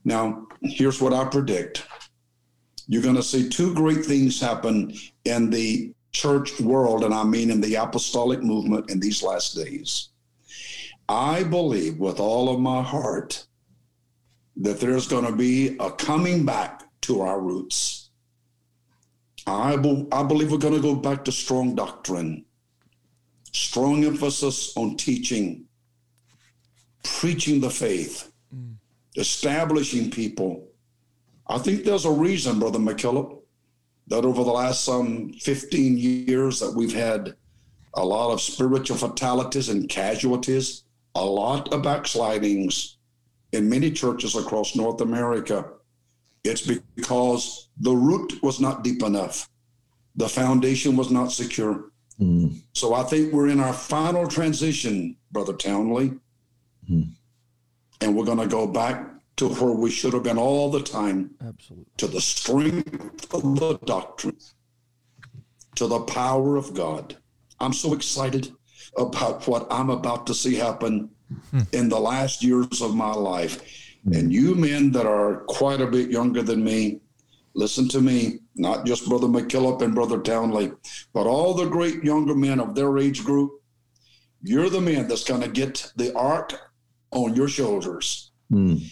Now, 0.07 0.47
here's 0.63 1.03
what 1.03 1.13
I 1.13 1.25
predict 1.25 1.85
you're 2.87 3.03
going 3.03 3.17
to 3.17 3.23
see 3.25 3.49
two 3.49 3.75
great 3.75 4.05
things 4.05 4.41
happen 4.41 4.95
in 5.25 5.51
the 5.51 5.93
church 6.13 6.61
world, 6.61 7.03
and 7.03 7.13
I 7.13 7.25
mean 7.25 7.51
in 7.51 7.61
the 7.61 7.75
apostolic 7.75 8.41
movement 8.41 8.89
in 8.89 9.01
these 9.01 9.25
last 9.25 9.57
days. 9.57 10.11
I 11.09 11.43
believe 11.43 11.99
with 11.99 12.21
all 12.21 12.49
of 12.49 12.61
my 12.61 12.83
heart 12.83 13.45
that 14.59 14.79
there's 14.79 15.09
going 15.09 15.27
to 15.27 15.35
be 15.35 15.77
a 15.81 15.91
coming 15.91 16.47
back 16.47 16.85
to 17.03 17.23
our 17.23 17.41
roots. 17.41 18.11
I, 19.49 19.77
be, 19.77 20.07
I 20.13 20.23
believe 20.23 20.53
we're 20.53 20.59
going 20.59 20.75
to 20.75 20.81
go 20.81 20.95
back 20.95 21.25
to 21.25 21.33
strong 21.33 21.75
doctrine, 21.75 22.45
strong 23.51 24.05
emphasis 24.05 24.77
on 24.77 24.97
teaching, 24.97 25.65
preaching 27.03 27.61
the 27.61 27.71
faith. 27.71 28.31
Establishing 29.17 30.11
people 30.11 30.67
I 31.49 31.59
think 31.59 31.85
there's 31.85 32.05
a 32.05 32.11
reason, 32.11 32.59
Brother 32.59 32.79
McKillop, 32.79 33.39
that 34.09 34.25
over 34.25 34.43
the 34.45 34.51
last 34.51 34.85
some 34.85 35.33
15 35.35 35.99
years 35.99 36.61
that 36.61 36.73
we've 36.75 36.93
had 36.93 37.37
a 37.95 38.05
lot 38.05 38.33
of 38.33 38.41
spiritual 38.41 38.97
fatalities 38.97 39.69
and 39.69 39.89
casualties, 39.89 40.85
a 41.15 41.25
lot 41.25 41.73
of 41.73 41.83
backslidings 41.83 42.99
in 43.53 43.69
many 43.69 43.91
churches 43.91 44.35
across 44.37 44.77
North 44.77 45.01
America. 45.01 45.71
It's 46.45 46.63
because 46.63 47.69
the 47.79 47.93
root 47.93 48.43
was 48.43 48.61
not 48.61 48.85
deep 48.85 49.03
enough. 49.03 49.49
The 50.17 50.29
foundation 50.29 50.97
was 50.97 51.11
not 51.11 51.33
secure. 51.33 51.91
Mm. 52.21 52.61
So 52.73 52.95
I 52.95 53.03
think 53.05 53.33
we're 53.33 53.49
in 53.49 53.61
our 53.61 53.73
final 53.73 54.27
transition, 54.27 55.17
Brother 55.31 55.53
Townley. 55.53 56.13
Mm. 56.91 57.11
And 58.01 58.17
we're 58.17 58.25
going 58.25 58.39
to 58.39 58.47
go 58.47 58.67
back 58.67 59.11
to 59.37 59.49
where 59.49 59.73
we 59.73 59.91
should 59.91 60.15
have 60.15 60.23
been 60.23 60.39
all 60.39 60.71
the 60.71 60.83
time. 60.83 61.31
Absolutely. 61.47 61.87
To 61.99 62.07
the 62.07 62.21
strength 62.21 63.35
of 63.35 63.43
the 63.59 63.79
doctrine, 63.85 64.39
to 65.77 65.87
the 65.87 66.01
power 66.01 66.57
of 66.57 66.75
God. 66.75 67.17
I'm 67.61 67.73
so 67.73 67.95
excited 67.95 68.53
about 68.97 69.47
what 69.47 69.67
I'm 69.71 69.91
about 69.91 70.27
to 70.27 70.35
see 70.35 70.55
happen 70.55 71.11
hmm. 71.51 71.61
in 71.73 71.89
the 71.89 72.01
last 72.01 72.43
years 72.43 72.81
of 72.81 72.95
my 72.95 73.13
life. 73.13 73.85
And 74.13 74.33
you 74.33 74.55
men 74.55 74.93
that 74.93 75.07
are 75.07 75.43
quite 75.49 75.81
a 75.81 75.87
bit 75.87 76.11
younger 76.11 76.41
than 76.41 76.63
me, 76.63 77.01
listen 77.55 77.89
to 77.89 78.01
me, 78.01 78.39
not 78.55 78.87
just 78.87 79.09
Brother 79.09 79.27
McKillop 79.27 79.83
and 79.83 79.97
Brother 79.97 80.21
Townley, 80.21 80.71
but 81.13 81.27
all 81.27 81.55
the 81.55 81.67
great 81.67 82.05
younger 82.05 82.35
men 82.35 82.61
of 82.61 82.77
their 82.77 82.99
age 82.99 83.25
group. 83.25 83.51
You're 84.43 84.71
the 84.71 84.81
man 84.81 85.09
that's 85.09 85.25
going 85.25 85.41
to 85.41 85.49
get 85.49 85.93
the 85.97 86.17
ark 86.17 86.55
on 87.11 87.35
your 87.35 87.49
shoulders. 87.49 88.31
Mm. 88.53 88.83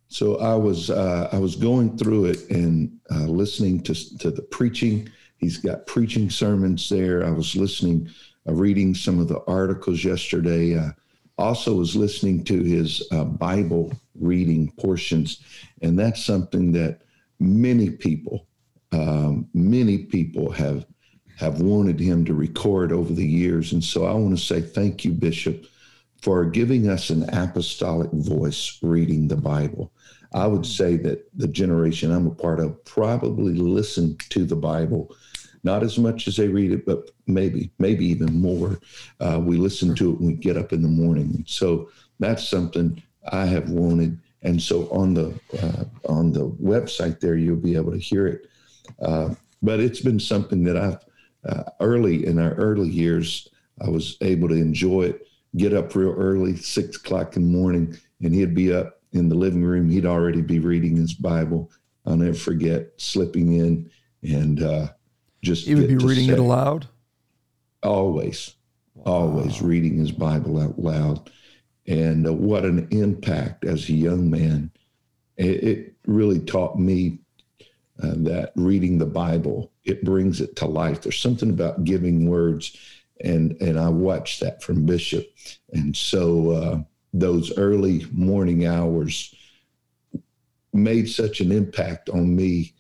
so 0.09 0.39
I 0.39 0.55
was 0.55 0.89
uh, 0.91 1.29
I 1.33 1.39
was 1.39 1.57
going 1.57 1.99
through 1.99 2.27
it 2.27 2.49
and 2.51 2.97
uh, 3.11 3.25
listening 3.25 3.83
to 3.83 4.19
to 4.19 4.31
the 4.31 4.43
preaching. 4.43 5.09
He's 5.39 5.59
got 5.59 5.87
preaching 5.87 6.31
sermons 6.31 6.89
there. 6.89 7.27
I 7.27 7.31
was 7.31 7.55
listening, 7.55 8.09
uh, 8.49 8.55
reading 8.55 8.95
some 8.95 9.21
of 9.21 9.29
the 9.29 9.43
articles 9.47 10.03
yesterday. 10.03 10.79
Uh, 10.79 10.93
also, 11.39 11.75
was 11.75 11.95
listening 11.95 12.43
to 12.45 12.63
his 12.63 13.07
uh, 13.13 13.25
Bible 13.25 13.93
reading 14.21 14.73
portions, 14.79 15.43
and 15.83 15.99
that's 15.99 16.25
something 16.25 16.73
that 16.73 17.03
many 17.39 17.91
people, 17.91 18.47
um, 18.93 19.49
many 19.55 19.99
people 19.99 20.51
have 20.51 20.87
have 21.37 21.61
wanted 21.61 22.01
him 22.01 22.25
to 22.25 22.33
record 22.33 22.93
over 22.93 23.13
the 23.13 23.27
years. 23.27 23.73
And 23.73 23.85
so, 23.85 24.07
I 24.07 24.13
want 24.13 24.39
to 24.39 24.43
say 24.43 24.63
thank 24.63 25.05
you, 25.05 25.13
Bishop 25.13 25.67
for 26.23 26.45
giving 26.45 26.89
us 26.89 27.11
an 27.11 27.29
apostolic 27.33 28.11
voice 28.13 28.79
reading 28.83 29.29
the 29.29 29.37
Bible. 29.37 29.93
I 30.35 30.47
would 30.47 30.67
say 30.67 30.97
that 30.97 31.29
the 31.35 31.49
generation 31.49 32.11
I'm 32.11 32.27
a 32.27 32.35
part 32.35 32.61
of 32.61 32.85
probably 32.85 33.55
listen 33.55 34.17
to 34.31 34.45
the 34.45 34.57
Bible, 34.57 35.15
not 35.63 35.83
as 35.83 35.99
much 35.99 36.27
as 36.27 36.37
they 36.37 36.49
read 36.49 36.73
it, 36.73 36.85
but 36.85 37.11
maybe, 37.27 37.71
maybe 37.79 38.05
even 38.07 38.41
more. 38.41 38.81
Uh, 39.21 39.41
we 39.43 39.57
listen 39.57 39.95
to 39.95 40.11
it 40.11 40.21
when 40.21 40.33
we 40.33 40.35
get 40.35 40.57
up 40.57 40.73
in 40.73 40.83
the 40.83 40.89
morning. 40.89 41.45
So 41.47 41.91
that's 42.19 42.49
something 42.49 43.01
I 43.33 43.47
have 43.47 43.71
wanted. 43.71 44.19
And 44.43 44.61
so 44.61 44.89
on 44.91 45.15
the 45.15 45.39
uh, 45.61 45.85
on 46.09 46.33
the 46.33 46.49
website 46.51 47.21
there, 47.21 47.37
you'll 47.37 47.57
be 47.57 47.75
able 47.75 47.93
to 47.93 47.99
hear 47.99 48.27
it. 48.27 48.47
Uh, 49.03 49.35
but 49.63 49.81
it's 49.81 50.01
been 50.01 50.21
something 50.21 50.63
that 50.65 50.77
I've 50.77 50.99
uh, 51.49 51.65
early 51.81 52.27
in 52.27 52.39
our 52.39 52.55
early 52.55 52.89
years, 52.89 53.49
I 53.81 53.89
was 53.89 54.17
able 54.21 54.49
to 54.49 54.55
enjoy 54.55 55.03
it 55.03 55.27
get 55.57 55.73
up 55.73 55.95
real 55.95 56.13
early, 56.13 56.57
six 56.57 56.97
o'clock 56.97 57.37
in 57.37 57.43
the 57.43 57.59
morning, 57.59 57.97
and 58.23 58.35
he'd 58.35 58.55
be 58.55 58.73
up 58.73 59.01
in 59.13 59.29
the 59.29 59.35
living 59.35 59.65
room. 59.65 59.89
He'd 59.89 60.07
already 60.07 60.43
be 60.43 60.59
reading 60.59 60.97
his 60.97 61.15
Bible. 61.15 61.71
I'll 62.05 62.17
never 62.17 62.37
forget 62.37 62.91
slipping 62.99 63.55
in 63.55 63.91
and 64.23 64.63
uh, 64.63 64.89
just 65.43 65.67
He 65.67 65.75
would 65.75 65.89
be 65.89 65.97
reading 65.97 66.31
it 66.31 66.39
aloud. 66.39 66.87
Always, 67.83 68.55
always 69.05 69.63
reading 69.63 69.97
his 69.97 70.13
Bible 70.13 70.61
out 70.61 70.79
loud, 70.79 71.31
and 71.87 72.27
uh, 72.27 72.33
what 72.33 72.65
an 72.65 72.89
impact 72.91 73.65
as 73.65 73.89
a 73.89 73.93
young 73.93 74.31
man. 74.31 74.71
It, 75.37 75.65
it 75.65 75.95
really 76.07 76.41
taught 76.41 76.79
me 76.79 77.19
uh, 78.03 78.15
that 78.17 78.53
reading 78.57 78.99
the 78.99 79.07
Bible 79.07 79.73
it 79.85 80.05
brings 80.05 80.41
it 80.41 80.57
to 80.57 80.67
life. 80.67 81.01
There's 81.03 81.19
something 81.19 81.51
about 81.51 81.85
giving 81.85 82.29
words, 82.29 82.77
and 83.21 83.57
and 83.63 83.79
I 83.79 83.89
watched 83.89 84.41
that 84.41 84.63
from 84.63 84.85
Bishop, 84.85 85.27
and 85.73 85.97
so 85.97 86.51
uh, 86.51 86.83
those 87.15 87.57
early 87.57 88.07
morning 88.13 88.67
hours 88.67 89.35
made 90.73 91.09
such 91.09 91.41
an 91.41 91.53
impact 91.53 92.11
on 92.11 92.37
me. 92.37 92.75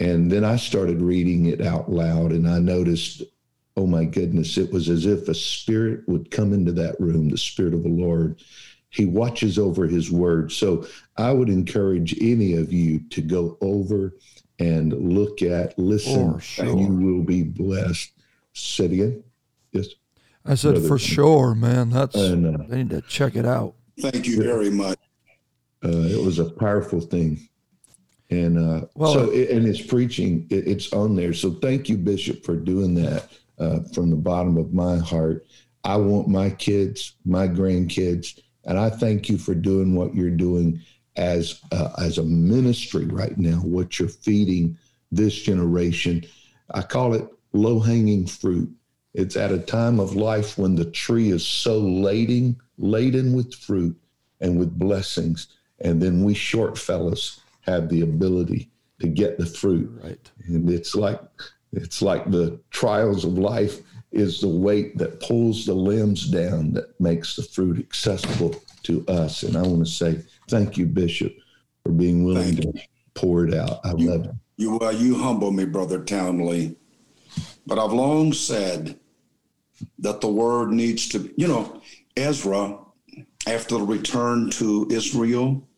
And 0.00 0.32
then 0.32 0.44
I 0.44 0.56
started 0.56 1.00
reading 1.00 1.46
it 1.46 1.60
out 1.60 1.88
loud, 1.88 2.32
and 2.32 2.48
I 2.48 2.58
noticed, 2.58 3.22
oh 3.76 3.86
my 3.86 4.04
goodness, 4.04 4.56
it 4.56 4.72
was 4.72 4.88
as 4.88 5.06
if 5.06 5.28
a 5.28 5.34
spirit 5.34 6.00
would 6.08 6.30
come 6.30 6.52
into 6.52 6.72
that 6.72 6.98
room, 6.98 7.28
the 7.28 7.36
Spirit 7.38 7.74
of 7.74 7.82
the 7.82 7.88
Lord. 7.88 8.40
He 8.88 9.04
watches 9.04 9.58
over 9.58 9.86
His 9.86 10.10
word. 10.10 10.50
So 10.52 10.86
I 11.18 11.32
would 11.32 11.48
encourage 11.50 12.16
any 12.22 12.54
of 12.54 12.72
you 12.72 13.00
to 13.10 13.20
go 13.20 13.58
over 13.60 14.14
and 14.58 14.92
look 14.94 15.42
at, 15.42 15.78
listen, 15.78 16.34
For 16.34 16.40
sure. 16.40 16.64
and 16.64 16.80
you 16.80 16.88
will 17.16 17.22
be 17.22 17.42
blessed. 17.42 18.12
Say 18.54 18.86
it 18.86 18.92
again. 18.92 19.24
Yes. 19.72 19.88
I 20.46 20.54
said, 20.54 20.74
Brother- 20.74 20.88
for 20.88 20.98
sure, 20.98 21.54
man. 21.54 21.90
That's 21.90 22.14
And 22.14 22.46
uh, 22.56 22.64
they 22.68 22.78
need 22.78 22.90
to 22.90 23.02
check 23.02 23.36
it 23.36 23.44
out. 23.44 23.74
Thank 24.00 24.26
you 24.26 24.42
very 24.42 24.70
much. 24.70 24.98
uh, 25.84 25.88
it 25.88 26.24
was 26.24 26.38
a 26.38 26.46
powerful 26.50 27.00
thing. 27.02 27.46
And 28.30 28.58
uh, 28.58 28.86
Well, 28.94 29.12
so, 29.12 29.30
it, 29.30 29.50
and 29.50 29.66
his 29.66 29.80
preaching, 29.82 30.46
it, 30.50 30.66
it's 30.66 30.92
on 30.94 31.14
there. 31.16 31.34
So, 31.34 31.50
thank 31.52 31.88
you, 31.90 31.96
Bishop, 31.98 32.44
for 32.44 32.56
doing 32.56 32.94
that 32.94 33.28
uh, 33.58 33.80
from 33.94 34.10
the 34.10 34.16
bottom 34.16 34.56
of 34.56 34.72
my 34.72 34.98
heart. 34.98 35.46
I 35.84 35.96
want 35.96 36.28
my 36.28 36.50
kids, 36.50 37.14
my 37.24 37.46
grandkids, 37.48 38.40
and 38.64 38.78
I 38.78 38.90
thank 38.90 39.28
you 39.28 39.38
for 39.38 39.54
doing 39.54 39.94
what 39.94 40.14
you're 40.14 40.30
doing 40.30 40.80
as 41.16 41.60
uh, 41.72 41.90
as 41.98 42.18
a 42.18 42.22
ministry 42.24 43.04
right 43.06 43.36
now. 43.38 43.56
What 43.58 43.98
you're 43.98 44.08
feeding 44.08 44.76
this 45.12 45.34
generation, 45.34 46.24
I 46.74 46.82
call 46.82 47.14
it 47.14 47.26
low 47.52 47.78
hanging 47.78 48.26
fruit. 48.26 48.70
It's 49.14 49.36
at 49.36 49.52
a 49.52 49.58
time 49.58 49.98
of 50.00 50.16
life 50.16 50.58
when 50.58 50.74
the 50.74 50.90
tree 50.90 51.30
is 51.30 51.46
so 51.46 51.78
laden, 51.78 52.56
laden 52.76 53.32
with 53.32 53.54
fruit 53.54 53.96
and 54.40 54.58
with 54.58 54.78
blessings, 54.78 55.48
and 55.80 56.02
then 56.02 56.22
we 56.22 56.34
short 56.34 56.76
fellows 56.76 57.40
have 57.62 57.88
the 57.88 58.02
ability 58.02 58.70
to 59.00 59.06
get 59.06 59.38
the 59.38 59.46
fruit 59.46 59.90
Right. 60.02 60.30
and 60.46 60.68
it's 60.70 60.94
like 60.94 61.20
it's 61.76 62.02
like 62.02 62.30
the 62.30 62.58
trials 62.70 63.24
of 63.24 63.38
life 63.38 63.80
is 64.12 64.40
the 64.40 64.48
weight 64.48 64.96
that 64.98 65.20
pulls 65.20 65.66
the 65.66 65.74
limbs 65.74 66.28
down 66.28 66.72
that 66.72 66.98
makes 67.00 67.36
the 67.36 67.42
fruit 67.42 67.78
accessible 67.78 68.54
to 68.84 69.04
us. 69.08 69.42
And 69.42 69.56
i 69.56 69.62
want 69.62 69.84
to 69.84 69.90
say 69.92 70.22
thank 70.48 70.76
you 70.78 70.86
bishop 70.86 71.34
for 71.84 71.92
being 71.92 72.24
willing 72.24 72.56
to 72.56 72.72
pour 73.14 73.46
it 73.46 73.54
out. 73.54 73.80
I 73.84 73.92
You- 73.96 74.10
love 74.10 74.24
it. 74.26 74.30
You 74.58 74.80
uh, 74.80 74.88
you 74.90 75.16
humble 75.16 75.50
me, 75.50 75.66
brother 75.66 76.02
Townley. 76.02 76.76
But 77.66 77.78
I've 77.78 77.92
long 77.92 78.32
said 78.32 78.98
that 79.98 80.22
the 80.22 80.28
word 80.28 80.70
needs 80.70 81.10
to, 81.10 81.30
you 81.36 81.46
know, 81.46 81.82
Ezra, 82.16 82.78
after 83.46 83.76
the 83.76 83.84
return 83.84 84.48
to 84.52 84.86
Israel, 84.90 85.68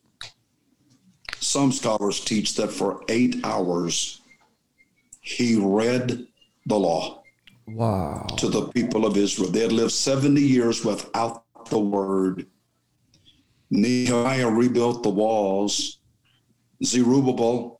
some 1.41 1.73
scholars 1.73 2.21
teach 2.21 2.55
that 2.55 2.71
for 2.71 3.03
eight 3.09 3.43
hours 3.43 4.18
he 5.29 5.55
read 5.55 6.25
the 6.65 6.79
law 6.79 7.21
Wow. 7.67 8.25
to 8.37 8.49
the 8.49 8.67
people 8.69 9.05
of 9.05 9.15
Israel. 9.15 9.51
They 9.51 9.61
had 9.61 9.71
lived 9.71 9.91
70 9.91 10.41
years 10.41 10.83
without 10.83 11.43
the 11.69 11.77
word. 11.79 12.47
Nehemiah 13.69 14.49
rebuilt 14.49 15.03
the 15.03 15.09
walls. 15.11 15.99
Zerubbabel, 16.83 17.79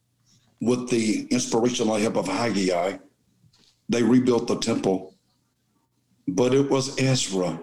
with 0.61 0.89
the 0.89 1.25
inspirational 1.31 1.95
help 1.95 2.17
of 2.17 2.27
Haggai, 2.27 2.97
they 3.87 4.03
rebuilt 4.03 4.47
the 4.47 4.57
temple. 4.59 5.15
But 6.27 6.53
it 6.53 6.69
was 6.69 6.99
Ezra 6.99 7.59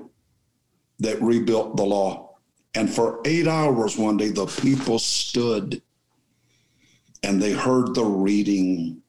that 0.98 1.22
rebuilt 1.22 1.76
the 1.76 1.84
law. 1.84 2.34
And 2.74 2.92
for 2.92 3.20
eight 3.24 3.46
hours 3.46 3.96
one 3.96 4.16
day, 4.16 4.30
the 4.30 4.46
people 4.46 4.98
stood 4.98 5.80
and 7.22 7.40
they 7.40 7.52
heard 7.52 7.94
the 7.94 8.04
reading. 8.04 9.00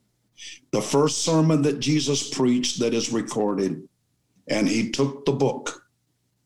The 0.71 0.81
first 0.81 1.23
sermon 1.23 1.61
that 1.63 1.79
Jesus 1.79 2.29
preached 2.29 2.79
that 2.79 2.93
is 2.93 3.11
recorded, 3.11 3.87
and 4.47 4.67
he 4.67 4.91
took 4.91 5.25
the 5.25 5.31
book 5.31 5.83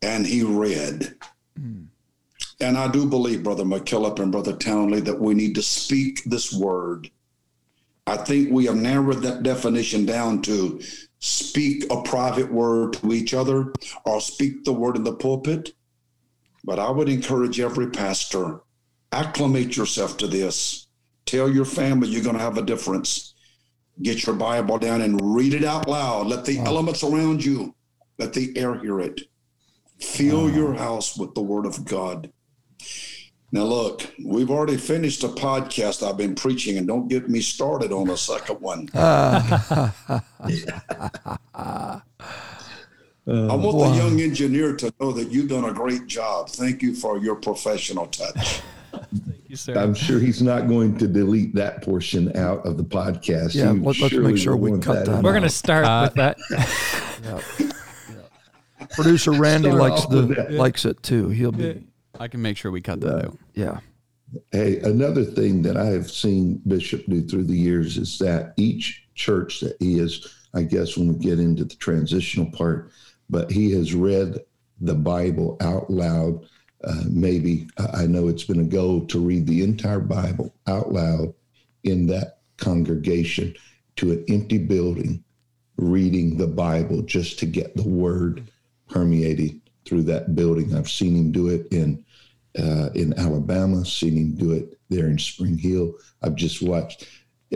and 0.02 0.26
he 0.26 0.44
read. 0.44 1.16
Hmm. 1.58 1.84
And 2.60 2.78
I 2.78 2.88
do 2.88 3.08
believe, 3.08 3.44
Brother 3.44 3.64
McKillop 3.64 4.20
and 4.20 4.32
Brother 4.32 4.54
Townley, 4.54 5.02
that 5.02 5.20
we 5.20 5.34
need 5.34 5.56
to 5.56 5.64
speak 5.64 6.24
this 6.24 6.54
word. 6.54 7.10
I 8.06 8.18
think 8.18 8.52
we 8.52 8.66
have 8.66 8.76
narrowed 8.76 9.24
that 9.24 9.44
definition 9.44 10.06
down 10.06 10.42
to 10.44 10.82
speak 11.20 11.86
a 11.92 12.02
private 12.02 12.52
word 12.52 12.94
to 12.94 13.14
each 13.14 13.34
other 13.34 13.74
or 14.06 14.20
speak 14.22 14.64
the 14.64 14.74
word 14.74 14.96
in 14.96 15.04
the 15.04 15.14
pulpit. 15.14 15.74
But 16.64 16.80
I 16.80 16.90
would 16.92 17.10
encourage 17.10 17.60
every 17.60 17.90
pastor, 17.90 18.62
acclimate 19.12 19.76
yourself 19.76 20.18
to 20.18 20.28
this. 20.28 20.88
Tell 21.26 21.50
your 21.50 21.66
family 21.66 22.10
you're 22.10 22.24
going 22.24 22.38
to 22.38 22.44
have 22.44 22.58
a 22.58 22.64
difference. 22.64 23.31
Get 24.02 24.26
your 24.26 24.36
Bible 24.36 24.78
down 24.78 25.02
and 25.02 25.20
read 25.22 25.54
it 25.54 25.64
out 25.64 25.88
loud. 25.88 26.28
Let 26.28 26.46
the 26.46 26.60
elements 26.60 27.04
around 27.04 27.44
you, 27.44 27.76
let 28.18 28.34
the 28.34 28.56
air 28.58 28.76
hear 28.80 29.00
it. 29.00 29.22
Fill 30.00 30.50
your 30.50 30.74
house 30.74 31.18
with 31.18 31.36
the 31.36 31.42
word 31.42 31.66
of 31.66 31.86
God. 31.86 32.32
Now, 33.52 33.64
look, 33.64 34.10
we've 34.24 34.50
already 34.50 34.78
finished 34.78 35.24
a 35.24 35.28
podcast 35.28 36.08
I've 36.08 36.18
been 36.18 36.36
preaching, 36.36 36.78
and 36.78 36.88
don't 36.88 37.10
get 37.10 37.30
me 37.30 37.42
started 37.42 37.92
on 37.92 38.10
a 38.10 38.18
second 38.18 38.62
one. 38.62 38.90
Ah. 41.54 42.02
I 43.28 43.56
want 43.56 43.78
the 43.78 43.98
young 43.98 44.20
engineer 44.20 44.76
to 44.78 44.92
know 45.00 45.12
that 45.12 45.32
you've 45.32 45.50
done 45.50 45.66
a 45.66 45.74
great 45.74 46.08
job. 46.08 46.50
Thank 46.50 46.82
you 46.82 46.96
for 46.96 47.20
your 47.20 47.36
professional 47.36 48.08
touch. 48.08 48.62
Thank 49.52 49.68
you, 49.68 49.74
sir. 49.74 49.78
I'm 49.82 49.94
sure 49.94 50.18
he's 50.18 50.42
not 50.42 50.70
going 50.70 50.98
to 51.00 51.08
delete 51.08 51.54
that 51.56 51.84
portion 51.84 52.34
out 52.38 52.66
of 52.66 52.78
the 52.78 52.86
podcast. 52.86 53.54
Yeah, 53.54 53.74
He 53.74 53.80
let- 53.80 54.00
let's 54.00 54.14
make 54.14 54.38
sure 54.38 54.56
we 54.56 54.80
cut 54.80 55.06
that 55.06 55.18
in 55.18 55.22
We're 55.22 55.34
gonna 55.34 55.50
start 55.50 55.84
Uh, 55.86 56.08
with 56.10 56.14
that. 56.16 56.38
Producer 58.92 59.32
Randy 59.32 59.70
Start 59.70 59.82
likes 59.82 60.06
the 60.06 60.26
with 60.28 60.52
likes 60.52 60.86
it 60.86 61.04
too. 61.04 61.28
He'll 61.30 61.52
be 61.52 61.84
I 62.20 62.28
can 62.30 62.42
make 62.42 62.56
sure 62.56 62.72
we 62.72 62.80
cut 62.82 63.02
that 63.02 63.26
out. 63.26 63.38
yeah. 63.54 63.80
Hey, 64.54 64.80
another 64.80 65.26
thing 65.26 65.62
that 65.64 65.76
I 65.76 65.88
have 65.88 66.10
seen 66.10 66.62
Bishop 66.66 67.06
do 67.08 67.22
through 67.22 67.44
the 67.44 67.58
years 67.58 67.98
is 67.98 68.18
that 68.20 68.54
each 68.56 69.06
church 69.16 69.60
that 69.60 69.76
he 69.82 70.00
is, 70.00 70.26
I 70.54 70.64
guess, 70.64 70.96
when 70.98 71.10
we 71.10 71.16
get 71.16 71.40
into 71.40 71.66
the 71.66 71.76
transitional 71.76 72.50
part, 72.52 72.92
but 73.30 73.52
he 73.52 73.72
has 73.74 73.94
read 73.94 74.40
the 74.80 74.96
Bible 74.96 75.58
out 75.60 75.90
loud. 75.90 76.46
Uh, 76.84 77.04
maybe 77.10 77.68
I 77.94 78.08
know 78.08 78.28
it's 78.28 78.44
been 78.44 78.60
a 78.60 78.64
goal 78.64 79.06
to 79.08 79.20
read 79.20 79.46
the 79.46 79.64
entire 79.64 80.00
Bible 80.00 80.54
out 80.68 80.92
loud 80.92 81.34
in 81.84 82.08
that 82.08 82.40
congregation 82.58 83.56
to 83.98 84.12
an 84.12 84.26
empty 84.30 84.58
building, 84.58 85.24
reading 85.78 86.38
the 86.38 86.48
Bible 86.48 87.02
just 87.02 87.40
to 87.40 87.46
get 87.46 87.76
the 87.76 87.88
word 87.88 88.50
permeating 88.90 89.62
through 89.86 90.04
that 90.04 90.36
building. 90.36 90.76
I've 90.76 90.90
seen 90.90 91.16
him 91.16 91.32
do 91.32 91.50
it 91.50 91.68
in 91.72 92.04
uh, 92.58 92.90
in 92.96 93.18
Alabama, 93.18 93.86
seen 93.86 94.18
him 94.18 94.36
do 94.36 94.52
it 94.52 94.78
there 94.90 95.08
in 95.08 95.18
Spring 95.18 95.58
Hill. 95.58 95.94
I've 96.22 96.36
just 96.36 96.62
watched. 96.62 97.08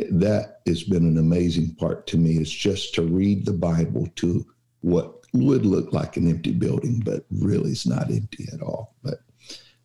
That 0.10 0.60
has 0.66 0.84
been 0.84 1.06
an 1.06 1.18
amazing 1.18 1.76
part 1.76 2.08
to 2.08 2.18
me. 2.18 2.38
It's 2.38 2.50
just 2.50 2.96
to 2.96 3.02
read 3.02 3.46
the 3.46 3.54
Bible 3.54 4.08
to 4.18 4.46
what 4.82 5.25
would 5.36 5.66
look 5.66 5.94
like 5.94 6.18
an 6.18 6.30
empty 6.30 6.52
building, 6.52 7.02
but 7.04 7.26
really 7.32 7.72
it's 7.72 7.88
not 7.88 8.12
empty 8.12 8.48
at 8.54 8.62
all. 8.62 8.96
But 9.04 9.20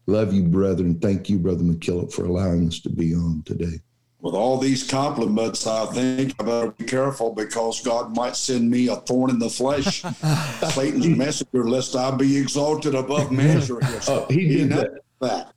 love 0.06 0.32
you, 0.32 0.44
brethren. 0.44 0.98
Thank 0.98 1.28
you, 1.28 1.38
Brother 1.38 1.64
McKillop, 1.64 2.12
for 2.12 2.24
allowing 2.24 2.66
us 2.68 2.80
to 2.80 2.90
be 2.90 3.14
on 3.14 3.42
today. 3.44 3.80
With 4.20 4.34
all 4.34 4.58
these 4.58 4.88
compliments, 4.88 5.66
I 5.66 5.86
think 5.86 6.34
I 6.38 6.44
better 6.44 6.70
be 6.72 6.84
careful 6.84 7.32
because 7.34 7.82
God 7.82 8.14
might 8.14 8.36
send 8.36 8.70
me 8.70 8.88
a 8.88 8.96
thorn 8.96 9.30
in 9.30 9.38
the 9.38 9.48
flesh. 9.48 10.02
Satan's 10.74 11.06
messenger, 11.06 11.66
lest 11.66 11.96
I 11.96 12.10
be 12.10 12.36
exalted 12.36 12.94
above 12.94 13.32
measure. 13.32 13.80
Oh, 14.08 14.26
he 14.28 14.46
did 14.46 14.70
that. 14.70 15.00
that. 15.20 15.52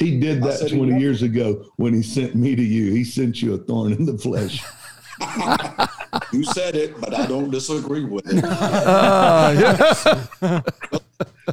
He 0.00 0.18
did 0.18 0.42
that 0.42 0.60
said 0.60 0.70
20 0.70 0.98
years 0.98 1.22
ago 1.22 1.66
when 1.76 1.92
he 1.92 2.02
sent 2.02 2.34
me 2.34 2.56
to 2.56 2.62
you. 2.62 2.92
He 2.92 3.04
sent 3.04 3.42
you 3.42 3.54
a 3.54 3.58
thorn 3.58 3.92
in 3.92 4.06
the 4.06 4.16
flesh. 4.16 4.64
You 6.32 6.44
said 6.44 6.76
it, 6.76 7.00
but 7.00 7.14
I 7.14 7.26
don't 7.26 7.50
disagree 7.50 8.04
with 8.04 8.24
it. 8.32 8.44
Uh, 8.44 9.54
yes. 9.58 10.06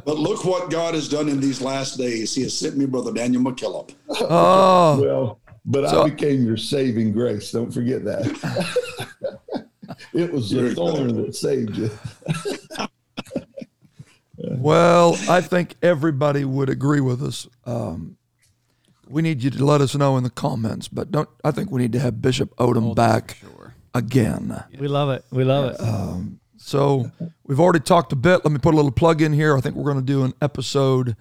But 0.04 0.18
look 0.18 0.44
what 0.44 0.70
God 0.72 0.94
has 0.94 1.08
done 1.08 1.28
in 1.28 1.38
these 1.40 1.60
last 1.62 1.96
days. 1.96 2.34
He 2.34 2.42
has 2.42 2.52
sent 2.58 2.76
me 2.76 2.84
Brother 2.84 3.12
Daniel 3.12 3.42
McKillop. 3.42 3.94
Oh, 4.10 5.00
Well, 5.00 5.40
but 5.64 5.88
So- 5.88 6.02
I 6.02 6.10
became 6.10 6.44
your 6.44 6.56
saving 6.56 7.12
grace. 7.12 7.52
Don't 7.52 7.70
forget 7.70 8.04
that. 8.04 9.68
it 10.12 10.32
was 10.32 10.50
the 10.50 10.56
You're 10.62 10.74
thorn 10.74 11.22
that 11.22 11.36
saved 11.36 11.76
you. 11.76 11.90
well, 14.36 15.16
I 15.28 15.40
think 15.40 15.76
everybody 15.82 16.44
would 16.44 16.68
agree 16.68 17.00
with 17.00 17.22
us. 17.22 17.46
Um, 17.64 18.16
we 19.08 19.22
need 19.22 19.42
you 19.42 19.50
to 19.50 19.64
let 19.64 19.80
us 19.80 19.94
know 19.94 20.16
in 20.16 20.24
the 20.24 20.30
comments, 20.30 20.88
but 20.88 21.10
don't. 21.12 21.28
I 21.44 21.50
think 21.52 21.70
we 21.70 21.80
need 21.82 21.92
to 21.92 22.00
have 22.00 22.20
Bishop 22.20 22.54
Odom 22.56 22.94
back 22.94 23.36
Sure. 23.40 23.50
Again. 23.94 24.62
We 24.78 24.88
love 24.88 25.10
it. 25.10 25.24
We 25.30 25.44
love 25.44 25.72
it. 25.72 25.80
So 26.56 27.10
we've 27.44 27.60
already 27.60 27.80
talked 27.80 28.12
a 28.12 28.16
bit. 28.16 28.44
Let 28.44 28.50
me 28.50 28.58
put 28.58 28.72
a 28.72 28.76
little 28.76 28.90
plug 28.90 29.20
in 29.20 29.32
here. 29.32 29.56
I 29.56 29.60
think 29.60 29.76
we're 29.76 29.84
going 29.84 30.04
to 30.04 30.12
do 30.12 30.24
an 30.24 30.32
episode 30.40 31.14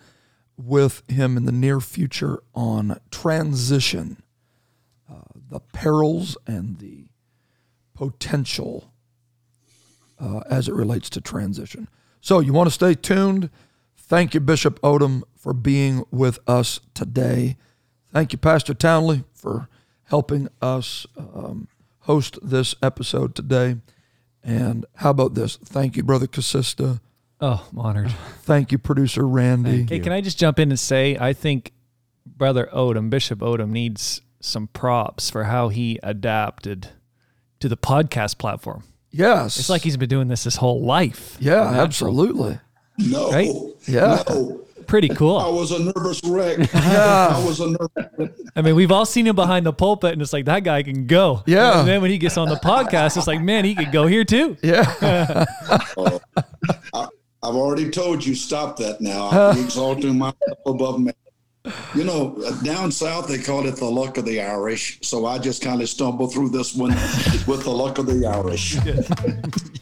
with 0.58 1.04
him 1.10 1.36
in 1.36 1.46
the 1.46 1.52
near 1.52 1.82
future 1.82 2.42
on 2.56 3.00
transition, 3.12 4.24
uh, 5.12 5.16
the 5.50 5.60
perils 5.60 6.38
and 6.48 6.80
the 6.80 7.08
potential 7.94 8.94
uh, 10.20 10.42
as 10.50 10.68
it 10.68 10.74
relates 10.74 11.10
to 11.10 11.22
transition. 11.22 11.90
So 12.22 12.40
you 12.40 12.54
want 12.54 12.68
to 12.68 12.74
stay 12.74 12.94
tuned. 12.94 13.50
Thank 13.98 14.34
you, 14.34 14.40
Bishop 14.40 14.80
Odom, 14.82 15.24
for 15.36 15.54
being 15.54 16.06
with 16.10 16.40
us 16.48 16.80
today. 16.94 17.58
Thank 18.14 18.32
you, 18.32 18.38
Pastor 18.38 18.74
Townley, 18.74 19.24
for 19.34 19.68
helping 20.04 20.48
us 20.62 21.06
um, 21.18 21.68
host 22.04 22.38
this 22.42 22.76
episode 22.82 23.36
today. 23.36 23.78
And 24.44 24.86
how 24.96 25.10
about 25.10 25.36
this? 25.36 25.58
Thank 25.58 25.96
you, 25.96 26.04
Brother 26.04 26.28
Casista. 26.28 27.00
Oh, 27.40 27.68
I'm 27.72 27.80
honored. 27.80 28.12
Thank 28.42 28.72
you, 28.72 28.78
Producer 28.78 29.28
Randy. 29.28 29.86
Hey, 29.90 30.00
can 30.00 30.12
I 30.12 30.22
just 30.22 30.38
jump 30.40 30.60
in 30.60 30.70
and 30.70 30.80
say 30.80 31.18
I 31.20 31.34
think 31.34 31.72
Brother 32.26 32.70
Odom, 32.74 33.10
Bishop 33.10 33.40
Odom, 33.40 33.70
needs 33.70 34.22
some 34.40 34.68
props 34.68 35.30
for 35.30 35.46
how 35.46 35.70
he 35.70 36.00
adapted 36.04 36.90
to 37.60 37.70
the 37.70 37.78
podcast 37.78 38.38
platform. 38.38 38.84
Yes. 39.12 39.58
It's 39.58 39.70
like 39.70 39.84
he's 39.84 39.98
been 39.98 40.10
doing 40.10 40.28
this 40.28 40.44
his 40.44 40.58
whole 40.58 40.82
life. 40.82 41.38
Yeah, 41.40 41.62
absolutely. 41.62 42.60
No. 42.98 43.32
Right? 43.32 43.52
Yeah. 43.88 44.24
No. 44.28 44.62
Pretty 44.88 45.10
cool. 45.10 45.38
I 45.38 45.50
was 45.50 45.72
a 45.72 45.80
nervous 45.80 46.22
wreck. 46.24 46.58
I 46.76 47.44
was 47.46 47.60
a 47.60 47.68
nervous 47.68 48.40
I 48.56 48.62
mean, 48.62 48.76
we've 48.76 48.92
all 48.92 49.06
seen 49.06 49.28
him 49.28 49.36
behind 49.36 49.66
the 49.66 49.74
pulpit, 49.74 50.14
and 50.14 50.22
it's 50.22 50.34
like 50.34 50.46
that 50.46 50.64
guy 50.64 50.84
can 50.84 51.08
go. 51.08 51.44
Yeah. 51.46 51.80
And 51.80 51.88
then 51.88 52.02
when 52.02 52.12
he 52.12 52.18
gets 52.18 52.38
on 52.38 52.50
the 52.50 52.56
podcast, 52.56 53.18
it's 53.18 53.28
like, 53.28 53.42
man, 53.42 53.66
he 53.66 53.76
could 53.76 53.92
go 53.92 54.08
here 54.08 54.24
too. 54.24 54.58
Yeah. 54.62 55.46
Uh, 56.94 57.08
I've 57.44 57.56
already 57.56 57.90
told 57.90 58.26
you, 58.26 58.36
stop 58.36 58.78
that 58.78 59.02
now. 59.02 59.28
I'll 59.28 59.54
be 59.54 59.62
exalting 59.62 60.18
myself 60.18 60.60
above 60.66 61.00
man. 61.00 61.14
You 61.96 62.04
know, 62.04 62.36
uh, 62.46 62.52
down 62.62 62.92
south 62.92 63.30
they 63.30 63.38
call 63.38 63.66
it 63.66 63.78
the 63.78 63.86
luck 63.86 64.18
of 64.18 64.26
the 64.26 64.42
Irish. 64.42 65.00
So 65.02 65.26
I 65.26 65.38
just 65.40 65.62
kind 65.64 65.82
of 65.82 65.88
stumble 65.88 66.28
through 66.28 66.50
this 66.50 66.76
one 66.76 66.90
with 67.48 67.64
the 67.64 67.70
luck 67.70 68.00
of 68.00 68.06
the 68.06 68.26
Irish. 68.26 68.78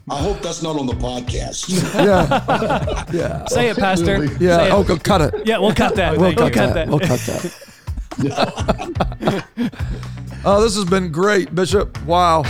I 0.09 0.17
hope 0.17 0.41
that's 0.41 0.61
not 0.61 0.77
on 0.77 0.85
the 0.85 0.93
podcast. 0.93 1.69
yeah. 1.95 3.05
Yeah. 3.11 3.45
Say 3.47 3.69
it, 3.69 3.77
Pastor. 3.77 4.27
Say 4.27 4.35
Yeah. 4.45 4.65
it. 4.65 4.71
Oh, 4.71 4.83
go 4.83 4.95
cut 4.97 5.21
it. 5.21 5.47
Yeah, 5.47 5.57
we'll 5.57 5.73
cut 5.73 5.95
that. 5.95 6.11
We'll 6.17 6.35
We'll 6.35 6.51
cut, 6.51 6.53
cut 6.53 6.73
that. 6.75 6.87
that. 6.87 6.87
We'll 6.87 6.99
cut 6.99 7.19
that. 7.21 7.51
oh, 10.45 10.61
this 10.61 10.75
has 10.75 10.85
been 10.85 11.11
great, 11.11 11.55
Bishop. 11.55 11.99
Wow. 12.05 12.43